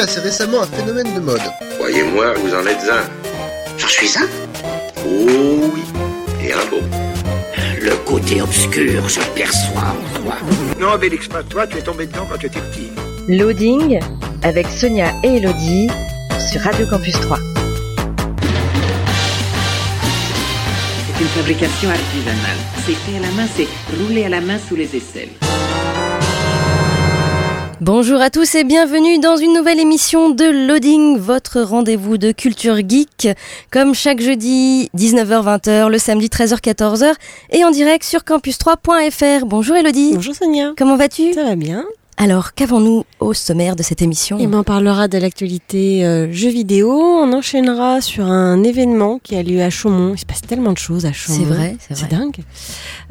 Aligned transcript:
assez 0.00 0.20
récemment 0.20 0.62
un 0.62 0.66
phénomène 0.66 1.12
de 1.14 1.20
mode. 1.20 1.40
Croyez-moi, 1.76 2.34
vous 2.34 2.54
en 2.54 2.66
êtes 2.66 2.88
un. 2.90 3.04
J'en 3.76 3.88
suis 3.88 4.10
un 4.18 4.26
Oh 5.06 5.70
oui, 5.74 5.82
et 6.42 6.52
un 6.52 6.64
beau. 6.70 6.80
Le 7.80 7.94
côté 8.04 8.42
obscur, 8.42 9.08
je 9.08 9.20
perçois 9.34 9.94
en 9.94 10.20
toi. 10.22 10.34
Non, 10.80 10.96
Bélix, 10.98 11.28
pas 11.28 11.42
toi, 11.42 11.66
tu 11.66 11.78
es 11.78 11.82
tombé 11.82 12.06
dedans 12.06 12.26
quand 12.30 12.38
tu 12.38 12.46
étais 12.46 12.60
petit. 12.60 12.90
Loading 13.28 14.00
avec 14.42 14.66
Sonia 14.68 15.12
et 15.22 15.36
Elodie 15.36 15.88
sur 16.50 16.60
Radio 16.60 16.86
Campus 16.86 17.14
3. 17.20 17.38
C'est 21.06 21.20
une 21.22 21.28
fabrication 21.28 21.90
artisanale. 21.90 22.56
C'est 22.86 22.94
fait 22.94 23.16
à 23.18 23.20
la 23.20 23.30
main, 23.32 23.48
c'est 23.56 23.68
roulé 23.96 24.24
à 24.24 24.28
la 24.28 24.40
main 24.40 24.58
sous 24.68 24.76
les 24.76 24.96
aisselles. 24.96 25.30
Bonjour 27.80 28.20
à 28.20 28.28
tous 28.28 28.56
et 28.56 28.64
bienvenue 28.64 29.20
dans 29.20 29.36
une 29.36 29.52
nouvelle 29.52 29.78
émission 29.78 30.30
de 30.30 30.66
Loading, 30.66 31.16
votre 31.16 31.60
rendez-vous 31.60 32.18
de 32.18 32.32
culture 32.32 32.76
geek, 32.78 33.28
comme 33.70 33.94
chaque 33.94 34.20
jeudi 34.20 34.90
19h-20h, 34.96 35.88
le 35.88 35.98
samedi 35.98 36.26
13h-14h 36.26 37.14
et 37.50 37.64
en 37.64 37.70
direct 37.70 38.02
sur 38.02 38.22
campus3.fr. 38.22 39.46
Bonjour 39.46 39.76
Elodie. 39.76 40.14
Bonjour 40.14 40.34
Sonia. 40.34 40.72
Comment 40.76 40.96
vas-tu? 40.96 41.34
Ça 41.34 41.44
va 41.44 41.54
bien. 41.54 41.84
Alors, 42.20 42.52
qu'avons-nous 42.52 43.04
au 43.20 43.32
sommaire 43.32 43.76
de 43.76 43.84
cette 43.84 44.02
émission? 44.02 44.40
Et 44.40 44.48
ben, 44.48 44.58
on 44.58 44.62
parlera 44.64 45.06
de 45.06 45.18
l'actualité 45.18 46.04
euh, 46.04 46.32
jeux 46.32 46.50
vidéo. 46.50 46.90
On 46.90 47.32
enchaînera 47.32 48.00
sur 48.00 48.26
un 48.26 48.64
événement 48.64 49.20
qui 49.22 49.36
a 49.36 49.42
lieu 49.44 49.62
à 49.62 49.70
Chaumont. 49.70 50.14
Il 50.14 50.18
se 50.18 50.26
passe 50.26 50.40
tellement 50.40 50.72
de 50.72 50.78
choses 50.78 51.06
à 51.06 51.12
Chaumont. 51.12 51.38
C'est 51.38 51.44
vrai, 51.44 51.76
c'est 51.78 52.10
dingue. 52.10 52.38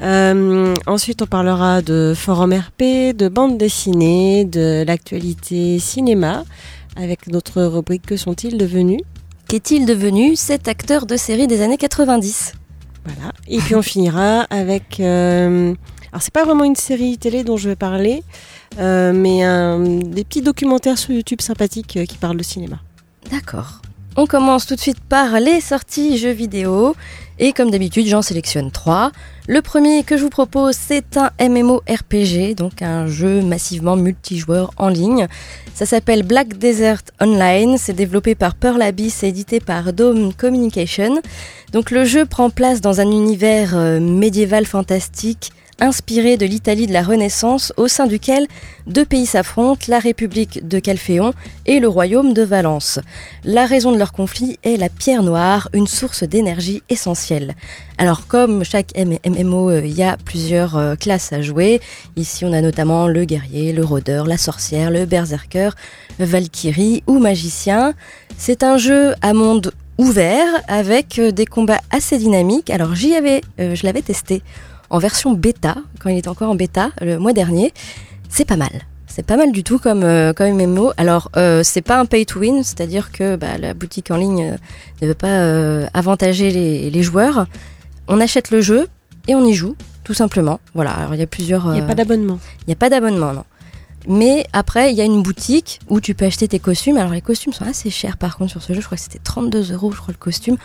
Euh, 0.02 0.75
ensuite, 0.88 1.22
on 1.22 1.25
parlera 1.25 1.81
de 1.81 2.14
forum 2.17 2.52
RP, 2.53 3.16
de 3.16 3.30
bande 3.30 3.58
dessinée, 3.58 4.44
de 4.44 4.83
l'actualité 4.86 5.80
cinéma, 5.80 6.44
avec 6.97 7.27
notre 7.27 7.64
rubrique 7.64 8.05
Que 8.05 8.17
sont-ils 8.17 8.58
devenus? 8.58 8.99
Qu'est-il 9.47 9.86
devenu 9.86 10.36
cet 10.36 10.67
acteur 10.67 11.05
de 11.05 11.16
série 11.16 11.47
des 11.47 11.61
années 11.61 11.77
90 11.77 12.55
Voilà. 13.05 13.31
Et 13.47 13.59
puis 13.59 13.73
on 13.75 13.81
finira 13.81 14.42
avec. 14.49 14.99
euh, 14.99 15.73
alors 16.11 16.21
c'est 16.21 16.33
pas 16.33 16.44
vraiment 16.44 16.64
une 16.66 16.75
série 16.75 17.17
télé 17.17 17.44
dont 17.44 17.58
je 17.58 17.69
vais 17.69 17.75
parler, 17.75 18.23
euh, 18.80 19.14
mais 19.14 19.44
un- 19.44 19.80
des 19.80 20.23
petits 20.23 20.42
documentaires 20.42 20.98
sur 20.98 21.12
YouTube 21.12 21.42
sympathiques 21.42 21.98
euh, 21.98 22.06
qui 22.06 22.18
parlent 22.18 22.38
de 22.38 22.44
cinéma. 22.44 22.80
D'accord. 23.32 23.82
On 24.20 24.26
commence 24.26 24.66
tout 24.66 24.73
de 24.76 24.80
suite 24.80 25.00
par 25.00 25.40
les 25.40 25.62
sorties 25.62 26.18
jeux 26.18 26.32
vidéo. 26.32 26.95
Et 27.40 27.54
comme 27.54 27.70
d'habitude, 27.70 28.08
j'en 28.08 28.23
sélectionne 28.23 28.72
trois. 28.72 29.12
Le 29.48 29.62
premier 29.62 30.04
que 30.04 30.18
je 30.18 30.23
vous 30.23 30.32
propose, 30.32 30.76
c'est 30.76 31.18
un 31.18 31.30
MMORPG, 31.40 32.56
donc 32.56 32.82
un 32.82 33.06
jeu 33.06 33.44
massivement 33.44 33.95
multijoueur 33.95 34.72
en 34.78 34.90
ligne. 34.90 35.28
Ça 35.76 35.86
s'appelle 35.86 36.23
Black 36.23 36.58
Desert 36.58 37.02
Online. 37.22 37.78
C'est 37.78 37.94
développé 37.94 38.34
par 38.34 38.56
Pearl 38.56 38.82
Abyss 38.82 39.22
et 39.23 39.28
édité 39.28 39.60
par 39.60 39.94
Dome 39.94 40.34
Communication. 40.34 41.22
Donc 41.72 41.92
le 41.92 42.04
jeu 42.04 42.26
prend 42.26 42.50
place 42.50 42.82
dans 42.82 43.00
un 43.02 43.12
univers 43.12 43.78
euh, 43.78 44.00
médiéval 44.00 44.66
fantastique 44.66 45.52
inspiré 45.80 46.38
de 46.38 46.45
l'Italie 46.45 46.88
de 46.88 46.94
la 46.94 47.03
Renaissance, 47.03 47.73
au 47.78 47.88
sein 47.88 48.08
duquel 48.08 48.47
deux 48.88 49.06
pays 49.06 49.25
s'affrontent, 49.25 49.86
la 49.88 50.00
République 50.00 50.67
de 50.67 50.80
Calphéon 50.80 51.33
et 51.66 51.80
le 51.80 51.88
royaume 51.88 52.33
de 52.33 52.42
Valence. 52.42 53.00
La 53.44 53.66
raison 53.66 53.92
de 53.92 53.98
leur 53.98 54.11
conflit 54.11 54.58
est 54.64 54.78
la 54.78 54.89
pierre 54.89 55.23
noire, 55.23 55.70
une 55.73 55.88
source 55.88 56.23
d'énergie 56.23 56.81
essentielle. 56.89 57.55
Alors 57.98 58.27
comme 58.27 58.64
chaque 58.64 58.93
MMO, 58.98 59.70
euh, 59.70 59.82
il 59.83 59.93
y 59.93 60.04
a 60.04 60.17
plusieurs 60.17 60.77
euh, 60.77 60.95
classes 60.95 61.33
à 61.33 61.42
jouer. 61.42 61.82
Ici 62.15 62.45
on 62.45 62.54
a 62.54 62.61
notamment 62.61 63.08
le 63.08 63.26
guerrier, 63.26 63.73
le 63.73 63.83
rôdeur, 63.83 64.26
la 64.26 64.38
sorcière, 64.38 64.92
le 64.92 65.05
berserker, 65.05 65.71
valkyrie 66.20 67.04
ou 67.08 67.20
magicien. 67.20 67.94
C'est 68.38 68.64
un 68.64 68.77
jeu 68.77 69.15
à 69.21 69.33
monde 69.33 69.71
ouvert 69.98 70.48
avec 70.67 71.17
euh, 71.20 71.32
des 71.32 71.45
combats 71.45 71.82
assez 71.92 72.17
dynamiques. 72.17 72.70
Alors 72.70 72.95
j'y 72.95 73.15
avais, 73.15 73.42
je 73.58 73.83
l'avais 73.86 74.02
testé 74.02 74.42
en 74.89 74.99
version 74.99 75.33
bêta, 75.33 75.75
quand 75.99 76.09
il 76.09 76.17
était 76.17 76.27
encore 76.27 76.49
en 76.49 76.55
bêta, 76.55 76.92
le 77.02 77.17
mois 77.17 77.33
dernier. 77.33 77.73
C'est 78.30 78.45
pas 78.45 78.58
mal. 78.58 78.71
C'est 79.08 79.25
pas 79.25 79.37
mal 79.37 79.52
du 79.52 79.64
tout 79.64 79.80
comme, 79.80 80.03
euh, 80.03 80.33
comme 80.33 80.52
MMO. 80.52 80.92
Alors, 80.98 81.31
euh, 81.37 81.61
c'est 81.64 81.81
pas 81.81 81.99
un 81.99 82.05
pay 82.05 82.25
to 82.25 82.39
win, 82.39 82.64
c'est-à-dire 82.64 83.11
que 83.11 83.36
bah, 83.36 83.58
la 83.58 83.73
boutique 83.73 84.11
en 84.11 84.17
ligne 84.17 84.43
euh, 84.43 84.58
ne 85.02 85.08
veut 85.08 85.14
pas 85.15 85.87
avantager 85.97 86.52
les, 86.52 86.89
les 86.89 87.03
joueurs. 87.03 87.47
On 88.08 88.20
achète 88.20 88.52
le 88.52 88.61
jeu 88.61 88.87
et 89.27 89.36
on 89.36 89.43
y 89.43 89.53
joue, 89.53 89.76
tout 90.03 90.14
simplement. 90.14 90.59
Voilà, 90.76 90.92
alors 90.92 91.15
il 91.15 91.20
y 91.20 91.23
a 91.23 91.27
plusieurs. 91.27 91.65
Il 91.67 91.73
n'y 91.73 91.81
a 91.81 91.87
pas 91.87 91.95
d'abonnement. 91.95 92.39
il 92.61 92.67
n'y 92.67 92.73
a 92.73 92.77
pas 92.77 92.89
d'abonnement, 92.89 93.33
non. 93.33 93.43
Mais 94.08 94.48
après, 94.54 94.92
il 94.92 94.98
y 94.98 95.02
a 95.02 95.04
une 95.04 95.22
boutique 95.22 95.82
où 95.90 96.00
tu 96.00 96.16
peux 96.16 96.26
acheter 96.26 96.48
tes 96.48 96.60
costumes. 96.60 96.98
Alors, 96.98 97.12
les 97.12 97.22
costumes 97.22 97.52
sont 97.52 97.66
assez 97.66 97.90
chers 97.90 98.16
par 98.16 98.38
contre 98.38 98.52
sur 98.52 98.64
ce 98.64 98.73
jeu. 98.73 98.80
Je 98.80 98.86
crois 98.86 98.98
que 98.98 99.04
c'était 99.04 99.20
32 99.22 99.73
euros, 99.73 99.92
je 99.92 99.98
crois, 99.98 100.14
le 100.14 100.18
costume. 100.18 100.56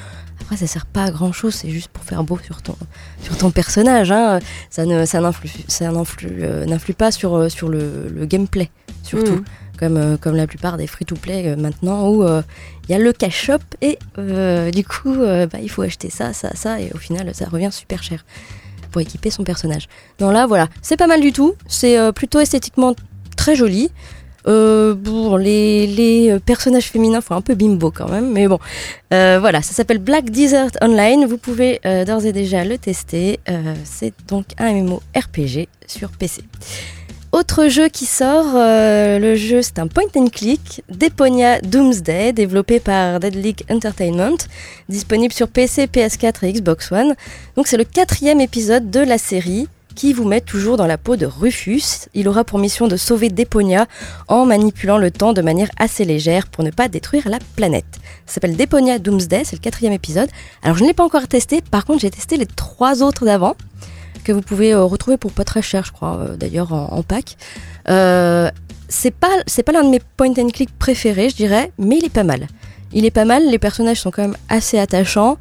Après, 0.41 0.57
ça 0.57 0.69
sert 0.69 0.87
pas 0.87 1.05
à 1.05 1.11
grand 1.11 1.33
chose. 1.33 1.55
C'est 1.55 1.71
juste 1.71 1.89
pour 1.89 2.05
faire 2.05 2.23
beau 2.23 2.39
sur 2.39 2.63
ton, 2.63 2.77
sur 3.21 3.37
ton 3.37 3.51
personnage. 3.51 4.13
Hein. 4.13 4.39
Ça 4.71 4.87
n'influe, 4.87 5.51
ça 5.67 5.91
euh, 5.91 6.67
pas 6.97 7.11
sur, 7.11 7.35
euh, 7.35 7.49
sur 7.49 7.69
le, 7.69 8.09
le 8.09 8.27
gameplay, 8.27 8.71
surtout. 9.03 9.33
Mhm. 9.33 9.45
Comme, 9.79 9.97
euh, 9.97 10.17
comme 10.17 10.37
la 10.37 10.47
plupart 10.47 10.77
des 10.77 10.87
free-to-play 10.87 11.49
euh, 11.49 11.57
maintenant, 11.57 12.09
où 12.11 12.23
il 12.25 12.93
y 12.93 12.95
a 12.95 12.99
le 12.99 13.13
cash 13.13 13.47
shop 13.47 13.59
et 13.81 13.99
du 14.71 14.85
coup, 14.85 15.17
bah, 15.17 15.59
il 15.61 15.69
faut 15.69 15.83
acheter 15.83 16.11
ça, 16.11 16.33
ça, 16.33 16.51
ça, 16.55 16.81
et 16.81 16.93
au 16.95 16.99
final, 16.99 17.35
ça 17.35 17.47
revient 17.47 17.71
super 17.73 18.05
cher 18.05 18.25
pour 18.93 19.01
équiper 19.01 19.31
son 19.31 19.43
personnage. 19.43 19.89
Non, 20.21 20.31
là, 20.31 20.47
voilà, 20.47 20.69
c'est 20.83 20.97
pas 20.97 21.09
mal 21.09 21.21
du 21.21 21.33
tout. 21.33 21.55
C'est 21.67 21.99
plutôt 22.13 22.39
esthétiquement 22.39 22.95
très 23.43 23.57
joli. 23.57 23.91
Euh, 24.47 24.95
bon, 24.95 25.35
les, 25.35 26.39
personnages 26.47 26.91
féminins 26.91 27.21
font 27.21 27.35
un 27.35 27.41
peu 27.41 27.57
bimbo 27.57 27.91
quand 27.91 28.09
même, 28.09 28.31
mais 28.31 28.47
bon, 28.47 28.61
Euh, 29.13 29.39
voilà, 29.41 29.63
ça 29.63 29.73
s'appelle 29.73 29.99
Black 29.99 30.31
Desert 30.31 30.71
Online. 30.81 31.27
Vous 31.27 31.39
pouvez 31.39 31.81
euh, 31.85 32.05
d'ores 32.05 32.25
et 32.25 32.33
déjà 32.33 32.65
le 32.65 32.79
tester. 32.79 33.41
Euh, 33.49 33.75
c'est 33.85 34.15
donc 34.29 34.47
un 34.59 34.73
MMORPG 34.73 35.67
sur 35.89 36.11
PC. 36.11 36.43
Autre 37.33 37.67
jeu 37.67 37.89
qui 37.89 38.07
sort, 38.07 38.53
le 38.55 39.35
jeu 39.37 39.63
c'est 39.63 39.79
un 39.79 39.87
point 39.87 40.11
and 40.15 40.29
click, 40.29 40.85
Deponia 40.91 41.61
Doomsday, 41.63 42.35
développé 42.35 42.79
par 42.79 43.21
Dead 43.21 43.35
League 43.35 43.63
Entertainment, 43.71 44.37
disponible 44.91 45.33
sur 45.33 45.49
PC, 45.49 45.87
PS4 45.87 46.45
et 46.45 46.53
Xbox 46.53 46.93
One. 46.93 47.15
Donc 47.57 47.69
c'est 47.69 47.79
le 47.79 47.85
quatrième 47.85 48.41
épisode 48.43 48.91
de 48.91 49.01
la 49.01 49.17
série 49.17 49.67
qui 49.95 50.13
vous 50.13 50.25
met 50.25 50.41
toujours 50.41 50.77
dans 50.77 50.87
la 50.87 50.99
peau 50.99 51.17
de 51.17 51.27
Rufus. 51.27 52.09
Il 52.15 52.29
aura 52.29 52.45
pour 52.45 52.59
mission 52.59 52.89
de 52.89 52.97
sauver 52.97 53.29
Deponia 53.29 53.87
en 54.29 54.47
manipulant 54.47 54.99
le 54.99 55.11
temps 55.11 55.33
de 55.33 55.43
manière 55.43 55.71
assez 55.79 56.05
légère 56.05 56.47
pour 56.49 56.65
ne 56.65 56.71
pas 56.71 56.89
détruire 56.89 57.29
la 57.29 57.39
planète. 57.57 57.85
Ça 58.27 58.35
s'appelle 58.35 58.57
Deponia 58.57 58.99
Doomsday, 58.99 59.45
c'est 59.45 59.57
le 59.57 59.61
quatrième 59.61 59.93
épisode. 59.93 60.29
Alors 60.63 60.77
je 60.77 60.83
ne 60.83 60.89
l'ai 60.89 60.95
pas 60.95 61.05
encore 61.05 61.29
testé, 61.29 61.61
par 61.61 61.85
contre 61.85 62.01
j'ai 62.01 62.11
testé 62.11 62.37
les 62.37 62.47
trois 62.47 63.03
autres 63.03 63.25
d'avant 63.25 63.55
que 64.25 64.33
vous 64.33 64.43
pouvez 64.43 64.73
euh, 64.73 64.85
retrouver 64.85 65.17
pour 65.17 65.33
pas 65.33 65.45
très 65.45 65.63
cher, 65.63 65.85
je 65.85 65.93
crois, 65.93 66.19
euh, 66.21 66.37
d'ailleurs 66.37 66.73
en, 66.73 66.93
en 66.93 67.03
pack. 67.03 67.37
Euh, 67.89 68.51
c'est 68.89 69.11
pas 69.11 69.31
c'est 69.47 69.63
pas 69.63 69.73
l'un 69.73 69.85
de 69.85 69.89
mes 69.89 70.01
point 70.17 70.33
and 70.39 70.51
click 70.51 70.71
préférés, 70.79 71.31
je 71.31 71.37
dirais, 71.37 71.73
mais 71.79 71.99
il 71.99 72.05
est 72.05 72.13
pas 72.13 72.25
mal. 72.25 72.47
Il 72.93 73.05
est 73.05 73.11
pas 73.11 73.25
mal. 73.25 73.49
Les 73.49 73.59
personnages 73.59 74.01
sont 74.01 74.11
quand 74.11 74.23
même 74.23 74.37
assez 74.49 74.79
attachants. 74.79 75.39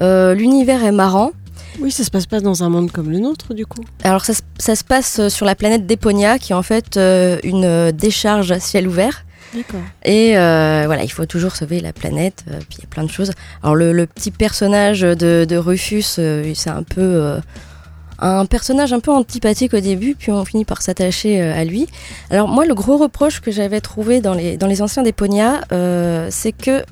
Euh, 0.00 0.34
L'univers 0.34 0.84
est 0.84 0.92
marrant. 0.92 1.32
Oui, 1.80 1.90
ça 1.90 2.04
se 2.04 2.10
passe 2.10 2.26
pas 2.26 2.40
dans 2.40 2.62
un 2.62 2.68
monde 2.68 2.90
comme 2.92 3.10
le 3.10 3.18
nôtre, 3.18 3.54
du 3.54 3.64
coup. 3.66 3.82
Alors 4.04 4.24
ça, 4.24 4.34
se- 4.34 4.42
ça 4.58 4.76
se 4.76 4.84
passe 4.84 5.18
euh, 5.18 5.28
sur 5.28 5.46
la 5.46 5.54
planète 5.54 5.86
Deponia, 5.86 6.38
qui 6.38 6.52
est 6.52 6.54
en 6.54 6.62
fait 6.62 6.96
euh, 6.96 7.38
une 7.42 7.64
euh, 7.64 7.92
décharge 7.92 8.52
à 8.52 8.60
ciel 8.60 8.86
ouvert. 8.86 9.24
D'accord. 9.54 9.80
Et 10.04 10.36
euh, 10.38 10.82
voilà, 10.86 11.02
il 11.02 11.08
faut 11.10 11.26
toujours 11.26 11.56
sauver 11.56 11.80
la 11.80 11.92
planète. 11.92 12.44
euh, 12.50 12.58
puis 12.68 12.78
il 12.78 12.82
y 12.82 12.84
a 12.84 12.88
plein 12.88 13.02
de 13.04 13.10
choses. 13.10 13.32
Alors 13.62 13.74
le, 13.74 13.92
le 13.92 14.06
petit 14.06 14.30
personnage 14.30 15.00
de, 15.00 15.44
de 15.48 15.56
Rufus, 15.56 16.02
c'est 16.02 16.70
un 16.70 16.82
peu 16.82 17.38
un 18.22 18.44
personnage 18.44 18.92
un 18.92 19.00
peu 19.00 19.10
antipathique 19.10 19.72
au 19.72 19.80
début, 19.80 20.14
puis 20.14 20.30
on 20.30 20.44
finit 20.44 20.66
par 20.66 20.82
s'attacher 20.82 21.40
à 21.40 21.64
lui. 21.64 21.88
Alors 22.30 22.48
moi, 22.48 22.66
le 22.66 22.74
gros 22.74 22.98
reproche 22.98 23.40
que 23.40 23.50
j'avais 23.50 23.80
trouvé 23.80 24.20
dans 24.20 24.34
les 24.34 24.58
dans 24.58 24.66
les 24.66 24.82
anciens 24.82 25.02
Deponia, 25.02 25.62
euh, 25.72 26.28
c'est 26.30 26.52
que 26.52 26.84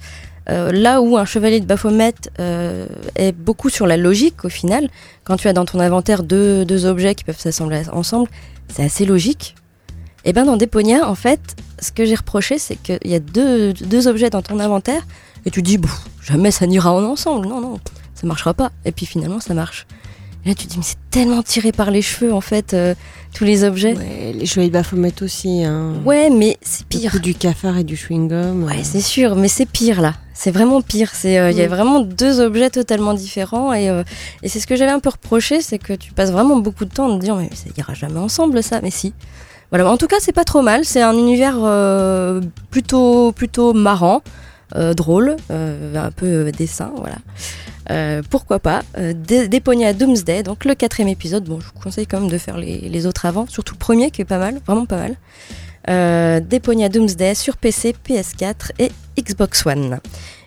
euh, 0.50 0.72
là 0.72 1.00
où 1.00 1.16
un 1.18 1.24
chevalier 1.24 1.60
de 1.60 1.66
Baphomet 1.66 2.14
euh, 2.40 2.86
est 3.16 3.32
beaucoup 3.32 3.68
sur 3.68 3.86
la 3.86 3.96
logique 3.96 4.44
au 4.44 4.48
final, 4.48 4.88
quand 5.24 5.36
tu 5.36 5.48
as 5.48 5.52
dans 5.52 5.64
ton 5.64 5.80
inventaire 5.80 6.22
deux, 6.22 6.64
deux 6.64 6.86
objets 6.86 7.14
qui 7.14 7.24
peuvent 7.24 7.38
s'assembler 7.38 7.82
ensemble, 7.92 8.28
c'est 8.68 8.84
assez 8.84 9.04
logique. 9.04 9.54
Et 10.24 10.32
bien 10.32 10.46
dans 10.46 10.56
Deponia, 10.56 11.08
en 11.08 11.14
fait, 11.14 11.40
ce 11.80 11.92
que 11.92 12.04
j'ai 12.04 12.14
reproché, 12.14 12.58
c'est 12.58 12.76
qu'il 12.76 12.98
y 13.04 13.14
a 13.14 13.20
deux, 13.20 13.72
deux 13.72 14.08
objets 14.08 14.30
dans 14.30 14.42
ton 14.42 14.58
inventaire 14.58 15.06
et 15.44 15.50
tu 15.50 15.62
dis, 15.62 15.78
jamais 16.22 16.50
ça 16.50 16.66
n'ira 16.66 16.92
en 16.92 17.04
ensemble. 17.04 17.46
Non, 17.46 17.60
non, 17.60 17.78
ça 18.14 18.26
marchera 18.26 18.54
pas. 18.54 18.72
Et 18.84 18.92
puis 18.92 19.06
finalement, 19.06 19.40
ça 19.40 19.54
marche. 19.54 19.86
Et 20.44 20.50
là, 20.50 20.54
tu 20.54 20.66
te 20.66 20.70
dis, 20.70 20.78
mais 20.78 20.84
c'est 20.84 20.96
tellement 21.10 21.42
tiré 21.42 21.72
par 21.72 21.90
les 21.90 22.00
cheveux, 22.00 22.32
en 22.32 22.40
fait, 22.40 22.72
euh, 22.72 22.94
tous 23.34 23.44
les 23.44 23.64
objets. 23.64 23.94
Ouais, 23.94 24.32
les 24.34 24.46
chevaliers 24.46 24.68
de 24.68 24.72
Baphomet 24.74 25.12
aussi. 25.22 25.64
Hein. 25.64 25.94
Ouais, 26.04 26.30
mais 26.30 26.56
c'est 26.62 26.82
Le 26.82 26.98
pire. 27.00 27.10
coup 27.10 27.18
du 27.18 27.34
cafard 27.34 27.76
et 27.76 27.84
du 27.84 27.96
chewing-gum. 27.96 28.62
Ouais, 28.64 28.74
euh, 28.74 28.80
c'est 28.84 29.00
sûr, 29.00 29.34
mais 29.36 29.48
c'est 29.48 29.66
pire 29.66 30.00
là. 30.00 30.14
C'est 30.34 30.52
vraiment 30.52 30.80
pire. 30.80 31.10
C'est, 31.12 31.38
euh, 31.38 31.50
il 31.50 31.56
y 31.58 31.62
a 31.62 31.66
vraiment 31.68 32.00
deux 32.00 32.40
objets 32.40 32.70
totalement 32.70 33.12
différents 33.14 33.72
et, 33.72 33.90
euh, 33.90 34.04
et 34.44 34.48
c'est 34.48 34.60
ce 34.60 34.68
que 34.68 34.76
j'avais 34.76 34.92
un 34.92 35.00
peu 35.00 35.08
reproché, 35.10 35.60
c'est 35.60 35.78
que 35.78 35.92
tu 35.92 36.12
passes 36.12 36.30
vraiment 36.30 36.56
beaucoup 36.56 36.84
de 36.84 36.90
temps 36.94 37.08
en 37.10 37.16
te 37.16 37.20
disant 37.22 37.36
mais 37.36 37.50
ça 37.54 37.64
ira 37.76 37.94
jamais 37.94 38.20
ensemble 38.20 38.62
ça, 38.62 38.80
mais 38.80 38.90
si. 38.90 39.12
Voilà, 39.70 39.90
en 39.90 39.96
tout 39.98 40.06
cas, 40.06 40.16
c'est 40.20 40.32
pas 40.32 40.44
trop 40.44 40.62
mal. 40.62 40.84
C'est 40.84 41.02
un 41.02 41.12
univers 41.14 41.56
euh, 41.62 42.40
plutôt, 42.70 43.32
plutôt 43.32 43.74
marrant, 43.74 44.16
euh, 44.16 44.20
drôle, 44.74 45.36
euh, 45.50 45.94
un 45.96 46.10
peu 46.10 46.26
euh, 46.26 46.50
dessin, 46.52 46.92
voilà. 46.96 47.16
Euh, 47.90 48.22
pourquoi 48.28 48.58
pas 48.58 48.82
euh, 48.98 49.14
Dé- 49.14 49.48
Déponia 49.48 49.94
Doomsday, 49.94 50.42
donc 50.42 50.64
le 50.66 50.74
quatrième 50.74 51.08
épisode. 51.08 51.44
Bon, 51.44 51.58
je 51.60 51.66
vous 51.66 51.80
conseille 51.82 52.06
quand 52.06 52.20
même 52.20 52.28
de 52.30 52.36
faire 52.38 52.58
les, 52.58 52.80
les 52.80 53.06
autres 53.06 53.24
avant, 53.24 53.46
surtout 53.46 53.74
le 53.74 53.78
premier 53.78 54.10
qui 54.10 54.20
est 54.20 54.26
pas 54.26 54.38
mal, 54.38 54.60
vraiment 54.66 54.84
pas 54.84 54.98
mal. 54.98 55.16
Euh, 55.88 56.40
Déponia 56.40 56.90
Doomsday 56.90 57.34
sur 57.34 57.56
PC, 57.56 57.94
PS4 58.06 58.72
et 58.78 58.92
Xbox 59.18 59.64
One. 59.64 60.00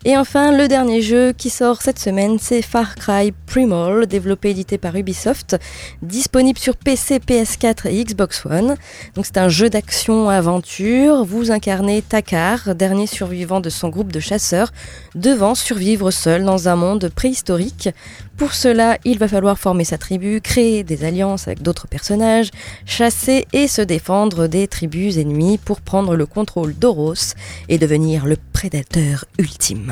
Et 0.04 0.18
enfin, 0.18 0.52
le 0.52 0.68
dernier 0.68 1.04
jeu 1.04 1.32
qui 1.32 1.52
sort 1.52 1.84
cette 1.84 2.00
semaine, 2.00 2.40
c'est 2.40 2.64
Far 2.64 2.96
Cry 2.96 3.32
Primal, 3.46 4.08
développé 4.08 4.48
et 4.48 4.52
édité 4.52 4.80
par 4.80 4.96
Ubisoft, 4.96 5.58
disponible 6.02 6.58
sur 6.58 6.76
PC, 6.76 7.20
PS4 7.20 7.88
et 7.88 8.04
Xbox 8.04 8.48
One. 8.48 8.78
Donc 9.14 9.28
c'est 9.28 9.38
un 9.38 9.48
jeu 9.48 9.70
d'action-aventure. 9.70 11.24
Vous 11.24 11.52
incarnez 11.52 12.02
Takar, 12.02 12.74
dernier 12.74 13.06
survivant 13.06 13.60
de 13.60 13.70
son 13.70 13.90
groupe 13.90 14.12
de 14.12 14.20
chasseurs, 14.20 14.72
devant 15.14 15.54
survivre 15.54 16.10
seul 16.10 16.46
dans 16.46 16.68
un 16.68 16.76
monde 16.76 17.12
préhistorique. 17.14 17.90
Pour 18.38 18.54
cela, 18.54 18.98
il 19.06 19.20
va 19.20 19.28
falloir 19.28 19.60
former 19.60 19.84
sa 19.84 20.00
tribu, 20.00 20.42
créer 20.42 20.84
des 20.84 21.06
alliances 21.06 21.48
avec 21.48 21.62
d'autres 21.62 21.88
personnages, 21.88 22.50
chasser 22.88 23.46
et 23.54 23.68
se 23.68 23.84
défendre 23.84 24.48
des 24.48 24.68
tribus 24.68 25.18
ennemies 25.18 25.60
pour 25.60 25.80
prendre 25.80 26.16
le 26.16 26.26
contrôle 26.26 26.74
d'Oros 26.74 27.36
et 27.70 27.78
devenir 27.78 28.26
le 28.26 28.38
prédateur 28.52 29.26
ultime. 29.38 29.91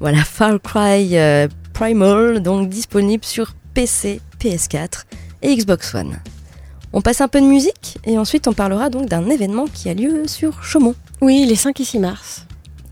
Voilà, 0.00 0.24
Far 0.24 0.60
Cry 0.62 1.18
euh, 1.18 1.48
Primal, 1.72 2.40
donc 2.40 2.68
disponible 2.68 3.24
sur 3.24 3.54
PC, 3.74 4.20
PS4 4.40 5.04
et 5.42 5.56
Xbox 5.56 5.94
One. 5.94 6.18
On 6.92 7.00
passe 7.00 7.20
un 7.20 7.28
peu 7.28 7.40
de 7.40 7.46
musique 7.46 7.98
et 8.04 8.16
ensuite 8.16 8.48
on 8.48 8.52
parlera 8.52 8.90
donc 8.90 9.08
d'un 9.08 9.28
événement 9.28 9.66
qui 9.66 9.88
a 9.88 9.94
lieu 9.94 10.26
sur 10.26 10.62
Chaumont. 10.62 10.94
Oui, 11.20 11.44
les 11.46 11.56
5 11.56 11.78
et 11.80 11.84
6 11.84 11.98
mars. 11.98 12.46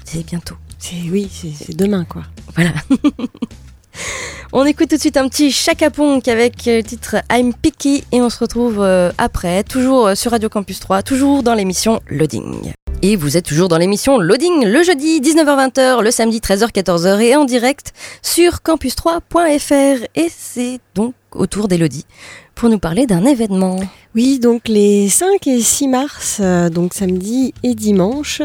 C'est 0.05 0.25
bientôt. 0.25 0.57
C'est 0.79 0.97
oui, 1.11 1.31
c'est 1.31 1.77
demain 1.77 2.05
quoi. 2.05 2.23
Voilà. 2.55 2.73
on 4.53 4.65
écoute 4.65 4.91
tout 4.91 4.97
de 4.97 5.01
suite 5.01 5.17
un 5.17 5.29
petit 5.29 5.51
Chaka 5.53 5.87
avec 5.87 6.69
euh, 6.69 6.77
le 6.77 6.83
titre 6.83 7.17
I'm 7.33 7.55
Picky 7.55 8.05
et 8.13 8.21
on 8.21 8.31
se 8.31 8.39
retrouve 8.41 8.81
euh, 8.81 9.13
après, 9.17 9.63
toujours 9.63 10.17
sur 10.17 10.33
Radio 10.33 10.49
Campus 10.49 10.81
3, 10.81 11.03
toujours 11.03 11.43
dans 11.43 11.55
l'émission 11.55 12.01
Loading. 12.09 12.73
Et 13.03 13.17
vous 13.17 13.37
êtes 13.37 13.45
toujours 13.45 13.69
dans 13.69 13.77
l'émission 13.77 14.19
Loading 14.19 14.65
le 14.65 14.83
jeudi 14.83 15.21
19h-20h, 15.21 16.03
le 16.03 16.11
samedi 16.11 16.41
13h-14h 16.41 17.21
et 17.21 17.37
en 17.37 17.45
direct 17.45 17.93
sur 18.23 18.61
campus3.fr. 18.65 20.07
Et 20.15 20.29
c'est 20.35 20.81
donc 20.95 21.15
au 21.33 21.47
tour 21.47 21.69
d'Elodie 21.69 22.07
pour 22.55 22.71
nous 22.71 22.79
parler 22.79 23.07
d'un 23.07 23.27
événement. 23.27 23.79
Oui, 24.15 24.39
donc 24.39 24.67
les 24.67 25.11
5 25.11 25.47
et 25.47 25.61
6 25.61 25.89
mars, 25.89 26.39
euh, 26.41 26.71
donc 26.71 26.95
samedi 26.95 27.53
et 27.63 27.75
dimanche, 27.75 28.41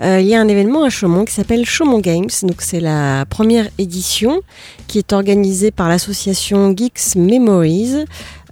euh, 0.00 0.20
il 0.20 0.26
y 0.26 0.34
a 0.34 0.40
un 0.40 0.48
événement 0.48 0.82
à 0.82 0.90
Chaumont 0.90 1.24
qui 1.24 1.32
s'appelle 1.32 1.64
Chaumont 1.64 2.00
Games. 2.00 2.28
Donc 2.42 2.60
c'est 2.60 2.80
la 2.80 3.24
première 3.26 3.68
édition 3.78 4.42
qui 4.88 4.98
est 4.98 5.12
organisée 5.12 5.70
par 5.70 5.88
l'association 5.88 6.74
Geeks 6.76 7.14
Memories, 7.14 8.04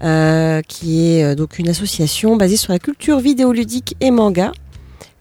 euh, 0.04 0.62
qui 0.68 1.08
est 1.08 1.34
donc 1.34 1.58
une 1.58 1.68
association 1.68 2.36
basée 2.36 2.56
sur 2.56 2.72
la 2.72 2.78
culture 2.78 3.18
vidéoludique 3.18 3.96
et 4.00 4.12
manga 4.12 4.52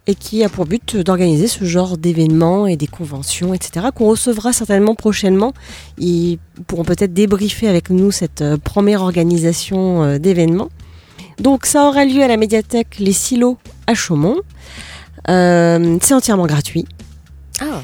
et 0.09 0.15
qui 0.15 0.43
a 0.43 0.49
pour 0.49 0.65
but 0.65 0.97
d'organiser 0.97 1.45
ce 1.47 1.65
genre 1.65 1.95
d'événements 1.95 2.65
et 2.65 2.75
des 2.77 2.87
conventions, 2.87 3.53
etc., 3.53 3.85
qu'on 3.93 4.07
recevra 4.07 4.53
certainement 4.53 4.95
prochainement. 4.95 5.53
Ils 5.99 6.39
pourront 6.65 6.83
peut-être 6.83 7.13
débriefer 7.13 7.67
avec 7.67 7.91
nous 7.91 8.09
cette 8.09 8.41
euh, 8.41 8.57
première 8.57 9.03
organisation 9.03 10.01
euh, 10.01 10.17
d'événements. 10.17 10.69
Donc 11.39 11.67
ça 11.67 11.87
aura 11.87 12.05
lieu 12.05 12.23
à 12.23 12.27
la 12.27 12.37
médiathèque 12.37 12.95
Les 12.97 13.13
Silos 13.13 13.59
à 13.85 13.93
Chaumont. 13.93 14.37
Euh, 15.29 15.99
c'est 16.01 16.15
entièrement 16.15 16.47
gratuit. 16.47 16.85
Ah, 17.61 17.83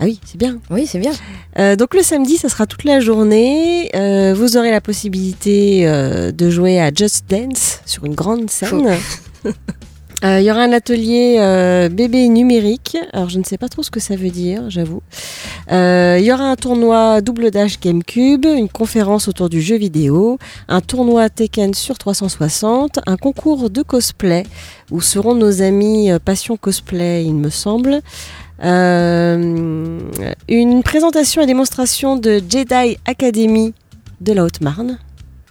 Ah 0.00 0.04
oui, 0.06 0.18
c'est 0.24 0.38
bien. 0.38 0.58
oui, 0.68 0.88
c'est 0.88 0.98
bien. 0.98 1.12
Euh, 1.60 1.76
donc 1.76 1.94
le 1.94 2.02
samedi, 2.02 2.38
ça 2.38 2.48
sera 2.48 2.66
toute 2.66 2.82
la 2.82 2.98
journée. 2.98 3.88
Euh, 3.94 4.34
vous 4.36 4.56
aurez 4.56 4.72
la 4.72 4.80
possibilité 4.80 5.84
de 5.86 6.50
jouer 6.50 6.80
à 6.80 6.92
Just 6.92 7.26
Dance 7.30 7.82
sur 7.86 8.04
une 8.04 8.16
grande 8.16 8.50
scène. 8.50 8.96
Euh, 10.24 10.40
Il 10.40 10.44
y 10.44 10.50
aura 10.50 10.62
un 10.62 10.72
atelier 10.72 11.36
euh, 11.40 11.88
bébé 11.88 12.28
numérique. 12.28 12.96
Alors 13.12 13.28
je 13.28 13.38
ne 13.38 13.44
sais 13.44 13.58
pas 13.58 13.68
trop 13.68 13.82
ce 13.82 13.90
que 13.90 14.00
ça 14.00 14.14
veut 14.14 14.30
dire, 14.30 14.70
j'avoue. 14.70 15.02
Euh, 15.72 16.16
Il 16.20 16.24
y 16.24 16.32
aura 16.32 16.44
un 16.44 16.56
tournoi 16.56 17.20
double 17.20 17.50
dash 17.50 17.80
GameCube, 17.80 18.44
une 18.44 18.68
conférence 18.68 19.26
autour 19.28 19.48
du 19.48 19.60
jeu 19.60 19.76
vidéo, 19.76 20.38
un 20.68 20.80
tournoi 20.80 21.28
Tekken 21.28 21.74
sur 21.74 21.98
360, 21.98 23.00
un 23.06 23.16
concours 23.16 23.68
de 23.68 23.82
cosplay 23.82 24.44
où 24.90 25.00
seront 25.00 25.34
nos 25.34 25.60
amis 25.62 26.10
euh, 26.10 26.18
Passion 26.18 26.56
Cosplay, 26.56 27.24
il 27.24 27.34
me 27.34 27.50
semble. 27.50 28.00
Euh, 28.64 29.98
une 30.48 30.82
présentation 30.84 31.42
et 31.42 31.46
démonstration 31.46 32.16
de 32.16 32.40
Jedi 32.48 32.96
Academy 33.06 33.74
de 34.20 34.32
la 34.32 34.44
Haute-Marne. 34.44 34.98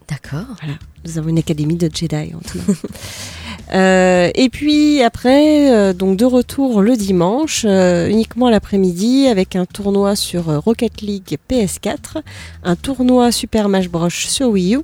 D'accord. 0.08 0.56
Nous 1.04 1.18
avons 1.18 1.30
une 1.30 1.40
académie 1.40 1.76
de 1.76 1.90
Jedi 1.94 2.34
en 2.34 2.40
tout. 2.40 2.60
Euh, 3.74 4.30
et 4.36 4.50
puis 4.50 5.02
après, 5.02 5.72
euh, 5.72 5.94
donc 5.94 6.18
de 6.18 6.26
retour 6.26 6.82
le 6.82 6.96
dimanche, 6.96 7.66
euh, 7.66 8.10
uniquement 8.10 8.50
l'après-midi, 8.50 9.28
avec 9.28 9.56
un 9.56 9.66
tournoi 9.66 10.16
sur 10.16 10.50
euh, 10.50 10.60
Rocket 10.60 11.02
League 11.02 11.38
PS4, 11.50 12.22
un 12.64 12.76
tournoi 12.76 13.32
Super 13.32 13.66
Smash 13.66 13.90
Bros 13.90 14.10
sur 14.10 14.50
Wii 14.50 14.76
U, 14.76 14.82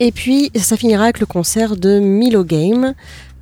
et 0.00 0.12
puis 0.12 0.50
ça 0.54 0.76
finira 0.76 1.04
avec 1.04 1.20
le 1.20 1.26
concert 1.26 1.76
de 1.76 1.98
Milo 1.98 2.44
Game, 2.44 2.94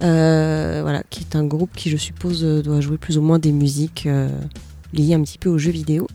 euh, 0.02 0.80
voilà, 0.82 1.02
qui 1.10 1.20
est 1.20 1.36
un 1.36 1.44
groupe 1.44 1.70
qui, 1.76 1.90
je 1.90 1.96
suppose, 1.96 2.44
euh, 2.44 2.62
doit 2.62 2.80
jouer 2.80 2.98
plus 2.98 3.19
ou 3.19 3.22
moins 3.22 3.38
des 3.38 3.52
musiques 3.52 4.08
liées 4.92 5.14
un 5.14 5.22
petit 5.22 5.38
peu 5.38 5.48
aux 5.48 5.58
jeux 5.58 5.70
vidéo. 5.70 6.06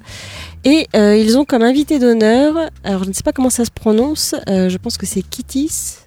Et 0.63 0.87
euh, 0.95 1.17
ils 1.17 1.37
ont 1.37 1.45
comme 1.45 1.63
invité 1.63 1.99
d'honneur, 1.99 2.55
alors 2.83 3.03
je 3.03 3.09
ne 3.09 3.13
sais 3.13 3.23
pas 3.23 3.31
comment 3.31 3.49
ça 3.49 3.65
se 3.65 3.71
prononce, 3.71 4.35
euh, 4.49 4.69
je 4.69 4.77
pense 4.77 4.97
que 4.97 5.05
c'est 5.05 5.21
Kittis, 5.21 5.97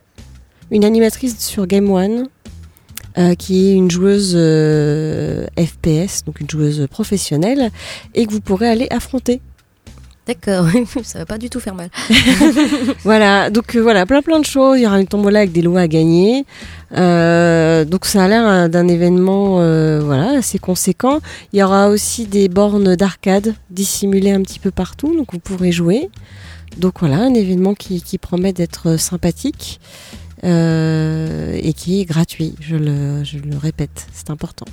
une 0.70 0.84
animatrice 0.84 1.38
sur 1.38 1.66
Game 1.66 1.90
One, 1.90 2.28
euh, 3.18 3.34
qui 3.34 3.68
est 3.68 3.74
une 3.74 3.90
joueuse 3.90 4.34
euh, 4.36 5.44
FPS, 5.58 6.24
donc 6.24 6.40
une 6.40 6.48
joueuse 6.48 6.86
professionnelle, 6.88 7.70
et 8.14 8.24
que 8.24 8.30
vous 8.30 8.40
pourrez 8.40 8.68
aller 8.68 8.86
affronter. 8.90 9.40
D'accord, 10.28 10.66
ça 11.02 11.18
va 11.18 11.26
pas 11.26 11.38
du 11.38 11.50
tout 11.50 11.58
faire 11.58 11.74
mal. 11.74 11.90
Voilà, 13.02 13.50
donc 13.50 13.74
euh, 13.74 13.80
voilà, 13.80 14.06
plein 14.06 14.22
plein 14.22 14.38
de 14.38 14.44
choses. 14.44 14.78
Il 14.78 14.82
y 14.82 14.86
aura 14.86 15.00
une 15.00 15.08
tombola 15.08 15.40
avec 15.40 15.50
des 15.50 15.62
lois 15.62 15.80
à 15.80 15.88
gagner. 15.88 16.44
Donc 16.92 18.04
ça 18.04 18.24
a 18.24 18.28
l'air 18.28 18.68
d'un 18.68 18.86
événement 18.86 19.56
voilà 20.00 20.38
assez 20.38 20.60
conséquent. 20.60 21.18
Il 21.52 21.58
y 21.58 21.62
aura 21.64 21.88
aussi 21.88 22.26
des 22.26 22.48
bornes 22.48 22.94
d'arcade 22.94 23.54
dissimulées 23.70 24.30
un 24.30 24.42
petit 24.42 24.60
peu 24.60 24.70
partout, 24.70 25.16
donc 25.16 25.32
vous 25.32 25.40
pourrez 25.40 25.72
jouer. 25.72 26.10
Donc 26.76 27.00
voilà, 27.00 27.16
un 27.16 27.34
événement 27.34 27.74
qui, 27.74 28.00
qui 28.00 28.18
promet 28.18 28.52
d'être 28.52 28.96
sympathique 28.96 29.80
euh, 30.44 31.58
et 31.60 31.72
qui 31.72 32.00
est 32.00 32.04
gratuit. 32.04 32.54
Je 32.60 32.76
le, 32.76 33.24
je 33.24 33.38
le 33.38 33.56
répète, 33.56 34.06
c'est 34.12 34.30
important. 34.30 34.66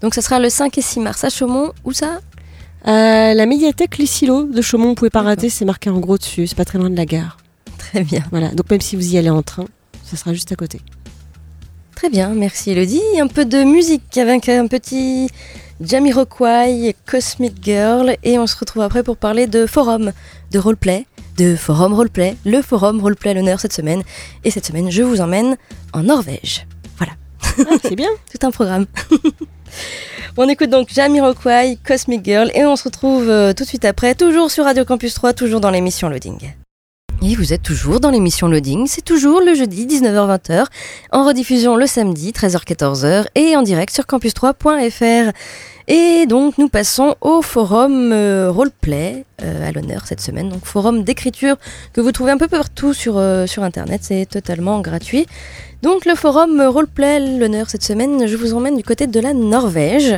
Donc 0.00 0.14
ça 0.14 0.22
sera 0.22 0.38
le 0.38 0.48
5 0.48 0.76
et 0.78 0.82
6 0.82 1.00
mars 1.00 1.24
à 1.24 1.30
Chaumont. 1.30 1.72
Où 1.84 1.92
ça? 1.92 2.20
Euh, 2.86 3.34
la 3.34 3.46
médiathèque 3.46 3.98
Les 3.98 4.06
Silos 4.06 4.44
de 4.44 4.62
Chaumont, 4.62 4.90
vous 4.90 4.94
pouvez 4.94 5.10
pas 5.10 5.22
rater, 5.22 5.50
c'est 5.50 5.64
marqué 5.64 5.90
en 5.90 5.98
gros 5.98 6.18
dessus. 6.18 6.46
C'est 6.46 6.56
pas 6.56 6.64
très 6.64 6.78
loin 6.78 6.90
de 6.90 6.96
la 6.96 7.06
gare. 7.06 7.38
Très 7.78 8.02
bien. 8.04 8.22
Voilà, 8.30 8.48
donc 8.50 8.70
même 8.70 8.80
si 8.80 8.96
vous 8.96 9.14
y 9.14 9.18
allez 9.18 9.30
en 9.30 9.42
train, 9.42 9.64
ça 10.04 10.16
sera 10.16 10.32
juste 10.32 10.52
à 10.52 10.56
côté. 10.56 10.80
Très 11.94 12.10
bien, 12.10 12.28
merci 12.28 12.70
Elodie. 12.70 13.02
Un 13.20 13.26
peu 13.26 13.44
de 13.44 13.64
musique 13.64 14.16
avec 14.18 14.48
un 14.48 14.68
petit 14.68 15.28
Jamiroquai, 15.80 16.94
Cosmic 17.06 17.54
Girl. 17.62 18.16
Et 18.22 18.38
on 18.38 18.46
se 18.46 18.56
retrouve 18.56 18.82
après 18.82 19.02
pour 19.02 19.16
parler 19.16 19.48
de 19.48 19.66
forum, 19.66 20.12
de 20.52 20.58
roleplay, 20.58 21.06
de 21.38 21.56
forum 21.56 21.94
roleplay. 21.94 22.36
Le 22.44 22.60
forum 22.60 23.00
roleplay 23.00 23.30
à 23.30 23.34
l'honneur 23.34 23.60
cette 23.60 23.72
semaine. 23.72 24.02
Et 24.44 24.50
cette 24.50 24.66
semaine, 24.66 24.90
je 24.90 25.02
vous 25.02 25.20
emmène 25.20 25.56
en 25.92 26.02
Norvège. 26.02 26.66
Voilà, 26.98 27.12
Ah, 27.70 27.76
c'est 27.82 27.96
bien. 27.96 28.08
tout 28.38 28.46
un 28.46 28.50
programme. 28.50 28.86
on 30.36 30.48
écoute 30.48 30.70
donc 30.70 30.92
Jamiroquai, 30.92 31.78
Cosmic 31.86 32.24
Girl. 32.24 32.50
Et 32.54 32.64
on 32.66 32.76
se 32.76 32.84
retrouve 32.84 33.28
euh, 33.28 33.52
tout 33.52 33.62
de 33.64 33.68
suite 33.68 33.84
après, 33.84 34.14
toujours 34.14 34.50
sur 34.50 34.64
Radio 34.64 34.84
Campus 34.84 35.14
3, 35.14 35.32
toujours 35.32 35.60
dans 35.60 35.70
l'émission 35.70 36.08
Loading. 36.08 36.38
Et 37.20 37.34
vous 37.34 37.52
êtes 37.52 37.64
toujours 37.64 37.98
dans 37.98 38.10
l'émission 38.10 38.46
Loading, 38.46 38.86
c'est 38.86 39.04
toujours 39.04 39.40
le 39.40 39.52
jeudi 39.54 39.86
19h-20h, 39.86 40.66
en 41.10 41.24
rediffusion 41.24 41.74
le 41.74 41.88
samedi 41.88 42.30
13h-14h 42.30 43.26
et 43.34 43.56
en 43.56 43.62
direct 43.62 43.92
sur 43.92 44.04
campus3.fr. 44.04 45.32
Et 45.88 46.26
donc 46.26 46.58
nous 46.58 46.68
passons 46.68 47.16
au 47.20 47.42
forum 47.42 48.12
euh, 48.12 48.52
roleplay 48.52 49.24
euh, 49.42 49.68
à 49.68 49.72
l'honneur 49.72 50.06
cette 50.06 50.20
semaine, 50.20 50.48
donc 50.48 50.64
forum 50.64 51.02
d'écriture 51.02 51.56
que 51.92 52.00
vous 52.00 52.12
trouvez 52.12 52.30
un 52.30 52.38
peu 52.38 52.46
partout 52.46 52.94
sur, 52.94 53.18
euh, 53.18 53.46
sur 53.46 53.64
internet, 53.64 54.02
c'est 54.04 54.26
totalement 54.26 54.80
gratuit. 54.80 55.26
Donc 55.82 56.04
le 56.04 56.14
forum 56.14 56.60
roleplay 56.60 57.38
l'honneur 57.38 57.68
cette 57.68 57.82
semaine, 57.82 58.28
je 58.28 58.36
vous 58.36 58.54
emmène 58.54 58.76
du 58.76 58.84
côté 58.84 59.08
de 59.08 59.18
la 59.18 59.34
Norvège. 59.34 60.16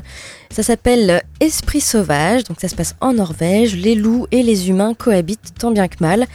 Ça 0.51 0.63
s'appelle 0.63 1.23
Esprit 1.41 1.81
sauvage, 1.81 2.45
donc 2.45 2.61
ça 2.61 2.69
se 2.69 2.75
passe 2.75 2.95
en 3.01 3.15
Norvège, 3.15 3.75
les 3.75 3.95
loups 3.95 4.27
et 4.33 4.43
les 4.43 4.69
humains 4.69 4.93
cohabitent 4.93 5.55
tant 5.59 5.71
bien 5.71 5.89
que 5.89 5.97
mal 6.01 6.27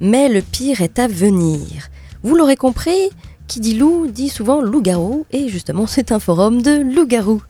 mais 0.00 0.28
le 0.28 0.42
pire 0.42 0.80
est 0.80 0.98
à 0.98 1.06
venir. 1.06 1.88
Vous 2.22 2.34
l'aurez 2.34 2.56
compris, 2.56 3.10
qui 3.50 3.58
dit 3.58 3.76
loup 3.76 4.06
dit 4.06 4.28
souvent 4.28 4.60
loup-garou, 4.60 5.26
et 5.32 5.48
justement 5.48 5.86
c'est 5.88 6.12
un 6.12 6.20
forum 6.20 6.62
de 6.62 6.82
loup-garou. 6.94 7.42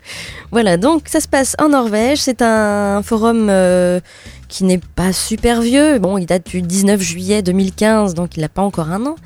Voilà, 0.51 0.79
donc 0.79 1.09
ça 1.09 1.21
se 1.21 1.29
passe 1.29 1.55
en 1.59 1.69
Norvège, 1.69 2.21
c'est 2.21 2.41
un 2.41 3.03
forum 3.03 3.49
euh, 3.51 4.01
qui 4.49 4.65
n'est 4.65 4.81
pas 4.97 5.13
super 5.13 5.61
vieux, 5.61 5.99
bon 5.99 6.17
il 6.17 6.25
date 6.25 6.47
du 6.47 6.63
19 6.63 7.01
juillet 7.03 7.43
2015, 7.43 8.15
donc 8.15 8.39
il 8.39 8.41
n'a 8.41 8.49
pas 8.49 8.63
encore 8.63 8.91
un 8.91 9.05
an. 9.05 9.17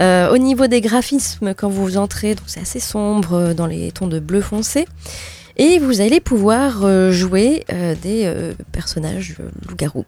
Euh, 0.00 0.32
au 0.32 0.38
niveau 0.38 0.66
des 0.66 0.80
graphismes, 0.80 1.54
quand 1.54 1.68
vous 1.68 1.96
entrez, 1.96 2.34
c'est 2.46 2.60
assez 2.60 2.80
sombre 2.80 3.34
euh, 3.34 3.54
dans 3.54 3.66
les 3.66 3.92
tons 3.92 4.08
de 4.08 4.18
bleu 4.18 4.40
foncé. 4.40 4.86
Et 5.60 5.78
vous 5.80 6.00
allez 6.00 6.20
pouvoir 6.20 6.84
euh, 6.84 7.10
jouer 7.10 7.64
euh, 7.72 7.94
des 8.00 8.22
euh, 8.26 8.52
personnages 8.70 9.34
loups-garous. 9.68 10.04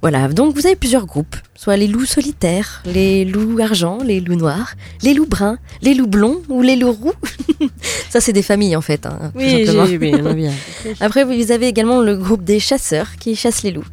Voilà, 0.00 0.28
donc 0.28 0.54
vous 0.54 0.66
avez 0.66 0.76
plusieurs 0.76 1.04
groupes, 1.04 1.36
soit 1.54 1.76
les 1.76 1.86
loups 1.88 2.06
solitaires, 2.06 2.82
les 2.86 3.24
loups 3.26 3.58
argent, 3.60 3.98
les 4.02 4.20
loups 4.20 4.36
noirs, 4.36 4.74
les 5.02 5.12
loups 5.12 5.26
bruns, 5.26 5.58
les 5.82 5.92
loups 5.92 6.06
blonds 6.06 6.40
ou 6.48 6.62
les 6.62 6.76
loups 6.76 6.92
roux. 6.92 7.12
Ça, 8.08 8.20
c'est 8.20 8.32
des 8.32 8.42
familles 8.42 8.76
en 8.76 8.80
fait. 8.80 9.04
hein, 9.04 9.30
Oui, 9.34 9.66
bien, 9.98 10.32
bien. 10.34 10.52
Après, 11.00 11.24
vous 11.24 11.52
avez 11.52 11.66
également 11.66 12.00
le 12.00 12.16
groupe 12.16 12.44
des 12.44 12.60
chasseurs 12.60 13.16
qui 13.16 13.36
chassent 13.36 13.64
les 13.64 13.72
loups 13.72 13.84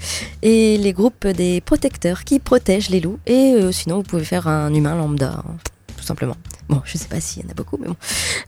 et 0.43 0.77
les 0.77 0.93
groupes 0.93 1.27
des 1.27 1.59
protecteurs 1.59 2.23
qui 2.23 2.39
protègent 2.39 2.89
les 2.89 3.01
loups. 3.01 3.19
Et 3.25 3.53
euh, 3.55 3.71
sinon, 3.73 3.97
vous 3.97 4.03
pouvez 4.03 4.23
faire 4.23 4.47
un 4.47 4.73
humain 4.73 4.95
lambda, 4.95 5.43
hein, 5.45 5.55
tout 5.97 6.03
simplement. 6.05 6.37
Bon, 6.67 6.81
je 6.84 6.98
sais 6.98 7.07
pas 7.07 7.19
s'il 7.19 7.43
y 7.43 7.45
en 7.45 7.51
a 7.51 7.53
beaucoup, 7.53 7.77
mais 7.79 7.88
bon. 7.88 7.95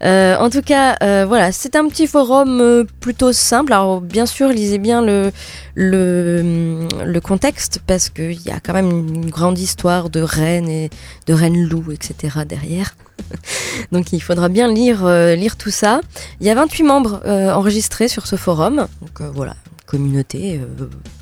Euh, 0.03 0.35
en 0.37 0.49
tout 0.49 0.63
cas, 0.63 0.97
euh, 1.03 1.25
voilà, 1.27 1.51
c'est 1.51 1.75
un 1.75 1.87
petit 1.87 2.07
forum 2.07 2.59
euh, 2.61 2.83
plutôt 2.99 3.31
simple. 3.31 3.73
Alors, 3.73 4.01
bien 4.01 4.25
sûr, 4.25 4.49
lisez 4.49 4.79
bien 4.79 5.03
le, 5.03 5.31
le, 5.75 6.87
le 7.05 7.21
contexte 7.21 7.79
parce 7.85 8.09
qu'il 8.09 8.41
y 8.41 8.49
a 8.49 8.59
quand 8.59 8.73
même 8.73 8.89
une 8.89 9.29
grande 9.29 9.59
histoire 9.59 10.09
de 10.09 10.21
reines 10.21 10.67
et 10.67 10.89
de 11.27 11.33
reines 11.33 11.63
loups, 11.63 11.91
etc. 11.91 12.39
derrière. 12.47 12.95
Donc, 13.91 14.11
il 14.11 14.19
faudra 14.19 14.49
bien 14.49 14.67
lire, 14.67 15.05
euh, 15.05 15.35
lire 15.35 15.55
tout 15.55 15.71
ça. 15.71 16.01
Il 16.41 16.47
y 16.47 16.49
a 16.49 16.55
28 16.55 16.83
membres 16.83 17.21
euh, 17.27 17.51
enregistrés 17.53 18.07
sur 18.07 18.25
ce 18.25 18.35
forum. 18.35 18.87
Donc, 19.01 19.21
voilà, 19.35 19.55
communauté 19.85 20.59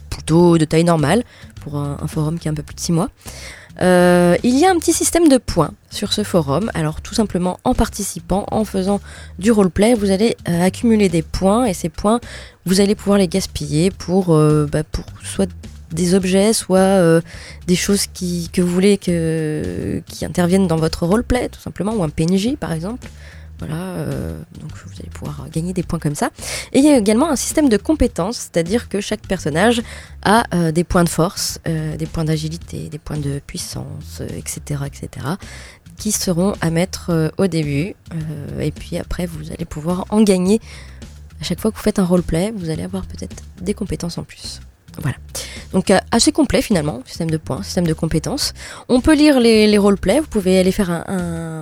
plutôt 0.09 0.57
de 0.57 0.63
taille 0.63 0.85
normale 0.85 1.25
pour 1.61 1.75
un, 1.75 1.97
un 2.01 2.07
forum 2.07 2.39
qui 2.39 2.47
a 2.47 2.51
un 2.51 2.55
peu 2.55 2.63
plus 2.63 2.75
de 2.75 2.79
6 2.79 2.93
mois. 2.93 3.09
Euh, 3.81 4.37
il 4.43 4.57
y 4.57 4.65
a 4.65 4.71
un 4.71 4.77
petit 4.77 4.93
système 4.93 5.27
de 5.27 5.37
points 5.37 5.71
sur 5.89 6.13
ce 6.13 6.23
forum. 6.23 6.71
Alors 6.73 7.01
tout 7.01 7.13
simplement 7.13 7.59
en 7.63 7.73
participant, 7.73 8.45
en 8.51 8.65
faisant 8.65 9.01
du 9.39 9.51
roleplay, 9.51 9.93
vous 9.93 10.11
allez 10.11 10.37
euh, 10.47 10.61
accumuler 10.63 11.09
des 11.09 11.21
points 11.21 11.65
et 11.65 11.73
ces 11.73 11.89
points, 11.89 12.19
vous 12.65 12.81
allez 12.81 12.95
pouvoir 12.95 13.17
les 13.17 13.27
gaspiller 13.27 13.91
pour, 13.91 14.33
euh, 14.33 14.67
bah, 14.71 14.83
soit 15.23 15.49
des 15.91 16.13
objets, 16.13 16.51
soit 16.51 17.21
des 17.67 17.75
choses 17.75 18.07
qui, 18.07 18.49
que 18.51 18.61
vous 18.61 18.67
voulez 18.67 18.97
que, 18.97 20.01
qui 20.07 20.25
interviennent 20.25 20.67
dans 20.67 20.75
votre 20.75 21.05
roleplay, 21.05 21.47
tout 21.47 21.61
simplement, 21.61 21.93
ou 21.93 22.03
un 22.03 22.09
PNJ 22.09 22.57
par 22.59 22.73
exemple. 22.73 23.07
Voilà, 23.59 23.75
euh, 23.75 24.37
donc 24.59 24.71
vous 24.85 24.99
allez 24.99 25.09
pouvoir 25.09 25.47
gagner 25.49 25.73
des 25.73 25.83
points 25.83 25.99
comme 25.99 26.15
ça. 26.15 26.29
Et 26.73 26.79
il 26.79 26.85
y 26.85 26.89
a 26.89 26.97
également 26.97 27.29
un 27.29 27.35
système 27.35 27.69
de 27.69 27.77
compétences, 27.77 28.37
c'est-à-dire 28.37 28.89
que 28.89 28.99
chaque 28.99 29.21
personnage 29.21 29.81
a 30.23 30.43
euh, 30.53 30.71
des 30.71 30.83
points 30.83 31.03
de 31.03 31.09
force, 31.09 31.59
euh, 31.67 31.95
des 31.95 32.05
points 32.05 32.25
d'agilité, 32.25 32.89
des 32.89 32.99
points 32.99 33.17
de 33.17 33.39
puissance, 33.45 34.21
etc., 34.21 34.81
etc., 34.85 35.25
qui 35.97 36.11
seront 36.11 36.53
à 36.59 36.71
mettre 36.71 37.31
au 37.37 37.47
début. 37.47 37.95
Et 38.59 38.71
puis 38.71 38.97
après, 38.97 39.25
vous 39.25 39.53
allez 39.53 39.63
pouvoir 39.63 40.05
en 40.09 40.23
gagner. 40.23 40.59
À 41.39 41.45
chaque 41.45 41.61
fois 41.61 41.71
que 41.71 41.77
vous 41.77 41.83
faites 41.83 41.99
un 41.99 42.03
roleplay, 42.03 42.51
vous 42.53 42.69
allez 42.69 42.83
avoir 42.83 43.05
peut-être 43.05 43.43
des 43.61 43.73
compétences 43.73 44.17
en 44.17 44.23
plus. 44.23 44.59
Voilà. 45.01 45.17
Donc 45.73 45.91
euh, 45.91 45.99
assez 46.11 46.31
complet 46.31 46.61
finalement, 46.61 47.01
système 47.05 47.29
de 47.29 47.37
points, 47.37 47.63
système 47.63 47.87
de 47.87 47.93
compétences. 47.93 48.53
On 48.87 49.01
peut 49.01 49.13
lire 49.13 49.39
les, 49.39 49.67
les 49.67 49.77
roleplays, 49.77 50.19
vous 50.19 50.27
pouvez 50.27 50.57
aller 50.59 50.71
faire 50.71 50.89
un, 50.89 51.03
euh, 51.09 51.61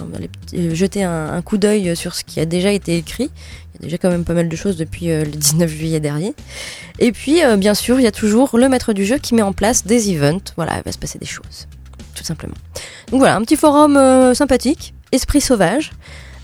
jeter 0.74 1.04
un, 1.04 1.42
coup 1.42 1.58
d'œil 1.58 1.96
sur 1.96 2.14
ce 2.16 2.24
qui 2.24 2.40
a 2.40 2.46
déjà 2.46 2.72
été 2.72 2.98
écrit. 2.98 3.32
Il 3.74 3.82
y 3.82 3.84
a 3.84 3.84
déjà 3.86 3.98
quand 3.98 4.10
même 4.10 4.24
pas 4.24 4.34
mal 4.34 4.50
de 4.50 4.56
choses 4.56 4.78
depuis 4.78 5.10
euh, 5.10 5.24
le 5.24 5.32
19 5.32 5.70
juillet 5.70 6.00
dernier. 6.00 6.36
Et 7.00 7.12
puis 7.12 7.44
euh, 7.44 7.58
bien 7.58 7.74
sûr, 7.74 8.00
il 8.00 8.04
y 8.04 8.08
a 8.08 8.12
toujours 8.12 8.58
le 8.58 8.70
maître 8.70 8.94
du 8.94 9.06
jeu 9.06 9.18
qui 9.18 9.34
met 9.34 9.42
en 9.42 9.54
place 9.54 9.86
des 9.86 10.12
events. 10.12 10.54
Voilà, 10.56 10.78
il 10.78 10.84
va 10.84 10.92
se 10.92 11.00
passer 11.00 11.18
des 11.18 11.26
choses, 11.26 11.68
tout 12.14 12.24
simplement. 12.24 12.56
Donc 13.10 13.20
voilà, 13.20 13.36
un 13.36 13.42
petit 13.42 13.56
forum 13.56 13.98
euh, 13.98 14.34
sympathique, 14.34 14.94
esprit 15.12 15.42
sauvage. 15.42 15.92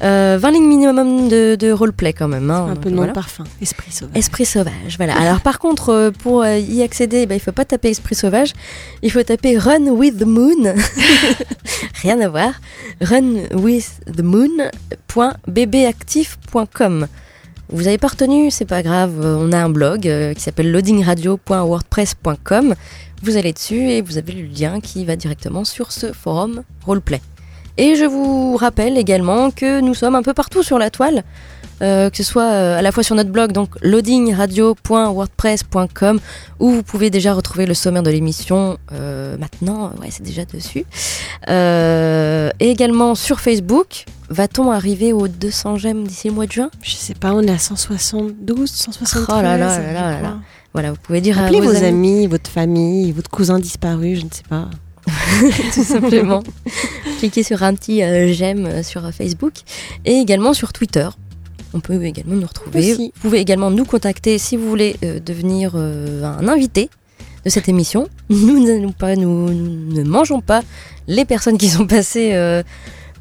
Euh, 0.02 0.38
20 0.40 0.52
lignes 0.52 0.68
minimum 0.68 1.28
de, 1.28 1.56
de 1.56 1.72
roleplay 1.72 2.14
quand 2.14 2.28
même. 2.30 2.50
hein. 2.52 2.68
Un 2.72 2.76
peu 2.78 2.90
de 2.90 2.96
voilà. 2.96 3.12
parfum. 3.14 3.44
Esprit 3.62 3.92
sauvage. 3.92 4.16
Esprit 4.18 4.46
sauvage, 4.46 4.96
voilà. 4.98 5.18
Alors 5.20 5.42
par 5.42 5.60
contre, 5.60 5.90
euh, 5.90 6.10
pour 6.12 6.42
euh, 6.44 6.58
y 6.58 6.82
accéder, 6.84 7.26
bah, 7.26 7.36
il 7.36 7.42
faut 7.42 7.52
pas 7.52 7.66
taper 7.66 7.90
Esprit 7.90 8.16
sauvage, 8.16 8.54
il 9.04 9.12
faut 9.12 9.22
taper 9.24 9.58
Run 9.58 9.88
with 9.90 10.18
the 10.18 10.26
Moon. 10.26 10.74
Rien 12.02 12.22
à 12.22 12.30
voir. 12.30 12.54
Run 13.02 13.48
with 13.54 14.00
the 14.06 14.22
Moon.bbactif.com. 14.22 17.08
Vous 17.72 17.88
avez 17.88 17.98
pas 18.00 18.08
retenu, 18.08 18.50
c'est 18.52 18.66
pas 18.66 18.82
grave. 18.82 19.20
euh, 19.24 19.38
On 19.40 19.52
a 19.52 19.58
un 19.58 19.70
blog 19.70 20.08
euh, 20.08 20.34
qui 20.34 20.42
s'appelle 20.42 20.72
loadingradio.wordpress.com. 20.72 22.74
Vous 23.22 23.36
allez 23.38 23.52
dessus 23.54 23.90
et 23.92 24.02
vous 24.02 24.18
avez 24.18 24.32
le 24.32 24.46
lien 24.48 24.80
qui 24.80 25.04
va 25.06 25.16
directement 25.18 25.64
sur 25.66 25.92
ce 25.92 26.12
forum 26.14 26.64
roleplay. 26.86 27.22
Et 27.80 27.96
je 27.96 28.04
vous 28.04 28.58
rappelle 28.58 28.98
également 28.98 29.52
que 29.52 29.80
nous 29.80 29.94
sommes 29.94 30.16
un 30.16 30.22
peu 30.22 30.34
partout 30.34 30.64
sur 30.64 30.78
la 30.78 30.90
toile, 30.90 31.24
euh, 31.82 32.10
que 32.10 32.18
ce 32.18 32.24
soit 32.24 32.52
euh, 32.52 32.78
à 32.78 32.82
la 32.82 32.92
fois 32.92 33.04
sur 33.04 33.16
notre 33.16 33.30
blog, 33.30 33.54
donc 33.54 33.70
loadingradio.wordpress.com, 33.82 36.20
où 36.60 36.72
vous 36.72 36.84
pouvez 36.84 37.10
déjà 37.10 37.34
retrouver 37.34 37.66
le 37.66 37.74
sommaire 37.74 38.04
de 38.04 38.10
l'émission 38.10 38.78
euh, 38.92 39.38
maintenant, 39.38 39.94
ouais, 40.02 40.10
c'est 40.10 40.24
déjà 40.24 40.44
dessus. 40.44 40.84
Euh, 41.48 42.50
et 42.60 42.70
également 42.70 43.16
sur 43.16 43.40
Facebook. 43.40 44.04
Va-t-on 44.30 44.72
arriver 44.72 45.14
aux 45.14 45.30
200 45.30 45.78
j'aime 45.78 46.06
d'ici 46.06 46.28
le 46.28 46.34
mois 46.34 46.48
de 46.48 46.52
juin? 46.52 46.70
Je 46.84 46.92
sais 46.92 47.16
pas, 47.16 47.32
on 47.34 47.44
est 47.44 47.50
à 47.50 47.58
172, 47.58 48.70
173. 48.70 49.26
Oh 49.30 49.42
là 49.42 49.58
là 49.58 49.80
là 49.80 49.94
là 49.94 50.22
là. 50.22 50.38
Voilà, 50.74 50.92
vous 50.92 50.98
pouvez 51.02 51.22
dire 51.22 51.40
Appelez 51.40 51.60
à 51.60 51.62
vos 51.62 51.82
amis, 51.84 52.28
votre 52.28 52.52
famille, 52.52 53.14
votre 53.14 53.32
cousin 53.32 53.58
disparu, 53.58 54.18
je 54.18 54.26
ne 54.26 54.30
sais 54.32 54.44
pas. 54.48 54.68
tout 55.74 55.84
simplement. 55.84 56.44
Cliquez 57.20 57.44
sur 57.44 57.64
un 57.64 57.74
petit 57.74 58.04
euh, 58.04 58.32
j'aime 58.34 58.66
euh, 58.66 58.84
sur 58.84 59.06
euh, 59.06 59.12
Facebook 59.12 59.54
et 60.06 60.14
également 60.14 60.54
sur 60.54 60.74
Twitter. 60.74 61.08
On 61.74 61.80
peut 61.80 62.04
également 62.04 62.36
nous 62.36 62.48
retrouver. 62.48 62.94
Aussi. 62.94 63.12
Vous 63.16 63.22
pouvez 63.22 63.40
également 63.40 63.70
nous 63.72 63.86
contacter 63.86 64.38
si 64.38 64.58
vous 64.58 64.68
voulez 64.68 64.96
euh, 65.04 65.20
devenir 65.20 65.74
euh, 65.76 66.24
un 66.24 66.48
invité 66.48 66.90
de 67.46 67.50
cette 67.50 67.70
émission. 67.70 68.10
Nous, 68.30 68.66
n'allons 68.66 68.92
pas, 68.92 69.16
nous, 69.16 69.50
nous 69.52 69.94
ne 69.94 70.04
mangeons 70.04 70.42
pas 70.42 70.62
les 71.08 71.26
personnes 71.26 71.58
qui 71.58 71.70
sont 71.70 71.88
passées 71.88 72.34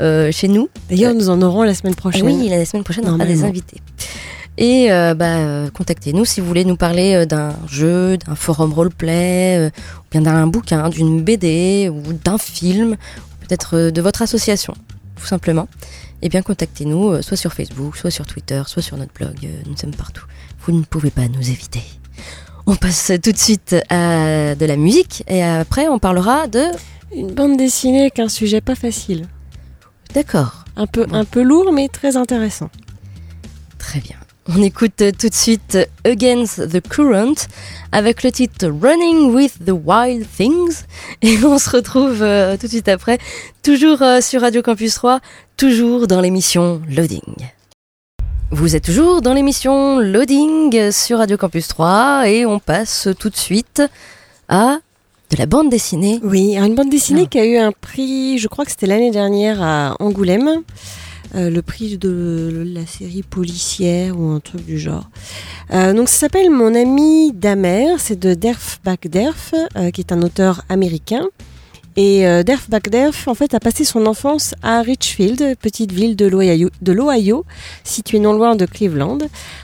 chez 0.01 0.49
nous. 0.49 0.69
D'ailleurs, 0.89 1.15
nous 1.15 1.31
en 1.31 1.41
aurons 1.43 1.63
la 1.63 1.75
semaine 1.75 1.95
prochaine. 1.95 2.25
oui, 2.25 2.49
la 2.49 2.65
semaine 2.65 2.85
prochaine, 2.85 3.05
on 3.07 3.15
aura 3.15 3.25
des 3.27 3.45
invités. 3.45 3.79
Et 4.61 4.91
euh, 4.91 5.15
bah, 5.15 5.37
euh, 5.37 5.71
contactez-nous 5.71 6.25
si 6.25 6.41
vous 6.41 6.49
voulez 6.49 6.65
nous 6.65 6.77
parler 6.77 7.15
euh, 7.15 7.27
d'un 7.27 7.55
jeu, 7.69 8.17
d'un 8.19 8.35
forum 8.35 8.73
roleplay, 8.73 9.69
ou 9.69 10.05
bien 10.11 10.21
d'un 10.21 10.49
bouquin, 10.49 10.89
d'une 10.89 11.23
BD, 11.23 11.89
ou 11.89 12.13
d'un 12.13 12.39
film, 12.39 12.95
ou 12.95 13.47
peut-être 13.47 13.91
de 13.91 14.03
votre 14.03 14.21
association, 14.21 14.75
tout 15.15 15.27
simplement. 15.27 15.69
Eh 16.23 16.29
bien, 16.29 16.43
contactez-nous 16.43 17.23
soit 17.23 17.37
sur 17.37 17.53
Facebook, 17.53 17.97
soit 17.97 18.11
sur 18.11 18.27
Twitter, 18.27 18.61
soit 18.67 18.83
sur 18.83 18.97
notre 18.97 19.13
blog. 19.15 19.49
nous 19.69 19.77
sommes 19.77 19.95
partout. 19.95 20.25
Vous 20.67 20.73
ne 20.73 20.83
pouvez 20.83 21.11
pas 21.11 21.29
nous 21.29 21.51
éviter. 21.51 21.83
On 22.67 22.75
passe 22.75 23.13
tout 23.23 23.31
de 23.31 23.39
suite 23.39 23.77
à 23.89 24.57
de 24.57 24.67
la 24.67 24.77
musique 24.77 25.23
et 25.29 25.43
après 25.43 25.87
on 25.89 25.99
parlera 26.01 26.49
de... 26.49 26.65
Une 27.15 27.33
bande 27.33 27.57
dessinée 27.57 28.01
avec 28.01 28.19
un 28.19 28.29
sujet 28.29 28.61
pas 28.61 28.75
facile. 28.75 29.27
D'accord, 30.13 30.65
Un 30.77 30.87
peu, 30.87 31.07
Bon. 31.07 31.15
un 31.17 31.25
peu 31.25 31.43
lourd, 31.43 31.73
mais 31.73 31.89
très 31.89 32.17
intéressant. 32.19 32.69
Très 33.79 34.01
bien. 34.01 34.18
On 34.51 34.63
écoute 34.63 35.03
tout 35.19 35.29
de 35.29 35.35
suite 35.35 35.77
Against 36.07 36.71
the 36.71 36.81
Current 36.81 37.35
avec 37.93 38.23
le 38.23 38.33
titre 38.33 38.67
Running 38.69 39.35
with 39.35 39.59
the 39.67 39.73
Wild 39.73 40.27
Things 40.37 40.85
et 41.21 41.37
on 41.45 41.59
se 41.59 41.69
retrouve 41.69 42.23
euh, 42.23 42.57
tout 42.57 42.67
de 42.67 42.71
suite 42.73 42.89
après, 42.89 43.19
toujours 43.63 44.01
euh, 44.01 44.23
sur 44.23 44.41
Radio 44.41 44.63
Campus 44.63 44.95
3, 44.95 45.21
toujours 45.59 46.07
dans 46.07 46.23
l'émission 46.23 46.81
Loading. 46.89 47.21
Vous 48.51 48.75
êtes 48.75 48.85
toujours 48.85 49.21
dans 49.21 49.35
l'émission 49.35 49.99
Loading 49.99 50.91
sur 50.93 51.19
Radio 51.19 51.37
Campus 51.37 51.69
3 51.69 52.29
et 52.31 52.47
on 52.47 52.59
passe 52.59 53.09
tout 53.19 53.29
de 53.29 53.37
suite 53.37 53.83
à 54.49 54.79
de 55.31 55.37
la 55.37 55.45
bande 55.45 55.69
dessinée. 55.69 56.21
Oui, 56.23 56.57
une 56.57 56.75
bande 56.75 56.89
dessinée 56.89 57.23
Non. 57.23 57.27
qui 57.27 57.39
a 57.39 57.45
eu 57.45 57.59
un 57.59 57.73
prix, 57.73 58.39
je 58.39 58.49
crois 58.49 58.65
que 58.65 58.71
c'était 58.71 58.87
l'année 58.87 59.11
dernière 59.11 59.61
à 59.63 59.95
Angoulême. 60.01 60.63
Euh, 61.35 61.51
le 61.51 61.61
prix 61.61 61.99
de 61.99 62.65
la 62.75 62.87
série 62.87 63.23
policière 63.23 64.19
ou 64.19 64.29
un 64.29 64.41
truc 64.41 64.65
du 64.65 64.79
genre. 64.79 65.11
Euh, 65.73 65.93
donc 65.93 66.09
ça 66.09 66.21
s'appelle 66.21 66.51
Mon 66.51 66.75
ami 66.75 67.33
Damer, 67.35 67.97
c'est 67.99 68.19
de 68.19 68.33
Derf 68.33 68.81
Backderf, 68.83 69.55
euh, 69.77 69.91
qui 69.91 70.01
est 70.01 70.13
un 70.13 70.23
auteur 70.23 70.63
américain. 70.71 71.25
Et 71.97 72.27
euh, 72.27 72.43
Derf 72.43 72.71
Bagderf, 72.71 73.27
en 73.27 73.35
fait, 73.35 73.55
a 73.55 73.61
passé 73.61 73.85
son 73.85 74.07
enfance 74.07 74.55
à 74.63 74.83
Richfield, 74.83 75.57
petite 75.61 75.93
ville 75.93 76.15
de 76.15 76.27
l'Ohio, 76.27 77.45
située 77.83 78.21
non 78.21 78.33
loin 78.33 78.55
de 78.55 78.67
Cleveland. 78.67 79.19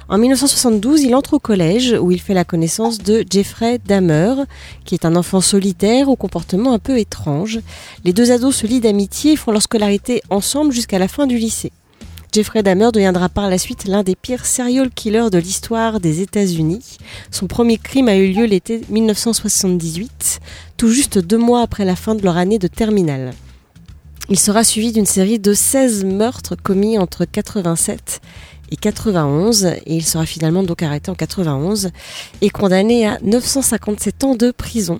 En 0.09 0.19
1972, 0.19 1.03
il 1.03 1.15
entre 1.15 1.35
au 1.35 1.39
collège 1.39 1.97
où 2.01 2.11
il 2.11 2.21
fait 2.21 2.35
la 2.35 2.45
connaissance 2.45 2.99
de 2.99 3.25
Jeffrey 3.31 3.81
Dahmer, 3.87 4.35
qui 4.85 4.95
est 4.95 5.05
un 5.05 5.17
enfant 5.17 5.41
solitaire 5.41 6.09
au 6.09 6.17
comportement 6.17 6.73
un 6.73 6.79
peu 6.79 6.99
étrange. 6.99 7.61
Les 8.05 8.13
deux 8.13 8.33
ados 8.33 8.57
se 8.57 8.67
lient 8.67 8.81
d'amitié 8.81 9.33
et 9.33 9.37
font 9.37 9.53
leur 9.53 9.63
scolarité 9.63 10.23
ensemble 10.31 10.73
jusqu'à 10.73 10.99
la 10.99 11.09
fin 11.09 11.27
du 11.27 11.39
lycée. 11.39 11.73
Jeffrey 12.35 12.65
Dahmer 12.65 12.91
deviendra 12.93 13.29
par 13.29 13.49
la 13.49 13.59
suite 13.59 13.87
l'un 13.87 14.03
des 14.03 14.17
pires 14.17 14.45
serial 14.45 14.91
killers 14.91 15.31
de 15.31 15.39
l'histoire 15.39 16.01
des 16.01 16.21
États-Unis. 16.21 16.99
Son 17.31 17.47
premier 17.47 17.79
crime 17.79 18.09
a 18.09 18.17
eu 18.17 18.33
lieu 18.33 18.45
l'été 18.45 18.81
1978, 18.89 20.41
tout 20.77 20.89
juste 20.89 21.21
deux 21.21 21.39
mois 21.39 21.63
après 21.63 21.85
la 21.85 21.95
fin 21.95 22.17
de 22.17 22.25
leur 22.25 22.37
année 22.37 22.59
de 22.59 22.67
terminale. 22.67 23.35
Il 24.31 24.41
sera 24.41 24.65
suivi 24.65 24.91
d'une 24.91 25.07
série 25.07 25.39
de 25.39 25.55
16 25.55 26.05
meurtres 26.07 26.57
commis 26.61 26.99
entre 26.99 27.25
87 27.25 28.21
et 28.73 28.77
91 28.77 29.67
et 29.67 29.95
il 29.95 30.05
sera 30.05 30.27
finalement 30.27 30.65
donc 30.65 30.83
arrêté 30.83 31.13
en 31.13 31.15
91 31.15 31.91
et 32.41 32.51
condamné 32.51 33.07
à 33.07 33.21
957 33.23 34.25
ans 34.25 34.35
de 34.35 34.51
prison 34.51 34.99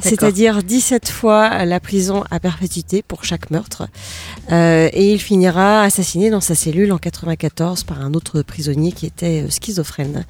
c'est-à-dire 0.00 0.62
17 0.62 1.08
fois 1.08 1.64
la 1.64 1.80
prison 1.80 2.24
à 2.30 2.40
perpétuité 2.40 3.02
pour 3.02 3.24
chaque 3.24 3.50
meurtre. 3.50 3.88
Euh, 4.52 4.88
et 4.92 5.12
il 5.12 5.20
finira 5.20 5.82
assassiné 5.82 6.30
dans 6.30 6.40
sa 6.40 6.54
cellule 6.54 6.92
en 6.92 6.98
94 6.98 7.84
par 7.84 8.00
un 8.00 8.14
autre 8.14 8.42
prisonnier 8.42 8.92
qui 8.92 9.06
était 9.06 9.42
euh, 9.42 9.50
schizophrène. 9.50 10.24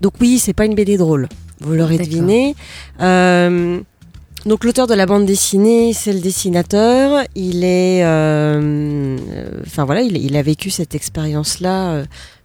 Donc 0.00 0.14
oui, 0.20 0.38
c'est 0.38 0.52
pas 0.52 0.64
une 0.64 0.74
BD 0.74 0.96
drôle, 0.96 1.28
vous 1.60 1.72
l'aurez 1.72 1.98
deviné. 1.98 2.54
Euh, 3.00 3.80
donc 4.44 4.64
l'auteur 4.64 4.86
de 4.86 4.94
la 4.94 5.06
bande 5.06 5.24
dessinée, 5.24 5.94
c'est 5.94 6.12
le 6.12 6.20
dessinateur. 6.20 7.24
Il 7.34 7.64
est, 7.64 8.02
enfin 9.66 9.84
voilà, 9.84 10.02
il, 10.02 10.36
a 10.36 10.42
vécu 10.42 10.68
cette 10.68 10.94
expérience-là 10.94 12.02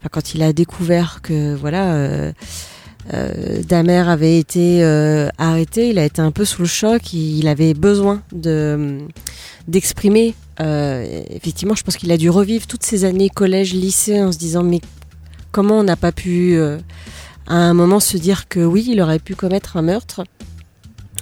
quand 0.10 0.34
il 0.34 0.42
a 0.42 0.54
découvert 0.54 1.20
que 1.22 1.56
voilà 1.56 2.32
euh, 3.14 3.62
Damer 3.68 4.08
avait 4.10 4.38
été 4.38 4.84
euh, 4.84 5.30
arrêté, 5.38 5.90
il 5.90 6.00
a 6.00 6.06
été 6.06 6.22
un 6.22 6.32
peu 6.32 6.46
sous 6.46 6.62
le 6.62 6.68
choc, 6.68 7.14
il, 7.14 7.48
avait 7.48 7.74
besoin 7.74 8.22
de 8.32 9.00
d'exprimer. 9.68 10.36
Euh, 10.60 11.24
effectivement, 11.30 11.76
je 11.76 11.84
pense 11.84 11.96
qu'il 11.96 12.12
a 12.12 12.18
dû 12.18 12.30
revivre 12.30 12.68
toutes 12.68 12.84
ces 12.84 13.06
années 13.06 13.30
collège, 13.30 13.74
lycée 13.74 14.22
en 14.22 14.32
se 14.32 14.38
disant 14.38 14.64
mais 14.64 14.82
comment 15.52 15.80
on 15.80 15.84
n'a 15.84 15.96
pas 15.96 16.12
pu 16.12 16.60
à 17.48 17.56
un 17.56 17.74
moment 17.74 18.00
se 18.00 18.18
dire 18.18 18.48
que 18.48 18.60
oui, 18.60 18.86
il 18.90 19.02
aurait 19.02 19.20
pu 19.20 19.36
commettre 19.36 19.78
un 19.78 19.82
meurtre. 19.82 20.24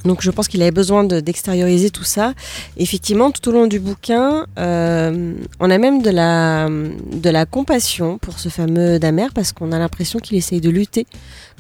Donc 0.06 0.22
je 0.22 0.32
pense 0.32 0.48
qu'il 0.48 0.62
avait 0.62 0.72
besoin 0.72 1.04
d'extérioriser 1.04 1.90
tout 1.90 2.04
ça. 2.04 2.34
Effectivement, 2.78 3.32
tout 3.32 3.50
au 3.50 3.52
long 3.52 3.68
du 3.68 3.80
bouquin, 3.80 4.46
on 4.58 5.70
a 5.70 5.78
même 5.78 6.02
de 6.02 6.10
la, 6.10 6.70
de 6.70 7.30
la 7.30 7.46
compassion 7.46 8.18
pour 8.18 8.40
ce 8.40 8.50
fameux 8.50 9.00
Damer 9.00 9.28
parce 9.34 9.52
qu'on 9.52 9.72
a 9.72 9.80
l'impression 9.80 10.20
qu'il 10.20 10.38
essaye 10.38 10.62
de 10.62 10.70
lutter 10.70 11.06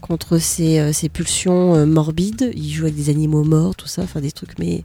contre 0.01 0.37
ses, 0.37 0.79
euh, 0.79 0.91
pulsions 1.11 1.75
euh, 1.75 1.85
morbides. 1.85 2.51
Il 2.55 2.69
joue 2.71 2.83
avec 2.83 2.95
des 2.95 3.09
animaux 3.09 3.43
morts, 3.43 3.75
tout 3.75 3.87
ça, 3.87 4.03
enfin 4.03 4.21
des 4.21 4.31
trucs. 4.31 4.57
Mais 4.59 4.83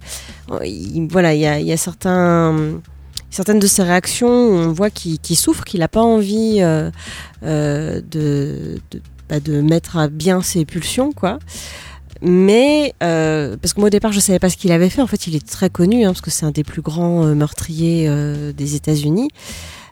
euh, 0.51 1.07
voilà, 1.11 1.35
il 1.35 1.41
y 1.41 1.73
a, 1.73 1.77
certains 1.77 2.81
certaines 3.31 3.59
de 3.59 3.67
ses 3.67 3.83
réactions, 3.83 4.29
on 4.29 4.73
voit 4.73 4.91
qu'il 4.91 5.37
souffre, 5.37 5.65
qu'il 5.65 5.81
n'a 5.81 5.89
pas 5.89 6.03
envie 6.03 6.61
de, 6.61 6.93
bah, 9.29 9.41
de, 9.41 9.61
mettre 9.63 9.97
à 9.97 10.09
bien 10.09 10.43
ses 10.43 10.67
pulsions, 10.67 11.13
quoi. 11.13 11.39
Mais 12.23 12.95
parce 13.01 13.75
que 13.75 13.81
moi 13.81 13.89
au 13.89 13.91
départ 13.91 14.13
je 14.13 14.21
savais 14.21 14.39
pas 14.39 14.49
ce 14.49 14.57
qu'il 14.57 14.73
avait 14.73 14.91
fait. 14.91 15.03
En 15.03 15.07
fait, 15.07 15.27
il 15.27 15.37
est 15.37 15.47
très 15.47 15.71
connu 15.71 16.05
hein, 16.05 16.09
parce 16.09 16.21
que 16.21 16.31
c'est 16.31 16.47
un 16.47 16.51
des 16.51 16.65
plus 16.65 16.83
grands 16.83 17.25
meurtriers 17.35 18.09
des 18.57 18.75
États-Unis. 18.77 19.29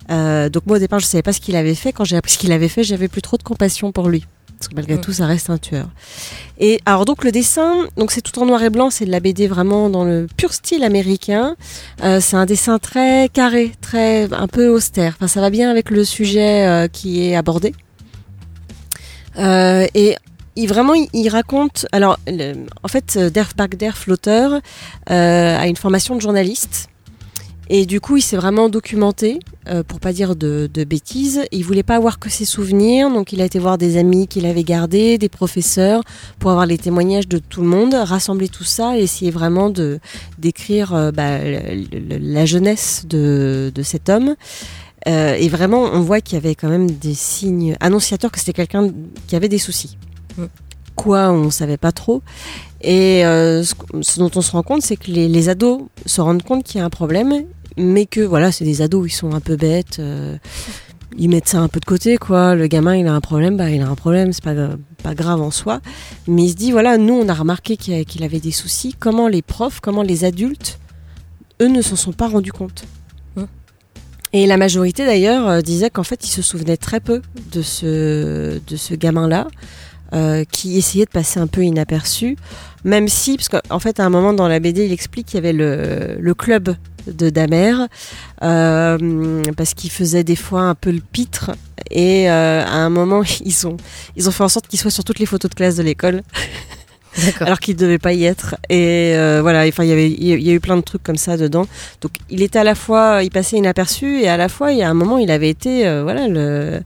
donc 0.08 0.66
moi 0.66 0.76
au 0.76 0.78
départ 0.78 1.00
je 1.00 1.06
savais 1.06 1.22
pas 1.22 1.32
ce 1.32 1.40
qu'il 1.40 1.56
avait 1.56 1.74
fait. 1.74 1.92
Quand 1.92 2.04
j'ai 2.04 2.16
appris 2.16 2.32
ce 2.32 2.38
qu'il 2.38 2.52
avait 2.52 2.68
fait, 2.68 2.84
j'avais 2.84 3.08
plus 3.08 3.22
trop 3.22 3.36
de 3.36 3.42
compassion 3.42 3.92
pour 3.92 4.08
lui 4.08 4.24
parce 4.60 4.68
que 4.68 4.74
malgré 4.74 4.96
mm. 4.96 5.00
tout, 5.00 5.12
ça 5.12 5.26
reste 5.26 5.48
un 5.48 5.56
tueur. 5.56 5.88
Et 6.58 6.80
alors 6.84 7.06
donc 7.06 7.24
le 7.24 7.32
dessin, 7.32 7.88
donc 7.96 8.10
c'est 8.10 8.20
tout 8.20 8.38
en 8.38 8.44
noir 8.44 8.62
et 8.62 8.68
blanc, 8.68 8.90
c'est 8.90 9.06
de 9.06 9.10
la 9.10 9.18
BD 9.18 9.48
vraiment 9.48 9.88
dans 9.88 10.04
le 10.04 10.26
pur 10.36 10.52
style 10.52 10.84
américain. 10.84 11.56
Euh, 12.04 12.20
c'est 12.20 12.36
un 12.36 12.44
dessin 12.44 12.78
très 12.78 13.30
carré, 13.30 13.72
très 13.80 14.30
un 14.34 14.48
peu 14.48 14.68
austère. 14.68 15.14
Enfin, 15.16 15.28
ça 15.28 15.40
va 15.40 15.48
bien 15.48 15.70
avec 15.70 15.88
le 15.88 16.04
sujet 16.04 16.66
euh, 16.66 16.88
qui 16.88 17.26
est 17.26 17.36
abordé. 17.36 17.74
Euh, 19.38 19.86
et 19.94 20.16
il 20.56 20.66
vraiment 20.66 20.94
il, 20.94 21.28
raconte. 21.28 21.86
Alors 21.92 22.18
en 22.82 22.88
fait, 22.88 23.18
Derf 23.18 23.54
Bagderf, 23.56 24.06
l'auteur, 24.06 24.60
a 25.06 25.66
une 25.66 25.76
formation 25.76 26.16
de 26.16 26.20
journaliste. 26.20 26.90
Et 27.72 27.86
du 27.86 28.00
coup, 28.00 28.16
il 28.16 28.20
s'est 28.20 28.36
vraiment 28.36 28.68
documenté, 28.68 29.38
euh, 29.68 29.84
pour 29.84 30.00
pas 30.00 30.12
dire 30.12 30.34
de, 30.34 30.68
bêtises. 30.84 31.42
Il 31.52 31.64
voulait 31.64 31.84
pas 31.84 31.94
avoir 31.94 32.18
que 32.18 32.28
ses 32.28 32.44
souvenirs, 32.44 33.10
donc 33.10 33.32
il 33.32 33.40
a 33.40 33.44
été 33.44 33.60
voir 33.60 33.78
des 33.78 33.96
amis 33.96 34.26
qu'il 34.26 34.44
avait 34.44 34.64
gardés, 34.64 35.18
des 35.18 35.28
professeurs, 35.28 36.02
pour 36.40 36.50
avoir 36.50 36.66
les 36.66 36.78
témoignages 36.78 37.28
de 37.28 37.38
tout 37.38 37.60
le 37.62 37.68
monde, 37.68 37.94
rassembler 37.94 38.48
tout 38.48 38.64
ça 38.64 38.98
et 38.98 39.02
essayer 39.02 39.30
vraiment 39.30 39.70
de 39.70 40.00
d'écrire 40.40 40.94
euh, 40.94 41.12
bah, 41.12 41.38
la 41.44 42.44
jeunesse 42.44 43.04
de, 43.08 43.70
de 43.72 43.82
cet 43.84 44.08
homme. 44.08 44.34
Euh, 45.06 45.34
et 45.34 45.48
vraiment, 45.48 45.84
on 45.92 46.00
voit 46.00 46.20
qu'il 46.20 46.34
y 46.34 46.38
avait 46.38 46.56
quand 46.56 46.68
même 46.68 46.90
des 46.90 47.14
signes 47.14 47.76
annonciateurs 47.78 48.32
que 48.32 48.40
c'était 48.40 48.52
quelqu'un 48.52 48.90
qui 49.28 49.36
avait 49.36 49.48
des 49.48 49.58
soucis. 49.58 49.96
Quoi, 50.96 51.30
on 51.30 51.50
savait 51.50 51.76
pas 51.76 51.92
trop. 51.92 52.22
Et 52.82 53.24
euh, 53.24 53.62
ce, 53.62 54.18
dont 54.18 54.30
on 54.34 54.42
se 54.42 54.52
rend 54.52 54.62
compte, 54.62 54.82
c'est 54.82 54.96
que 54.96 55.10
les, 55.10 55.28
les, 55.28 55.48
ados 55.48 55.82
se 56.06 56.20
rendent 56.20 56.42
compte 56.42 56.64
qu'il 56.64 56.78
y 56.78 56.82
a 56.82 56.84
un 56.84 56.90
problème 56.90 57.44
mais 57.76 58.06
que 58.06 58.20
voilà, 58.20 58.52
c'est 58.52 58.64
des 58.64 58.82
ados, 58.82 59.10
ils 59.10 59.14
sont 59.14 59.32
un 59.32 59.40
peu 59.40 59.56
bêtes. 59.56 59.98
Euh, 59.98 60.36
ils 61.16 61.28
mettent 61.28 61.48
ça 61.48 61.58
un 61.58 61.68
peu 61.68 61.80
de 61.80 61.84
côté, 61.84 62.18
quoi. 62.18 62.54
Le 62.54 62.66
gamin, 62.68 62.96
il 62.96 63.06
a 63.06 63.12
un 63.12 63.20
problème, 63.20 63.56
bah, 63.56 63.70
il 63.70 63.82
a 63.82 63.88
un 63.88 63.94
problème, 63.96 64.32
c'est 64.32 64.44
pas, 64.44 64.54
pas 65.02 65.14
grave 65.14 65.40
en 65.40 65.50
soi. 65.50 65.80
Mais 66.28 66.44
il 66.44 66.50
se 66.50 66.54
dit, 66.54 66.70
voilà, 66.70 66.98
nous, 66.98 67.14
on 67.14 67.28
a 67.28 67.34
remarqué 67.34 67.76
qu'il 67.76 68.22
avait 68.22 68.40
des 68.40 68.52
soucis. 68.52 68.94
Comment 68.98 69.26
les 69.26 69.42
profs, 69.42 69.80
comment 69.80 70.02
les 70.02 70.24
adultes, 70.24 70.78
eux, 71.60 71.68
ne 71.68 71.82
s'en 71.82 71.96
sont 71.96 72.12
pas 72.12 72.28
rendus 72.28 72.52
compte 72.52 72.84
hum. 73.36 73.48
Et 74.32 74.46
la 74.46 74.56
majorité, 74.56 75.04
d'ailleurs, 75.04 75.48
euh, 75.48 75.60
disait 75.62 75.90
qu'en 75.90 76.04
fait, 76.04 76.24
ils 76.24 76.30
se 76.30 76.42
souvenaient 76.42 76.76
très 76.76 77.00
peu 77.00 77.22
de 77.52 77.62
ce, 77.62 78.60
de 78.64 78.76
ce 78.76 78.94
gamin-là. 78.94 79.48
Euh, 80.12 80.42
qui 80.50 80.76
essayait 80.76 81.04
de 81.04 81.10
passer 81.10 81.38
un 81.38 81.46
peu 81.46 81.62
inaperçu, 81.62 82.36
même 82.82 83.06
si, 83.06 83.36
parce 83.36 83.48
qu'en 83.48 83.78
fait, 83.78 84.00
à 84.00 84.04
un 84.04 84.10
moment 84.10 84.32
dans 84.32 84.48
la 84.48 84.58
BD, 84.58 84.86
il 84.86 84.92
explique 84.92 85.26
qu'il 85.26 85.36
y 85.36 85.38
avait 85.38 85.52
le, 85.52 86.16
le 86.18 86.34
club 86.34 86.74
de 87.06 87.30
Damer 87.30 87.86
euh, 88.42 89.44
parce 89.56 89.74
qu'il 89.74 89.90
faisait 89.90 90.24
des 90.24 90.36
fois 90.36 90.62
un 90.62 90.74
peu 90.74 90.90
le 90.90 91.00
pitre 91.00 91.52
et 91.90 92.30
euh, 92.30 92.64
à 92.64 92.76
un 92.76 92.90
moment 92.90 93.22
ils 93.44 93.66
ont 93.66 93.76
ils 94.16 94.28
ont 94.28 94.32
fait 94.32 94.44
en 94.44 94.48
sorte 94.48 94.66
qu'il 94.66 94.78
soit 94.78 94.90
sur 94.90 95.04
toutes 95.04 95.18
les 95.18 95.26
photos 95.26 95.50
de 95.50 95.54
classe 95.54 95.76
de 95.76 95.82
l'école 95.82 96.22
alors 97.40 97.58
qu'il 97.58 97.74
ne 97.74 97.80
devait 97.80 97.98
pas 97.98 98.12
y 98.12 98.24
être 98.24 98.56
et 98.68 99.14
euh, 99.14 99.40
voilà 99.42 99.66
enfin 99.66 99.84
il 99.84 99.90
y 99.90 99.92
avait 99.92 100.10
il 100.10 100.42
y 100.42 100.50
a 100.50 100.52
eu 100.52 100.60
plein 100.60 100.76
de 100.76 100.82
trucs 100.82 101.02
comme 101.02 101.16
ça 101.16 101.36
dedans 101.36 101.66
donc 102.00 102.12
il 102.30 102.42
était 102.42 102.58
à 102.58 102.64
la 102.64 102.74
fois 102.74 103.22
il 103.22 103.30
passait 103.30 103.56
inaperçu 103.56 104.20
et 104.20 104.28
à 104.28 104.36
la 104.36 104.48
fois 104.48 104.72
il 104.72 104.78
y 104.78 104.82
a 104.82 104.88
un 104.88 104.94
moment 104.94 105.18
il 105.18 105.30
avait 105.30 105.50
été 105.50 105.82
voilà 106.02 106.28
le 106.28 106.80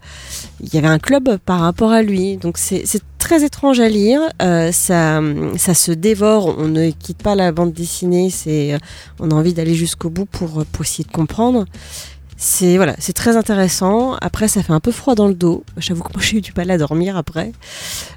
il 0.61 0.73
y 0.73 0.79
avait 0.79 0.89
un 0.89 0.99
club 0.99 1.37
par 1.45 1.61
rapport 1.61 1.93
à 1.93 2.03
lui 2.03 2.37
donc 2.37 2.59
c'est 2.59 2.85
très 3.25 3.43
étrange 3.43 3.81
à 3.81 3.89
lire. 3.89 4.21
Euh, 4.43 4.71
ça, 4.71 5.23
ça 5.57 5.73
se 5.73 5.93
dévore. 5.93 6.57
On 6.59 6.69
ne 6.69 6.91
quitte 6.91 7.23
pas 7.23 7.35
la 7.35 7.53
bande 7.53 7.73
dessinée. 7.73 8.29
C'est, 8.29 8.77
on 9.19 9.31
a 9.31 9.35
envie 9.35 9.55
d'aller 9.55 9.75
jusqu'au 9.75 10.11
bout 10.11 10.27
pour, 10.27 10.63
pour 10.67 10.85
essayer 10.85 11.05
de 11.05 11.11
comprendre. 11.11 11.65
C'est 12.47 12.77
voilà, 12.77 12.95
c'est 12.99 13.15
très 13.15 13.39
intéressant. 13.39 14.19
Après, 14.21 14.49
ça 14.49 14.63
fait 14.63 14.75
un 14.75 14.81
peu 14.81 14.93
froid 14.93 15.15
dans 15.15 15.29
le 15.29 15.35
dos. 15.35 15.65
J'avoue 15.79 16.03
que 16.03 16.13
moi, 16.13 16.23
j'ai 16.23 16.37
eu 16.37 16.41
du 16.43 16.53
mal 16.55 16.71
à 16.71 16.77
dormir 16.77 17.17
après, 17.17 17.53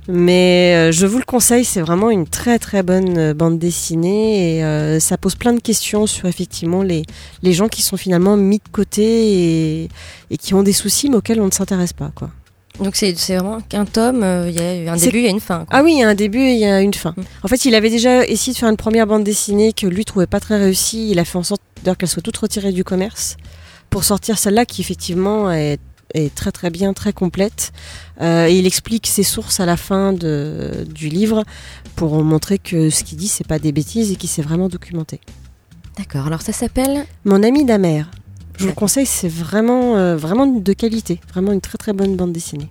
mais 0.10 0.74
euh, 0.76 0.92
je 0.92 1.06
vous 1.06 1.18
le 1.18 1.24
conseille. 1.24 1.64
C'est 1.64 1.80
vraiment 1.80 2.10
une 2.10 2.28
très 2.28 2.60
très 2.60 2.84
bonne 2.84 3.18
euh, 3.18 3.34
bande 3.34 3.58
dessinée 3.58 4.58
et 4.58 5.00
ça 5.00 5.18
pose 5.18 5.36
plein 5.36 5.54
de 5.54 5.62
questions 5.62 6.08
sur 6.08 6.28
effectivement 6.28 6.84
les 6.84 7.04
les 7.42 7.54
gens 7.54 7.70
qui 7.70 7.82
sont 7.82 7.96
finalement 7.96 8.36
mis 8.36 8.58
de 8.58 8.70
côté 8.70 9.84
et, 9.84 9.90
et 10.30 10.38
qui 10.38 10.54
ont 10.54 10.64
des 10.64 10.74
soucis 10.74 11.10
mais 11.10 11.16
auxquels 11.16 11.40
on 11.40 11.46
ne 11.46 11.52
s'intéresse 11.52 11.94
pas 11.94 12.12
quoi. 12.14 12.30
Donc 12.82 12.98
c'est 12.98 13.14
vraiment 13.14 13.62
qu'un 13.62 13.86
tome, 13.86 14.24
euh, 14.24 14.50
il 14.50 14.56
y 14.56 14.88
a 14.90 14.92
un 14.92 14.98
début, 14.98 15.26
a 15.26 15.30
une 15.30 15.40
fin. 15.40 15.66
Ah 15.70 15.84
oui, 15.84 15.94
il 15.94 16.00
y 16.00 16.04
a 16.04 16.10
un 16.10 16.16
début 16.16 16.42
et 16.42 16.54
il 16.54 16.60
y 16.60 16.66
a 16.66 16.82
une 16.82 16.94
fin. 16.94 17.14
Mm. 17.16 17.24
En 17.44 17.48
fait, 17.48 17.64
il 17.66 17.74
avait 17.76 17.90
déjà 17.90 18.26
essayé 18.26 18.54
de 18.54 18.58
faire 18.58 18.70
une 18.70 18.78
première 18.78 19.08
bande 19.08 19.24
dessinée 19.24 19.72
que 19.72 19.88
lui 19.88 20.04
trouvait 20.04 20.28
pas 20.28 20.42
très 20.42 20.58
réussie. 20.58 21.10
Il 21.10 21.18
a 21.18 21.26
fait 21.26 21.38
en 21.38 21.44
sorte 21.44 21.62
qu'elle 21.98 22.10
soit 22.10 22.22
toute 22.22 22.38
retirée 22.38 22.74
du 22.74 22.84
commerce 22.84 23.38
pour 23.98 24.04
sortir 24.04 24.38
celle-là 24.38 24.64
qui 24.64 24.82
effectivement 24.82 25.50
est, 25.50 25.80
très 26.36 26.52
très 26.52 26.70
bien, 26.70 26.94
très 26.94 27.14
complète. 27.14 27.74
Euh, 28.22 28.46
et 28.46 28.56
il 28.56 28.68
explique 28.68 29.08
ses 29.08 29.24
sources 29.24 29.60
à 29.60 29.66
la 29.66 29.76
fin 29.76 30.14
de, 30.14 30.86
du 30.88 31.10
livre 31.10 31.44
pour 31.96 32.24
montrer 32.24 32.60
que 32.60 32.92
ce 32.92 33.04
qu'il 33.04 33.18
dit 33.18 33.28
c'est 33.28 33.48
pas 33.48 33.58
des 33.58 33.72
bêtises 33.72 34.12
et 34.12 34.16
qu'il 34.16 34.30
s'est 34.30 34.44
vraiment 34.44 34.70
documenté. 34.70 35.20
D'accord. 35.98 36.28
Alors 36.28 36.44
ça 36.44 36.54
s'appelle 36.54 37.08
Mon 37.26 37.42
ami 37.42 37.66
d'Amer. 37.66 38.04
Je 38.58 38.66
vous 38.66 38.68
le 38.68 38.76
conseille, 38.76 39.08
c'est 39.08 39.30
vraiment, 39.30 39.98
euh, 39.98 40.16
vraiment 40.16 40.46
de 40.46 40.74
qualité, 40.74 41.20
vraiment 41.30 41.52
une 41.52 41.62
très 41.62 41.80
très 41.80 41.94
bonne 41.94 42.16
bande 42.16 42.34
dessinée. 42.34 42.70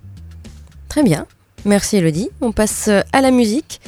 Très 0.88 1.02
bien, 1.02 1.26
merci 1.64 1.96
Elodie. 1.96 2.28
On 2.40 2.52
passe 2.52 2.86
euh, 2.86 3.00
à 3.12 3.20
la 3.20 3.32
musique 3.32 3.80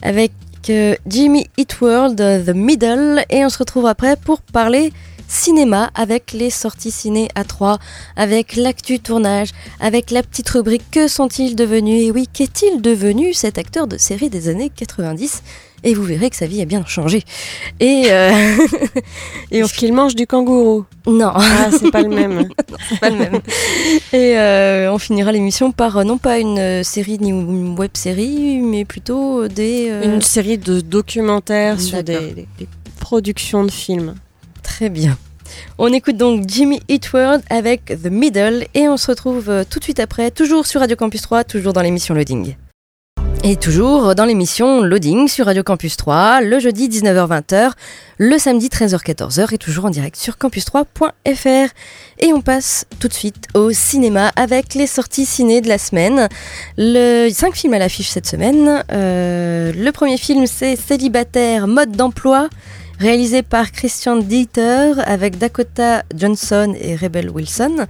avec 0.00 0.32
euh, 0.70 0.94
Jimmy 1.06 1.46
Eat 1.58 1.78
World, 1.78 2.16
The 2.16 2.54
Middle, 2.54 3.22
et 3.28 3.44
on 3.44 3.50
se 3.50 3.58
retrouve 3.58 3.84
après 3.84 4.16
pour 4.16 4.40
parler 4.40 4.94
cinéma 5.28 5.90
avec 5.94 6.32
les 6.32 6.50
sorties 6.50 6.90
ciné 6.90 7.28
à 7.34 7.44
3, 7.44 7.78
avec 8.16 8.56
l'actu 8.56 8.98
tournage, 9.00 9.50
avec 9.80 10.10
la 10.10 10.22
petite 10.22 10.48
rubrique 10.48 10.84
Que 10.90 11.08
sont-ils 11.08 11.54
devenus? 11.56 12.04
Et 12.06 12.10
oui, 12.10 12.28
qu'est-il 12.32 12.80
devenu 12.82 13.34
cet 13.34 13.58
acteur 13.58 13.86
de 13.86 13.98
série 13.98 14.30
des 14.30 14.48
années 14.48 14.70
90 14.74 15.42
et 15.84 15.94
vous 15.94 16.02
verrez 16.02 16.30
que 16.30 16.36
sa 16.36 16.46
vie 16.46 16.62
a 16.62 16.64
bien 16.64 16.84
changé. 16.86 17.22
Et, 17.80 18.04
euh, 18.10 18.32
et 19.52 19.58
Est-ce 19.58 19.74
qu'il 19.74 19.92
mange 19.92 20.16
du 20.16 20.26
kangourou? 20.26 20.84
Non. 21.06 21.30
Ah, 21.34 21.68
c'est 21.70 21.90
pas 21.92 22.02
le 22.02 22.08
même. 22.08 22.48
pas 23.00 23.10
le 23.10 23.16
même. 23.16 23.34
Et 24.12 24.36
euh, 24.38 24.90
on 24.92 24.98
finira 24.98 25.30
l'émission 25.32 25.70
par 25.72 25.98
euh, 25.98 26.02
non 26.04 26.16
pas 26.18 26.38
une 26.38 26.82
série 26.82 27.18
ni 27.20 27.28
une 27.28 27.78
web 27.78 27.90
série, 27.94 28.58
mais 28.58 28.84
plutôt 28.86 29.46
des. 29.48 29.88
euh, 29.90 30.14
Une 30.14 30.22
série 30.22 30.58
de 30.58 30.80
documentaires 30.80 31.80
sur 31.80 32.02
des 32.02 32.46
productions 32.98 33.62
de 33.62 33.70
films. 33.70 34.14
Très 34.66 34.88
bien. 34.90 35.16
On 35.78 35.92
écoute 35.92 36.16
donc 36.16 36.42
Jimmy 36.48 36.80
Eat 36.88 37.12
World 37.12 37.42
avec 37.50 37.84
The 37.86 38.10
Middle 38.10 38.66
et 38.74 38.88
on 38.88 38.96
se 38.96 39.06
retrouve 39.06 39.48
euh, 39.48 39.64
tout 39.68 39.78
de 39.78 39.84
suite 39.84 40.00
après, 40.00 40.32
toujours 40.32 40.66
sur 40.66 40.80
Radio 40.80 40.96
Campus 40.96 41.22
3, 41.22 41.44
toujours 41.44 41.72
dans 41.72 41.82
l'émission 41.82 42.14
Loading. 42.14 42.56
Et 43.44 43.54
toujours 43.54 44.16
dans 44.16 44.24
l'émission 44.24 44.82
Loading 44.82 45.28
sur 45.28 45.46
Radio 45.46 45.62
Campus 45.62 45.96
3, 45.96 46.40
le 46.40 46.58
jeudi 46.58 46.88
19h-20h, 46.88 47.70
le 48.18 48.38
samedi 48.38 48.66
13h-14h 48.66 49.54
et 49.54 49.58
toujours 49.58 49.84
en 49.84 49.90
direct 49.90 50.16
sur 50.16 50.34
campus3.fr. 50.34 51.70
Et 52.18 52.32
on 52.32 52.40
passe 52.40 52.86
tout 52.98 53.06
de 53.06 53.14
suite 53.14 53.46
au 53.54 53.70
cinéma 53.70 54.32
avec 54.34 54.74
les 54.74 54.88
sorties 54.88 55.26
ciné 55.26 55.60
de 55.60 55.68
la 55.68 55.78
semaine. 55.78 56.28
Le 56.76 57.30
5 57.30 57.54
films 57.54 57.74
à 57.74 57.78
l'affiche 57.78 58.08
cette 58.08 58.26
semaine. 58.26 58.82
Euh, 58.90 59.72
le 59.72 59.92
premier 59.92 60.18
film 60.18 60.46
c'est 60.48 60.74
Célibataire, 60.74 61.68
mode 61.68 61.92
d'emploi 61.92 62.48
réalisé 62.98 63.42
par 63.42 63.72
Christian 63.72 64.16
Dieter 64.16 64.92
avec 65.04 65.38
Dakota 65.38 66.02
Johnson 66.14 66.74
et 66.80 66.96
Rebel 66.96 67.30
Wilson. 67.30 67.86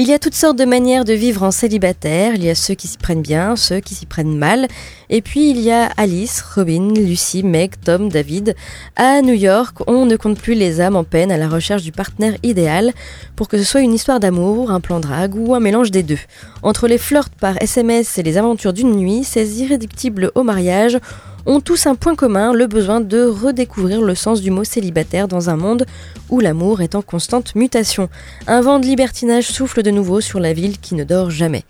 Il 0.00 0.06
y 0.06 0.12
a 0.12 0.20
toutes 0.20 0.36
sortes 0.36 0.56
de 0.56 0.64
manières 0.64 1.04
de 1.04 1.12
vivre 1.12 1.42
en 1.42 1.50
célibataire. 1.50 2.34
Il 2.36 2.44
y 2.44 2.50
a 2.50 2.54
ceux 2.54 2.74
qui 2.74 2.86
s'y 2.86 2.98
prennent 2.98 3.20
bien, 3.20 3.56
ceux 3.56 3.80
qui 3.80 3.96
s'y 3.96 4.06
prennent 4.06 4.38
mal. 4.38 4.68
Et 5.10 5.22
puis 5.22 5.50
il 5.50 5.60
y 5.60 5.72
a 5.72 5.86
Alice, 5.96 6.40
Robin, 6.54 6.92
Lucy, 6.94 7.42
Meg, 7.42 7.72
Tom, 7.84 8.08
David. 8.08 8.54
À 8.94 9.22
New 9.22 9.34
York, 9.34 9.78
on 9.88 10.06
ne 10.06 10.14
compte 10.14 10.38
plus 10.38 10.54
les 10.54 10.80
âmes 10.80 10.94
en 10.94 11.02
peine 11.02 11.32
à 11.32 11.36
la 11.36 11.48
recherche 11.48 11.82
du 11.82 11.90
partenaire 11.90 12.36
idéal 12.44 12.92
pour 13.34 13.48
que 13.48 13.58
ce 13.58 13.64
soit 13.64 13.80
une 13.80 13.92
histoire 13.92 14.20
d'amour, 14.20 14.70
un 14.70 14.80
plan 14.80 15.00
drague 15.00 15.34
ou 15.34 15.54
un 15.56 15.60
mélange 15.60 15.90
des 15.90 16.04
deux. 16.04 16.20
Entre 16.62 16.86
les 16.86 16.98
flirts 16.98 17.30
par 17.30 17.60
SMS 17.60 18.18
et 18.18 18.22
les 18.22 18.38
aventures 18.38 18.72
d'une 18.72 18.94
nuit, 18.94 19.24
ces 19.24 19.62
irréductibles 19.62 20.30
au 20.36 20.44
mariage 20.44 20.98
ont 21.46 21.60
tous 21.60 21.86
un 21.86 21.94
point 21.94 22.14
commun, 22.14 22.52
le 22.52 22.66
besoin 22.66 23.00
de 23.00 23.24
redécouvrir 23.24 24.02
le 24.02 24.14
sens 24.14 24.40
du 24.40 24.50
mot 24.50 24.64
célibataire 24.64 25.28
dans 25.28 25.50
un 25.50 25.56
monde 25.56 25.86
où 26.28 26.40
l'amour 26.40 26.80
est 26.82 26.94
en 26.94 27.02
constante 27.02 27.54
mutation. 27.54 28.08
Un 28.46 28.60
vent 28.60 28.78
de 28.78 28.86
libertinage 28.86 29.46
souffle 29.46 29.82
de 29.82 29.90
nouveau 29.90 30.20
sur 30.20 30.40
la 30.40 30.52
ville 30.52 30.78
qui 30.78 30.94
ne 30.94 31.04
dort 31.04 31.30
jamais. 31.30 31.64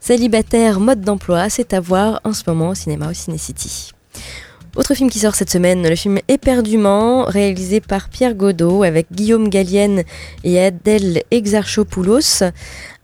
Célibataire, 0.00 0.80
mode 0.80 1.00
d'emploi, 1.00 1.48
c'est 1.48 1.72
à 1.72 1.80
voir 1.80 2.20
en 2.24 2.32
ce 2.32 2.42
moment 2.46 2.70
au 2.70 2.74
cinéma 2.74 3.10
au 3.10 3.14
Ciné-City. 3.14 3.92
Autre 4.76 4.94
film 4.94 5.08
qui 5.08 5.20
sort 5.20 5.36
cette 5.36 5.50
semaine, 5.50 5.88
le 5.88 5.94
film 5.94 6.18
Éperdument, 6.26 7.26
réalisé 7.26 7.80
par 7.80 8.08
Pierre 8.08 8.34
Godot 8.34 8.82
avec 8.82 9.06
Guillaume 9.12 9.48
Gallienne 9.48 10.02
et 10.42 10.60
Adèle 10.60 11.22
Exarchopoulos. 11.30 12.42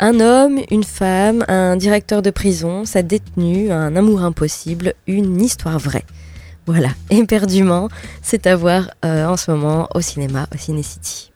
Un 0.02 0.18
homme, 0.18 0.60
une 0.70 0.82
femme, 0.82 1.44
un 1.46 1.76
directeur 1.76 2.22
de 2.22 2.30
prison, 2.30 2.86
sa 2.86 3.02
détenue, 3.02 3.70
un 3.70 3.94
amour 3.96 4.22
impossible, 4.22 4.94
une 5.06 5.38
histoire 5.42 5.78
vraie. 5.78 6.06
Voilà, 6.64 6.88
Éperdument, 7.10 7.90
c'est 8.22 8.46
à 8.46 8.56
voir 8.56 8.90
euh, 9.04 9.26
en 9.26 9.36
ce 9.36 9.50
moment 9.50 9.90
au 9.94 10.00
cinéma, 10.00 10.46
au 10.54 10.56
Ciné 10.56 10.82
City. 10.82 11.30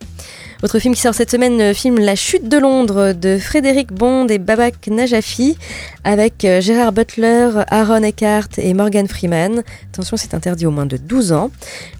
Autre 0.64 0.78
film 0.78 0.94
qui 0.94 1.02
sort 1.02 1.14
cette 1.14 1.30
semaine, 1.30 1.58
le 1.58 1.74
film 1.74 1.98
La 1.98 2.16
chute 2.16 2.48
de 2.48 2.56
Londres 2.56 3.12
de 3.12 3.36
Frédéric 3.36 3.92
Bond 3.92 4.28
et 4.28 4.38
Babak 4.38 4.86
Najafi 4.86 5.58
avec 6.04 6.42
euh, 6.46 6.62
Gérard 6.62 6.92
Butler, 6.92 7.50
Aaron 7.68 8.02
Eckhart 8.02 8.48
et 8.56 8.72
Morgan 8.72 9.06
Freeman. 9.06 9.62
Attention, 9.92 10.16
c'est 10.16 10.32
interdit 10.32 10.64
au 10.64 10.70
moins 10.70 10.86
de 10.86 10.96
12 10.96 11.32
ans. 11.32 11.50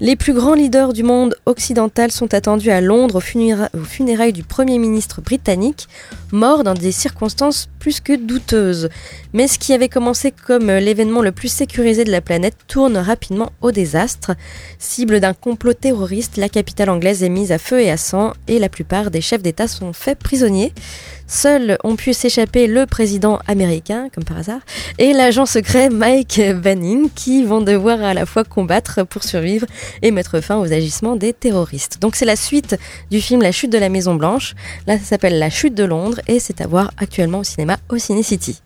Les 0.00 0.16
plus 0.16 0.32
grands 0.32 0.54
leaders 0.54 0.94
du 0.94 1.02
monde 1.02 1.36
occidental 1.44 2.10
sont 2.10 2.32
attendus 2.32 2.70
à 2.70 2.80
Londres 2.80 3.16
aux, 3.16 3.20
funéra- 3.20 3.68
aux 3.74 3.84
funérailles 3.84 4.32
du 4.32 4.44
Premier 4.44 4.78
ministre 4.78 5.20
britannique, 5.20 5.86
mort 6.32 6.64
dans 6.64 6.72
des 6.72 6.92
circonstances 6.92 7.68
plus 7.80 8.00
que 8.00 8.16
douteuses. 8.16 8.88
Mais 9.34 9.46
ce 9.46 9.58
qui 9.58 9.74
avait 9.74 9.90
commencé 9.90 10.32
comme 10.46 10.70
euh, 10.70 10.80
l'événement 10.80 11.20
le 11.20 11.32
plus 11.32 11.48
sécurisé 11.48 12.04
de 12.04 12.10
la 12.10 12.22
planète 12.22 12.56
tourne 12.66 12.96
rapidement 12.96 13.52
au 13.60 13.72
désastre. 13.72 14.32
Cible 14.78 15.20
d'un 15.20 15.34
complot 15.34 15.74
terroriste, 15.74 16.38
la 16.38 16.48
capitale 16.48 16.88
anglaise 16.88 17.22
est 17.22 17.28
mise 17.28 17.52
à 17.52 17.58
feu 17.58 17.80
et 17.80 17.90
à 17.90 17.98
sang 17.98 18.32
la 18.58 18.68
plupart 18.68 19.10
des 19.10 19.20
chefs 19.20 19.42
d'État 19.42 19.68
sont 19.68 19.92
faits 19.92 20.18
prisonniers. 20.18 20.72
Seuls 21.26 21.78
ont 21.84 21.96
pu 21.96 22.12
s'échapper 22.12 22.66
le 22.66 22.86
président 22.86 23.38
américain, 23.46 24.08
comme 24.14 24.24
par 24.24 24.38
hasard, 24.38 24.60
et 24.98 25.12
l'agent 25.12 25.46
secret 25.46 25.88
Mike 25.88 26.40
Banning, 26.62 27.08
qui 27.14 27.44
vont 27.44 27.60
devoir 27.60 28.02
à 28.02 28.14
la 28.14 28.26
fois 28.26 28.44
combattre 28.44 29.04
pour 29.04 29.24
survivre 29.24 29.66
et 30.02 30.10
mettre 30.10 30.40
fin 30.40 30.58
aux 30.58 30.72
agissements 30.72 31.16
des 31.16 31.32
terroristes. 31.32 31.98
Donc 32.00 32.16
c'est 32.16 32.26
la 32.26 32.36
suite 32.36 32.76
du 33.10 33.20
film 33.20 33.40
La 33.40 33.52
chute 33.52 33.72
de 33.72 33.78
la 33.78 33.88
Maison 33.88 34.14
Blanche. 34.14 34.54
Là, 34.86 34.98
ça 34.98 35.04
s'appelle 35.04 35.38
La 35.38 35.50
chute 35.50 35.74
de 35.74 35.84
Londres 35.84 36.20
et 36.26 36.38
c'est 36.40 36.60
à 36.60 36.66
voir 36.66 36.92
actuellement 36.98 37.38
au 37.38 37.44
cinéma 37.44 37.78
au 37.88 37.98
Ciné 37.98 38.22
City. 38.22 38.60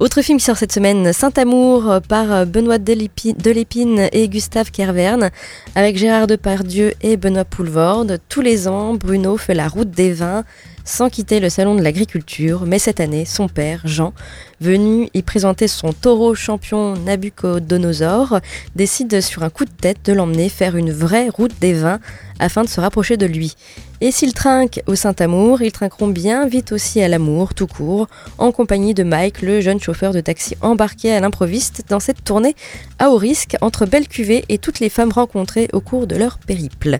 Autre 0.00 0.22
film 0.22 0.38
qui 0.38 0.44
sort 0.44 0.56
cette 0.56 0.70
semaine, 0.72 1.12
Saint-Amour 1.12 1.90
euh, 1.90 1.98
par 1.98 2.32
euh, 2.32 2.44
Benoît 2.44 2.78
Delépi- 2.78 3.36
Delépine 3.36 4.08
et 4.12 4.28
Gustave 4.28 4.70
Kervern, 4.70 5.30
avec 5.74 5.98
Gérard 5.98 6.28
Depardieu 6.28 6.94
et 7.02 7.16
Benoît 7.16 7.44
Poulvorde. 7.44 8.20
Tous 8.28 8.40
les 8.40 8.68
ans, 8.68 8.94
Bruno 8.94 9.36
fait 9.36 9.54
la 9.54 9.66
route 9.66 9.90
des 9.90 10.12
vins 10.12 10.44
sans 10.84 11.10
quitter 11.10 11.40
le 11.40 11.50
salon 11.50 11.74
de 11.74 11.82
l'agriculture, 11.82 12.62
mais 12.64 12.78
cette 12.78 13.00
année, 13.00 13.24
son 13.24 13.48
père, 13.48 13.80
Jean, 13.84 14.14
venu 14.60 15.10
y 15.14 15.22
présenter 15.22 15.66
son 15.66 15.92
taureau 15.92 16.34
champion 16.34 16.94
Nabucodonosor, 16.94 18.38
décide 18.76 19.20
sur 19.20 19.42
un 19.42 19.50
coup 19.50 19.64
de 19.64 19.70
tête 19.70 19.98
de 20.04 20.12
l'emmener 20.12 20.48
faire 20.48 20.76
une 20.76 20.92
vraie 20.92 21.28
route 21.28 21.52
des 21.60 21.74
vins 21.74 21.98
afin 22.38 22.62
de 22.62 22.68
se 22.68 22.80
rapprocher 22.80 23.16
de 23.16 23.26
lui. 23.26 23.54
Et 24.00 24.12
s'ils 24.12 24.32
trinquent 24.32 24.80
au 24.86 24.94
Saint-Amour, 24.94 25.60
ils 25.60 25.72
trinqueront 25.72 26.06
bien 26.06 26.46
vite 26.46 26.70
aussi 26.70 27.00
à 27.00 27.08
l'amour, 27.08 27.54
tout 27.54 27.66
court, 27.66 28.06
en 28.38 28.52
compagnie 28.52 28.94
de 28.94 29.02
Mike, 29.02 29.42
le 29.42 29.60
jeune 29.60 29.80
chauffeur 29.80 30.12
de 30.12 30.20
taxi 30.20 30.56
embarqué 30.60 31.12
à 31.12 31.20
l'improviste 31.20 31.82
dans 31.88 31.98
cette 31.98 32.22
tournée 32.22 32.54
à 33.00 33.10
haut 33.10 33.16
risque 33.16 33.56
entre 33.60 33.86
belles 33.86 34.06
cuvées 34.06 34.44
et 34.48 34.58
toutes 34.58 34.78
les 34.78 34.88
femmes 34.88 35.10
rencontrées 35.10 35.68
au 35.72 35.80
cours 35.80 36.06
de 36.06 36.14
leur 36.14 36.38
périple. 36.38 36.98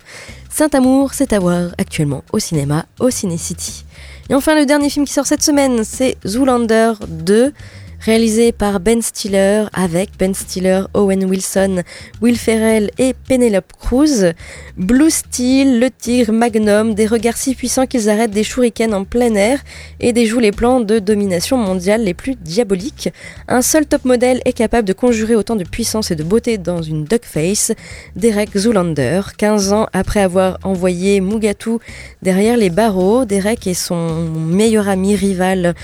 Saint-Amour, 0.50 1.14
c'est 1.14 1.32
à 1.32 1.38
voir 1.38 1.70
actuellement 1.78 2.24
au 2.32 2.40
cinéma, 2.40 2.86
au 2.98 3.10
Ciné 3.10 3.38
City. 3.38 3.84
Et 4.28 4.34
enfin, 4.34 4.58
le 4.58 4.66
dernier 4.66 4.90
film 4.90 5.06
qui 5.06 5.12
sort 5.12 5.26
cette 5.26 5.42
semaine, 5.42 5.84
c'est 5.84 6.16
Zoolander 6.26 6.94
2, 7.06 7.52
réalisé 8.00 8.52
par 8.52 8.80
Ben 8.80 9.02
Stiller, 9.02 9.64
avec 9.72 10.10
Ben 10.18 10.34
Stiller, 10.34 10.82
Owen 10.94 11.24
Wilson, 11.24 11.82
Will 12.22 12.36
Ferrell 12.36 12.90
et 12.98 13.14
Penelope 13.28 13.72
Cruz. 13.78 14.32
Blue 14.76 15.10
Steel, 15.10 15.80
le 15.80 15.90
tigre 15.90 16.32
magnum, 16.32 16.94
des 16.94 17.06
regards 17.06 17.36
si 17.36 17.54
puissants 17.54 17.86
qu'ils 17.86 18.08
arrêtent 18.08 18.30
des 18.30 18.44
shurikens 18.44 18.94
en 18.94 19.04
plein 19.04 19.34
air 19.34 19.58
et 20.00 20.12
déjouent 20.12 20.38
les 20.38 20.52
plans 20.52 20.80
de 20.80 20.98
domination 20.98 21.56
mondiale 21.56 22.04
les 22.04 22.14
plus 22.14 22.36
diaboliques. 22.36 23.10
Un 23.48 23.62
seul 23.62 23.86
top 23.86 24.04
modèle 24.04 24.40
est 24.44 24.52
capable 24.52 24.86
de 24.86 24.92
conjurer 24.92 25.34
autant 25.34 25.56
de 25.56 25.64
puissance 25.64 26.10
et 26.10 26.16
de 26.16 26.22
beauté 26.22 26.58
dans 26.58 26.82
une 26.82 27.04
duckface. 27.04 27.72
Derek 28.14 28.56
Zoolander, 28.56 29.22
15 29.36 29.72
ans 29.72 29.86
après 29.92 30.20
avoir 30.20 30.58
envoyé 30.62 31.20
Mugatu 31.20 31.78
derrière 32.22 32.56
les 32.56 32.70
barreaux, 32.70 33.24
Derek 33.24 33.66
et 33.66 33.74
son 33.74 34.28
meilleur 34.30 34.88
ami 34.88 35.16
rival 35.16 35.74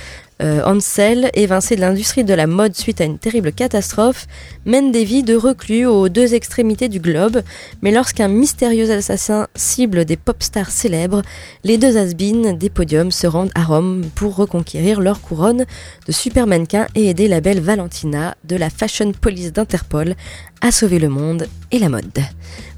euh, 0.43 0.63
Ansel, 0.65 1.31
évincé 1.35 1.77
de 1.77 1.81
l'industrie 1.81 2.25
de 2.25 2.35
la 2.35 2.47
mode 2.47 2.75
suite 2.75 3.01
à 3.01 3.05
une 3.05 3.19
terrible 3.19 3.53
catastrophe, 3.53 4.27
mène 4.67 4.91
des 4.91 5.05
vies 5.05 5.23
de 5.23 5.37
reclus 5.37 5.87
aux 5.87 6.09
deux 6.09 6.35
extrémités 6.35 6.89
du 6.89 6.99
globe. 6.99 7.43
Mais 7.83 7.93
lorsqu'un 7.93 8.29
mystérieux 8.29 8.91
assassin 8.91 9.47
cible 9.55 10.05
des 10.05 10.17
pop 10.17 10.43
stars 10.43 10.71
célèbres, 10.71 11.23
les 11.63 11.79
deux 11.79 11.97
has 11.97 12.15
des 12.15 12.71
podiums 12.71 13.13
se 13.13 13.27
rendent 13.27 13.53
à 13.55 13.63
Rome 13.63 14.05
pour 14.15 14.37
reconquérir 14.37 15.01
leur 15.01 15.21
couronne 15.21 15.65
de 16.07 16.13
super 16.13 16.47
mannequin 16.47 16.87
et 16.95 17.09
aider 17.09 17.29
la 17.29 17.41
belle 17.41 17.61
Valentina 17.61 18.37
de 18.45 18.57
la 18.57 18.71
Fashion 18.71 19.13
Police 19.13 19.53
d'Interpol 19.53 20.15
à 20.61 20.73
sauver 20.73 20.99
le 20.99 21.09
monde 21.09 21.47
et 21.71 21.79
la 21.79 21.89
mode. 21.89 22.21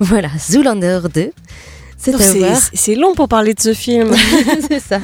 Voilà, 0.00 0.28
Zoolander 0.38 1.00
2. 1.12 1.32
C'est 1.98 2.94
long 2.94 3.14
pour 3.14 3.28
parler 3.28 3.54
de 3.54 3.60
ce 3.60 3.74
film. 3.74 4.10
C'est 4.68 4.80
ça. 4.80 5.00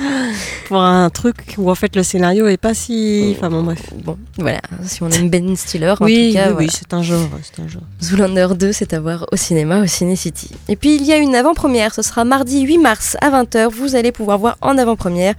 pour 0.68 0.81
un 0.81 1.11
truc 1.11 1.55
où 1.59 1.70
en 1.70 1.74
fait 1.74 1.96
le 1.96 2.02
scénario 2.02 2.46
est 2.46 2.57
pas 2.57 2.74
si. 2.74 3.35
Enfin 3.37 3.50
bon, 3.50 3.62
bref. 3.62 3.81
Bon, 4.05 4.16
voilà, 4.38 4.61
si 4.85 5.02
on 5.02 5.11
aime 5.11 5.28
Ben 5.31 5.57
Stiller, 5.57 5.94
en 5.98 6.05
oui, 6.05 6.28
tout 6.28 6.35
cas, 6.35 6.48
oui, 6.48 6.52
voilà. 6.52 6.57
oui, 6.57 6.68
c'est 6.70 6.94
un 6.94 7.02
genre. 7.02 7.28
C'est 7.42 7.62
un 7.62 7.68
genre. 7.68 7.83
Zoolander 8.02 8.48
2, 8.57 8.72
c'est 8.72 8.92
à 8.92 9.00
voir 9.00 9.26
au 9.33 9.37
cinéma, 9.37 9.81
au 9.81 9.87
Ciné 9.87 10.16
City. 10.16 10.50
Et 10.68 10.76
puis 10.76 10.94
il 10.96 11.05
y 11.05 11.12
a 11.12 11.16
une 11.16 11.35
avant-première, 11.35 11.94
ce 11.94 12.02
sera 12.02 12.24
mardi 12.24 12.61
8 12.62 12.78
mars 12.78 13.16
à 13.20 13.31
20h. 13.31 13.68
Vous 13.70 13.96
allez 13.96 14.12
pouvoir 14.12 14.38
voir 14.38 14.57
en 14.61 14.78
avant-première 14.78 15.35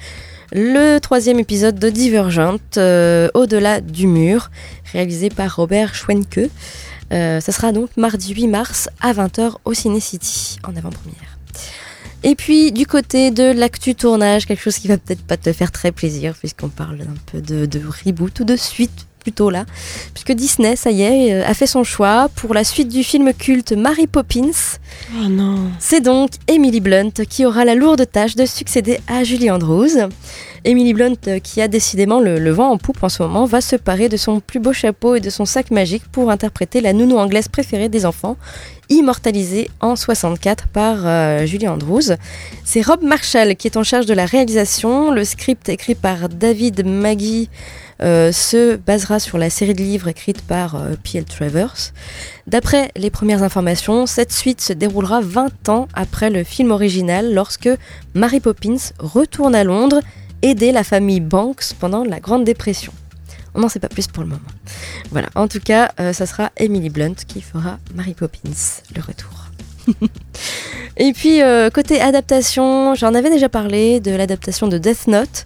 le 0.51 0.99
troisième 0.99 1.39
épisode 1.39 1.79
de 1.79 1.89
Divergent, 1.89 2.57
euh, 2.77 3.27
Au-delà 3.33 3.81
du 3.81 4.05
mur, 4.07 4.51
réalisé 4.91 5.29
par 5.29 5.55
Robert 5.55 5.95
Schwenke. 5.95 6.49
Euh, 7.11 7.39
ça 7.39 7.51
sera 7.51 7.71
donc 7.71 7.89
mardi 7.97 8.33
8 8.33 8.47
mars 8.47 8.89
à 9.01 9.13
20h 9.13 9.55
au 9.65 9.73
Ciné 9.73 9.99
City 9.99 10.57
en 10.67 10.75
avant-première. 10.75 11.32
Et 12.23 12.35
puis 12.35 12.71
du 12.71 12.85
côté 12.85 13.31
de 13.31 13.51
l'actu 13.51 13.95
tournage, 13.95 14.45
quelque 14.45 14.61
chose 14.61 14.77
qui 14.77 14.87
va 14.87 14.97
peut-être 14.97 15.23
pas 15.23 15.37
te 15.37 15.51
faire 15.51 15.71
très 15.71 15.91
plaisir 15.91 16.35
puisqu'on 16.35 16.69
parle 16.69 17.01
un 17.01 17.15
peu 17.31 17.41
de, 17.41 17.65
de 17.65 17.81
reboot 18.05 18.39
ou 18.39 18.43
de 18.45 18.55
suite 18.55 19.07
plutôt 19.23 19.49
là, 19.49 19.65
puisque 20.13 20.33
Disney, 20.33 20.75
ça 20.75 20.91
y 20.91 21.01
est, 21.01 21.33
euh, 21.33 21.47
a 21.47 21.53
fait 21.53 21.65
son 21.65 21.83
choix 21.83 22.29
pour 22.35 22.53
la 22.53 22.63
suite 22.63 22.89
du 22.89 23.03
film 23.03 23.33
culte 23.33 23.71
Mary 23.71 24.05
Poppins. 24.05 24.51
Oh 25.17 25.29
non. 25.29 25.71
C'est 25.79 26.01
donc 26.01 26.31
Emily 26.47 26.81
Blunt 26.81 27.11
qui 27.29 27.45
aura 27.45 27.65
la 27.65 27.73
lourde 27.73 28.05
tâche 28.09 28.35
de 28.35 28.45
succéder 28.45 28.99
à 29.07 29.23
Julie 29.23 29.49
Andrews. 29.49 30.09
Emily 30.65 30.93
Blunt, 30.93 31.15
euh, 31.27 31.39
qui 31.39 31.61
a 31.61 31.67
décidément 31.67 32.21
le, 32.21 32.51
vent 32.51 32.71
en 32.71 32.77
poupe 32.77 33.03
en 33.03 33.09
ce 33.09 33.21
moment, 33.21 33.45
va 33.45 33.59
se 33.59 33.75
parer 33.75 34.07
de 34.07 34.15
son 34.15 34.39
plus 34.39 34.59
beau 34.59 34.71
chapeau 34.71 35.15
et 35.15 35.19
de 35.19 35.29
son 35.29 35.45
sac 35.45 35.71
magique 35.71 36.03
pour 36.11 36.31
interpréter 36.31 36.79
la 36.79 36.93
nounou 36.93 37.17
anglaise 37.17 37.49
préférée 37.49 37.89
des 37.89 38.05
enfants, 38.05 38.37
immortalisée 38.89 39.69
en 39.81 39.97
64 39.97 40.67
par 40.67 41.05
euh, 41.05 41.45
Julie 41.45 41.67
Andrews. 41.67 42.13
C'est 42.63 42.81
Rob 42.81 43.03
Marshall 43.03 43.55
qui 43.57 43.67
est 43.67 43.75
en 43.75 43.83
charge 43.83 44.05
de 44.05 44.13
la 44.13 44.25
réalisation. 44.25 45.11
Le 45.11 45.25
script 45.25 45.67
écrit 45.67 45.95
par 45.95 46.29
David 46.29 46.85
Maggie 46.85 47.49
euh, 48.01 48.31
se 48.31 48.77
basera 48.77 49.19
sur 49.19 49.37
la 49.37 49.49
série 49.49 49.73
de 49.73 49.81
livres 49.81 50.07
écrite 50.07 50.41
par 50.41 50.81
P.L. 51.03 51.25
Travers. 51.25 51.75
D'après 52.47 52.89
les 52.95 53.09
premières 53.09 53.43
informations, 53.43 54.05
cette 54.05 54.31
suite 54.31 54.61
se 54.61 54.71
déroulera 54.71 55.19
20 55.21 55.69
ans 55.69 55.87
après 55.93 56.29
le 56.29 56.45
film 56.45 56.71
original 56.71 57.33
lorsque 57.33 57.69
Mary 58.13 58.39
Poppins 58.39 58.91
retourne 58.99 59.55
à 59.55 59.65
Londres 59.65 59.99
aider 60.43 60.71
la 60.71 60.83
famille 60.83 61.19
Banks 61.21 61.73
pendant 61.79 62.03
la 62.03 62.19
Grande 62.19 62.43
Dépression. 62.43 62.93
On 63.55 63.59
n'en 63.61 63.69
sait 63.69 63.79
pas 63.79 63.89
plus 63.89 64.07
pour 64.07 64.21
le 64.23 64.29
moment. 64.29 64.41
Voilà, 65.11 65.29
en 65.35 65.47
tout 65.47 65.59
cas, 65.59 65.91
euh, 65.99 66.13
ça 66.13 66.25
sera 66.25 66.51
Emily 66.57 66.89
Blunt 66.89 67.15
qui 67.27 67.41
fera 67.41 67.79
Mary 67.95 68.13
Poppins, 68.13 68.39
le 68.95 69.01
retour. 69.01 69.29
Et 70.97 71.13
puis, 71.13 71.41
euh, 71.41 71.69
côté 71.69 71.99
adaptation, 72.01 72.95
j'en 72.95 73.13
avais 73.13 73.29
déjà 73.29 73.49
parlé 73.49 73.99
de 73.99 74.11
l'adaptation 74.11 74.67
de 74.67 74.77
Death 74.77 75.07
Note. 75.07 75.45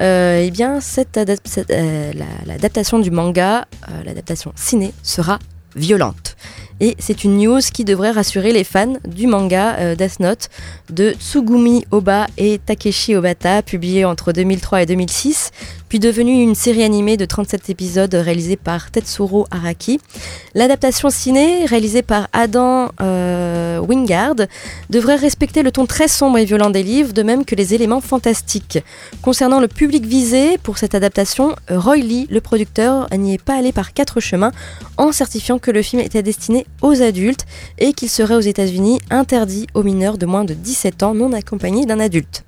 Euh, 0.00 0.42
eh 0.44 0.50
bien, 0.50 0.80
cette 0.80 1.16
adap- 1.16 1.38
cette, 1.44 1.70
la- 1.70 2.24
l'adaptation 2.46 2.98
du 2.98 3.10
manga, 3.10 3.66
l'adaptation 4.04 4.52
ciné, 4.56 4.92
sera 5.02 5.38
violente. 5.74 6.36
Et 6.78 6.94
c'est 6.98 7.24
une 7.24 7.38
news 7.38 7.60
qui 7.72 7.84
devrait 7.84 8.10
rassurer 8.10 8.52
les 8.52 8.64
fans 8.64 8.94
du 9.06 9.26
manga 9.26 9.76
euh, 9.78 9.94
Death 9.94 10.20
Note 10.20 10.50
de 10.90 11.12
Tsugumi 11.12 11.86
Oba 11.90 12.26
et 12.36 12.58
Takeshi 12.58 13.14
Obata, 13.14 13.62
publié 13.62 14.04
entre 14.04 14.32
2003 14.32 14.82
et 14.82 14.86
2006, 14.86 15.52
puis 15.88 15.98
devenu 15.98 16.42
une 16.42 16.54
série 16.54 16.82
animée 16.82 17.16
de 17.16 17.24
37 17.24 17.70
épisodes 17.70 18.14
réalisée 18.14 18.56
par 18.56 18.90
Tetsuro 18.90 19.46
Araki. 19.50 20.00
L'adaptation 20.54 21.08
ciné, 21.08 21.64
réalisée 21.64 22.02
par 22.02 22.28
Adam 22.34 22.90
euh, 23.00 23.78
Wingard, 23.78 24.36
devrait 24.90 25.16
respecter 25.16 25.62
le 25.62 25.70
ton 25.70 25.86
très 25.86 26.08
sombre 26.08 26.36
et 26.36 26.44
violent 26.44 26.70
des 26.70 26.82
livres, 26.82 27.14
de 27.14 27.22
même 27.22 27.46
que 27.46 27.54
les 27.54 27.72
éléments 27.72 28.02
fantastiques. 28.02 28.80
Concernant 29.22 29.60
le 29.60 29.68
public 29.68 30.04
visé 30.04 30.58
pour 30.58 30.76
cette 30.76 30.94
adaptation, 30.94 31.56
Roy 31.70 31.96
Lee, 31.96 32.26
le 32.30 32.42
producteur, 32.42 33.08
n'y 33.16 33.34
est 33.34 33.42
pas 33.42 33.54
allé 33.54 33.72
par 33.72 33.94
quatre 33.94 34.20
chemins 34.20 34.52
en 34.98 35.10
certifiant 35.10 35.58
que 35.58 35.70
le 35.70 35.80
film 35.80 36.02
était 36.02 36.22
destiné 36.22 36.65
aux 36.80 37.02
adultes 37.02 37.44
et 37.78 37.92
qu'il 37.92 38.08
serait 38.08 38.36
aux 38.36 38.40
États-Unis 38.40 39.00
interdit 39.10 39.66
aux 39.74 39.82
mineurs 39.82 40.18
de 40.18 40.26
moins 40.26 40.44
de 40.44 40.54
17 40.54 41.02
ans 41.02 41.14
non 41.14 41.32
accompagnés 41.32 41.86
d'un 41.86 42.00
adulte. 42.00 42.45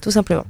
Tout 0.00 0.10
simplement. 0.10 0.44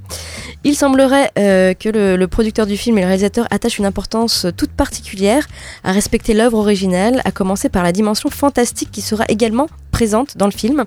Il 0.63 0.75
semblerait 0.75 1.31
euh, 1.39 1.73
que 1.73 1.89
le, 1.89 2.27
producteur 2.27 2.65
du 2.65 2.77
film 2.77 2.97
et 2.97 3.01
le 3.01 3.07
réalisateur 3.07 3.47
attachent 3.49 3.79
une 3.79 3.85
importance 3.85 4.45
toute 4.55 4.71
particulière 4.71 5.47
à 5.83 5.91
respecter 5.91 6.33
l'œuvre 6.33 6.59
originale, 6.59 7.21
à 7.25 7.31
commencer 7.31 7.67
par 7.67 7.83
la 7.83 7.91
dimension 7.91 8.29
fantastique 8.29 8.91
qui 8.91 9.01
sera 9.01 9.25
également 9.27 9.67
présente 9.91 10.37
dans 10.37 10.45
le 10.45 10.51
film. 10.51 10.85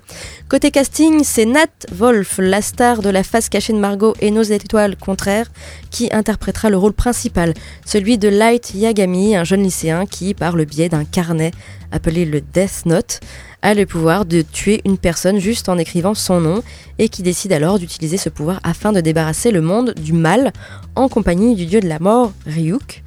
Côté 0.49 0.71
casting, 0.71 1.23
c'est 1.25 1.45
Nat 1.45 1.67
Wolf, 1.93 2.39
la 2.39 2.63
star 2.63 3.03
de 3.03 3.11
la 3.11 3.23
face 3.23 3.49
cachée 3.49 3.73
de 3.73 3.79
Margot 3.79 4.15
et 4.21 4.31
nos 4.31 4.43
étoiles 4.43 4.97
contraires, 4.97 5.51
qui 5.91 6.09
interprétera 6.13 6.71
le 6.71 6.77
rôle 6.77 6.95
principal, 6.95 7.53
celui 7.85 8.17
de 8.17 8.29
Light 8.29 8.75
Yagami, 8.75 9.37
un 9.37 9.45
jeune 9.45 9.63
lycéen 9.63 10.07
qui, 10.07 10.35
par 10.35 10.57
le 10.57 10.65
biais 10.65 10.89
d'un 10.89 11.05
carnet 11.05 11.53
appelé 11.93 12.25
le 12.25 12.41
Death 12.41 12.87
Note, 12.87 13.21
a 13.65 13.73
le 13.73 13.87
pouvoir 13.87 14.27
de 14.27 14.43
tuer 14.43 14.83
une 14.85 14.99
personne 14.99 15.41
juste 15.41 15.71
en 15.71 15.79
écrivant 15.79 16.15
son 16.15 16.39
nom 16.39 16.63
et 16.99 17.09
qui 17.09 17.23
décide 17.23 17.51
alors 17.51 17.79
d'utiliser 17.79 18.19
ce 18.19 18.29
pouvoir 18.29 18.61
afin 18.63 18.93
de 18.93 19.01
débarrasser 19.01 19.51
le 19.51 19.63
monde 19.63 19.95
du 19.95 20.13
mal 20.13 20.53
en 20.95 21.09
compagnie 21.09 21.57
du 21.57 21.65
dieu 21.65 21.81
de 21.81 21.89
la 21.89 21.99
mort, 21.99 22.33
Ryuk. 22.47 23.03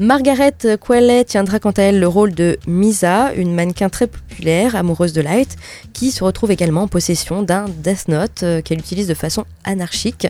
Margaret 0.00 0.56
Qualley 0.80 1.24
tiendra 1.24 1.60
quant 1.60 1.70
à 1.70 1.82
elle 1.82 2.00
le 2.00 2.08
rôle 2.08 2.34
de 2.34 2.58
Misa, 2.66 3.32
une 3.34 3.54
mannequin 3.54 3.88
très 3.88 4.08
populaire, 4.08 4.74
amoureuse 4.74 5.12
de 5.12 5.20
Light, 5.20 5.56
qui 5.92 6.10
se 6.10 6.24
retrouve 6.24 6.50
également 6.50 6.82
en 6.82 6.88
possession 6.88 7.44
d'un 7.44 7.66
Death 7.68 8.08
Note 8.08 8.42
euh, 8.42 8.62
qu'elle 8.62 8.80
utilise 8.80 9.06
de 9.06 9.14
façon 9.14 9.44
anarchique. 9.62 10.26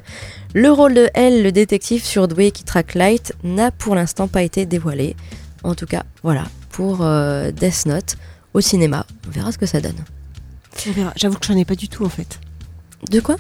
Le 0.52 0.70
rôle 0.70 0.92
de 0.92 1.08
elle, 1.14 1.42
le 1.42 1.52
détective 1.52 2.04
surdoué 2.04 2.50
qui 2.50 2.64
traque 2.64 2.94
Light, 2.94 3.32
n'a 3.44 3.70
pour 3.70 3.94
l'instant 3.94 4.28
pas 4.28 4.42
été 4.42 4.66
dévoilé. 4.66 5.16
En 5.64 5.74
tout 5.74 5.86
cas, 5.86 6.02
voilà, 6.22 6.44
pour 6.70 6.98
euh, 7.00 7.50
Death 7.50 7.86
Note 7.86 8.16
au 8.54 8.60
cinéma. 8.60 9.06
On 9.26 9.30
verra 9.30 9.52
ce 9.52 9.58
que 9.58 9.66
ça 9.66 9.80
donne. 9.80 9.96
J'avoue 11.16 11.38
que 11.38 11.46
j'en 11.46 11.56
ai 11.56 11.64
pas 11.64 11.74
du 11.74 11.88
tout 11.88 12.04
en 12.04 12.08
fait. 12.08 12.38
De 13.10 13.20
quoi? 13.20 13.36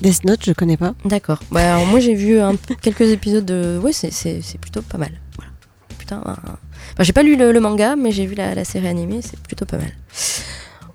Death 0.00 0.24
Note, 0.24 0.44
je 0.44 0.52
connais 0.52 0.76
pas. 0.76 0.94
D'accord. 1.04 1.40
Bah, 1.50 1.74
alors 1.76 1.86
moi 1.86 2.00
j'ai 2.00 2.14
vu 2.14 2.40
un 2.40 2.56
quelques 2.82 3.02
épisodes 3.02 3.44
de. 3.44 3.78
Ouais, 3.82 3.92
c'est- 3.92 4.58
plutôt 4.60 4.82
pas 4.82 4.98
mal. 4.98 5.12
Voilà. 5.36 5.50
Putain. 5.98 6.22
un- 6.24 6.32
un- 6.32 6.58
Enfin, 6.92 7.02
j'ai 7.02 7.12
pas 7.12 7.22
lu 7.22 7.36
le, 7.36 7.50
le 7.50 7.60
manga, 7.60 7.96
mais 7.96 8.12
j'ai 8.12 8.26
vu 8.26 8.34
la, 8.34 8.54
la 8.54 8.64
série 8.64 8.86
animée, 8.88 9.20
c'est 9.22 9.38
plutôt 9.40 9.64
pas 9.64 9.78
mal. 9.78 9.90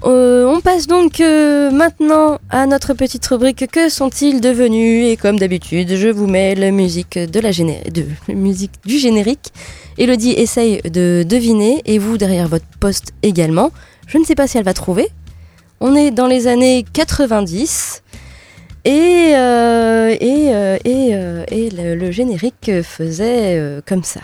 Euh, 0.06 0.46
on 0.46 0.62
passe 0.62 0.88
donc 0.88 1.20
euh, 1.20 1.72
maintenant 1.72 2.40
à 2.50 2.66
notre 2.68 2.94
petite 2.94 3.26
rubrique 3.28 3.68
Que 3.70 3.90
sont-ils 3.90 4.40
devenus? 4.40 5.12
Et 5.12 5.18
comme 5.18 5.38
d'habitude, 5.38 5.96
je 5.96 6.08
vous 6.08 6.28
mets 6.28 6.56
la 6.56 6.72
musique 6.72 7.20
du 8.86 8.98
générique. 8.98 9.52
Elodie 9.98 10.32
essaye 10.32 10.82
de 10.84 11.26
deviner 11.28 11.82
et 11.86 12.00
vous 12.00 12.18
derrière 12.18 12.48
votre 12.48 12.66
poste 12.80 13.14
également. 13.24 13.72
Je 14.08 14.18
ne 14.18 14.24
sais 14.24 14.36
pas 14.36 14.48
si 14.48 14.58
elle 14.58 14.64
va 14.64 14.74
trouver. 14.74 15.10
On 15.82 15.96
est 15.96 16.12
dans 16.12 16.28
les 16.28 16.48
années 16.48 16.86
90 16.94 18.02
et, 18.86 19.34
euh, 19.36 20.16
et, 20.20 20.52
et, 20.86 21.10
et 21.52 21.70
le, 21.70 22.12
générique 22.12 22.72
faisait 22.84 23.82
comme 23.86 24.04
ça. 24.04 24.22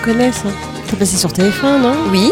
Je 0.00 0.04
connais 0.04 0.32
ça. 0.32 0.48
C'est 0.88 0.98
passé 0.98 1.16
sur 1.16 1.30
TF1, 1.32 1.78
non? 1.78 1.94
Oui, 2.10 2.30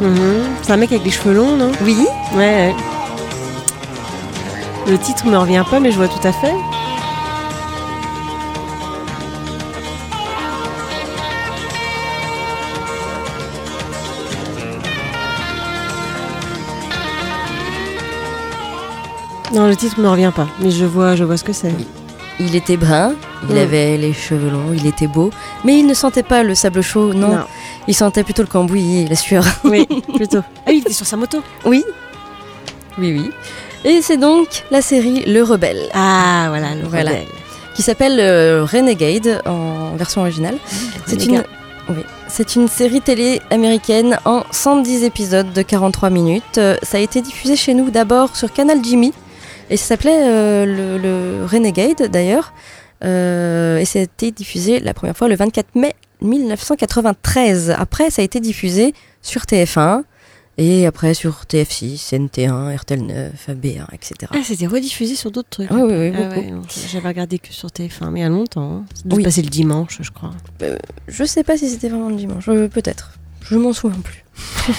Mhm. 0.00 0.42
C'est 0.62 0.72
un 0.72 0.76
mec 0.76 0.90
avec 0.92 1.04
des 1.04 1.10
cheveux 1.10 1.32
longs, 1.34 1.56
non? 1.56 1.72
Oui, 1.82 1.96
Ouais, 2.34 2.38
ouais. 2.38 2.74
Le 4.86 4.98
titre 4.98 5.26
me 5.26 5.36
revient 5.38 5.64
pas, 5.70 5.80
mais 5.80 5.90
je 5.90 5.96
vois 5.96 6.08
tout 6.08 6.26
à 6.28 6.32
fait. 6.32 6.52
Non, 19.54 19.68
le 19.68 19.76
titre 19.76 20.00
me 20.00 20.08
revient 20.08 20.32
pas, 20.34 20.48
mais 20.60 20.70
je 20.70 20.84
vois, 20.84 21.14
je 21.14 21.24
vois 21.24 21.36
ce 21.36 21.44
que 21.44 21.52
c'est. 21.52 21.72
Il 22.40 22.54
était 22.56 22.76
brun, 22.76 23.14
il 23.48 23.54
Mm. 23.54 23.58
avait 23.58 23.96
les 23.96 24.12
cheveux 24.12 24.50
longs, 24.50 24.72
il 24.74 24.86
était 24.86 25.06
beau, 25.06 25.30
mais 25.64 25.78
il 25.78 25.86
ne 25.86 25.94
sentait 25.94 26.22
pas 26.22 26.42
le 26.42 26.54
sable 26.54 26.82
chaud, 26.82 27.12
non, 27.14 27.38
il 27.88 27.94
sentait 27.94 28.22
plutôt 28.24 28.42
le 28.42 28.48
cambouis 28.48 29.02
et 29.02 29.08
la 29.08 29.16
sueur. 29.16 29.44
Oui, 29.64 29.86
plutôt. 30.14 30.40
Ah 30.58 30.68
oui, 30.68 30.76
il 30.78 30.80
était 30.80 30.92
sur 30.92 31.06
sa 31.06 31.16
moto. 31.16 31.42
Oui, 31.64 31.84
oui, 32.98 33.12
oui. 33.18 33.30
Et 33.84 34.02
c'est 34.02 34.16
donc 34.16 34.48
la 34.70 34.82
série 34.82 35.24
Le 35.26 35.42
Rebelle, 35.42 35.88
Ah, 35.94 36.46
voilà, 36.48 36.74
le 36.74 36.86
Voilà. 36.88 37.10
rebelle. 37.10 37.26
qui 37.74 37.82
s'appelle 37.82 38.18
euh, 38.20 38.64
Renegade 38.64 39.42
en 39.46 39.94
version 39.96 40.22
originale. 40.22 40.56
C'est 41.06 41.16
une, 41.24 41.36
Renegade. 41.36 41.46
oui, 41.90 42.02
c'est 42.26 42.56
une 42.56 42.68
série 42.68 43.00
télé 43.02 43.40
américaine 43.50 44.18
en 44.24 44.42
110 44.50 45.04
épisodes 45.04 45.52
de 45.52 45.62
43 45.62 46.08
minutes. 46.10 46.42
Euh, 46.58 46.76
ça 46.82 46.96
a 46.96 47.00
été 47.00 47.20
diffusé 47.20 47.54
chez 47.54 47.74
nous 47.74 47.90
d'abord 47.90 48.34
sur 48.34 48.50
Canal 48.52 48.78
Jimmy 48.82 49.12
et 49.70 49.76
ça 49.76 49.84
s'appelait 49.86 50.22
euh, 50.28 50.64
le, 50.66 50.98
le 50.98 51.44
Renegade 51.46 52.10
d'ailleurs. 52.10 52.52
Euh, 53.04 53.78
et 53.78 53.84
ça 53.84 53.98
a 53.98 54.02
été 54.02 54.30
diffusé 54.30 54.80
la 54.80 54.94
première 54.94 55.16
fois 55.16 55.28
le 55.28 55.36
24 55.36 55.74
mai 55.74 55.94
1993. 56.22 57.70
Après, 57.78 58.10
ça 58.10 58.22
a 58.22 58.24
été 58.24 58.40
diffusé 58.40 58.94
sur 59.22 59.42
TF1 59.42 60.02
et 60.58 60.86
après 60.86 61.12
sur 61.12 61.42
TF6, 61.46 62.14
NT1, 62.14 62.74
RTL9, 62.76 63.30
AB1, 63.50 63.84
etc. 63.92 64.14
Ah, 64.32 64.38
c'était 64.42 64.66
rediffusé 64.66 65.14
sur 65.14 65.30
d'autres 65.30 65.50
trucs. 65.50 65.70
Oui, 65.70 65.82
oui, 65.82 66.10
oui, 66.10 66.12
Ah 66.16 66.28
ouais, 66.30 66.52
J'avais 66.90 67.08
regardé 67.08 67.38
que 67.38 67.52
sur 67.52 67.68
TF1, 67.68 68.10
mais 68.10 68.20
il 68.20 68.22
y 68.22 68.26
a 68.26 68.30
longtemps. 68.30 68.76
hein. 68.78 68.84
Ça 68.94 69.02
Oui. 69.14 69.22
le 69.22 69.30
dimanche, 69.50 69.98
je 70.00 70.10
crois. 70.10 70.30
Je 71.08 71.24
sais 71.24 71.44
pas 71.44 71.58
si 71.58 71.68
c'était 71.68 71.90
vraiment 71.90 72.08
le 72.08 72.16
dimanche, 72.16 72.48
euh, 72.48 72.68
peut-être. 72.68 73.12
Je 73.42 73.56
m'en 73.56 73.74
souviens 73.74 74.00
plus. 74.00 74.24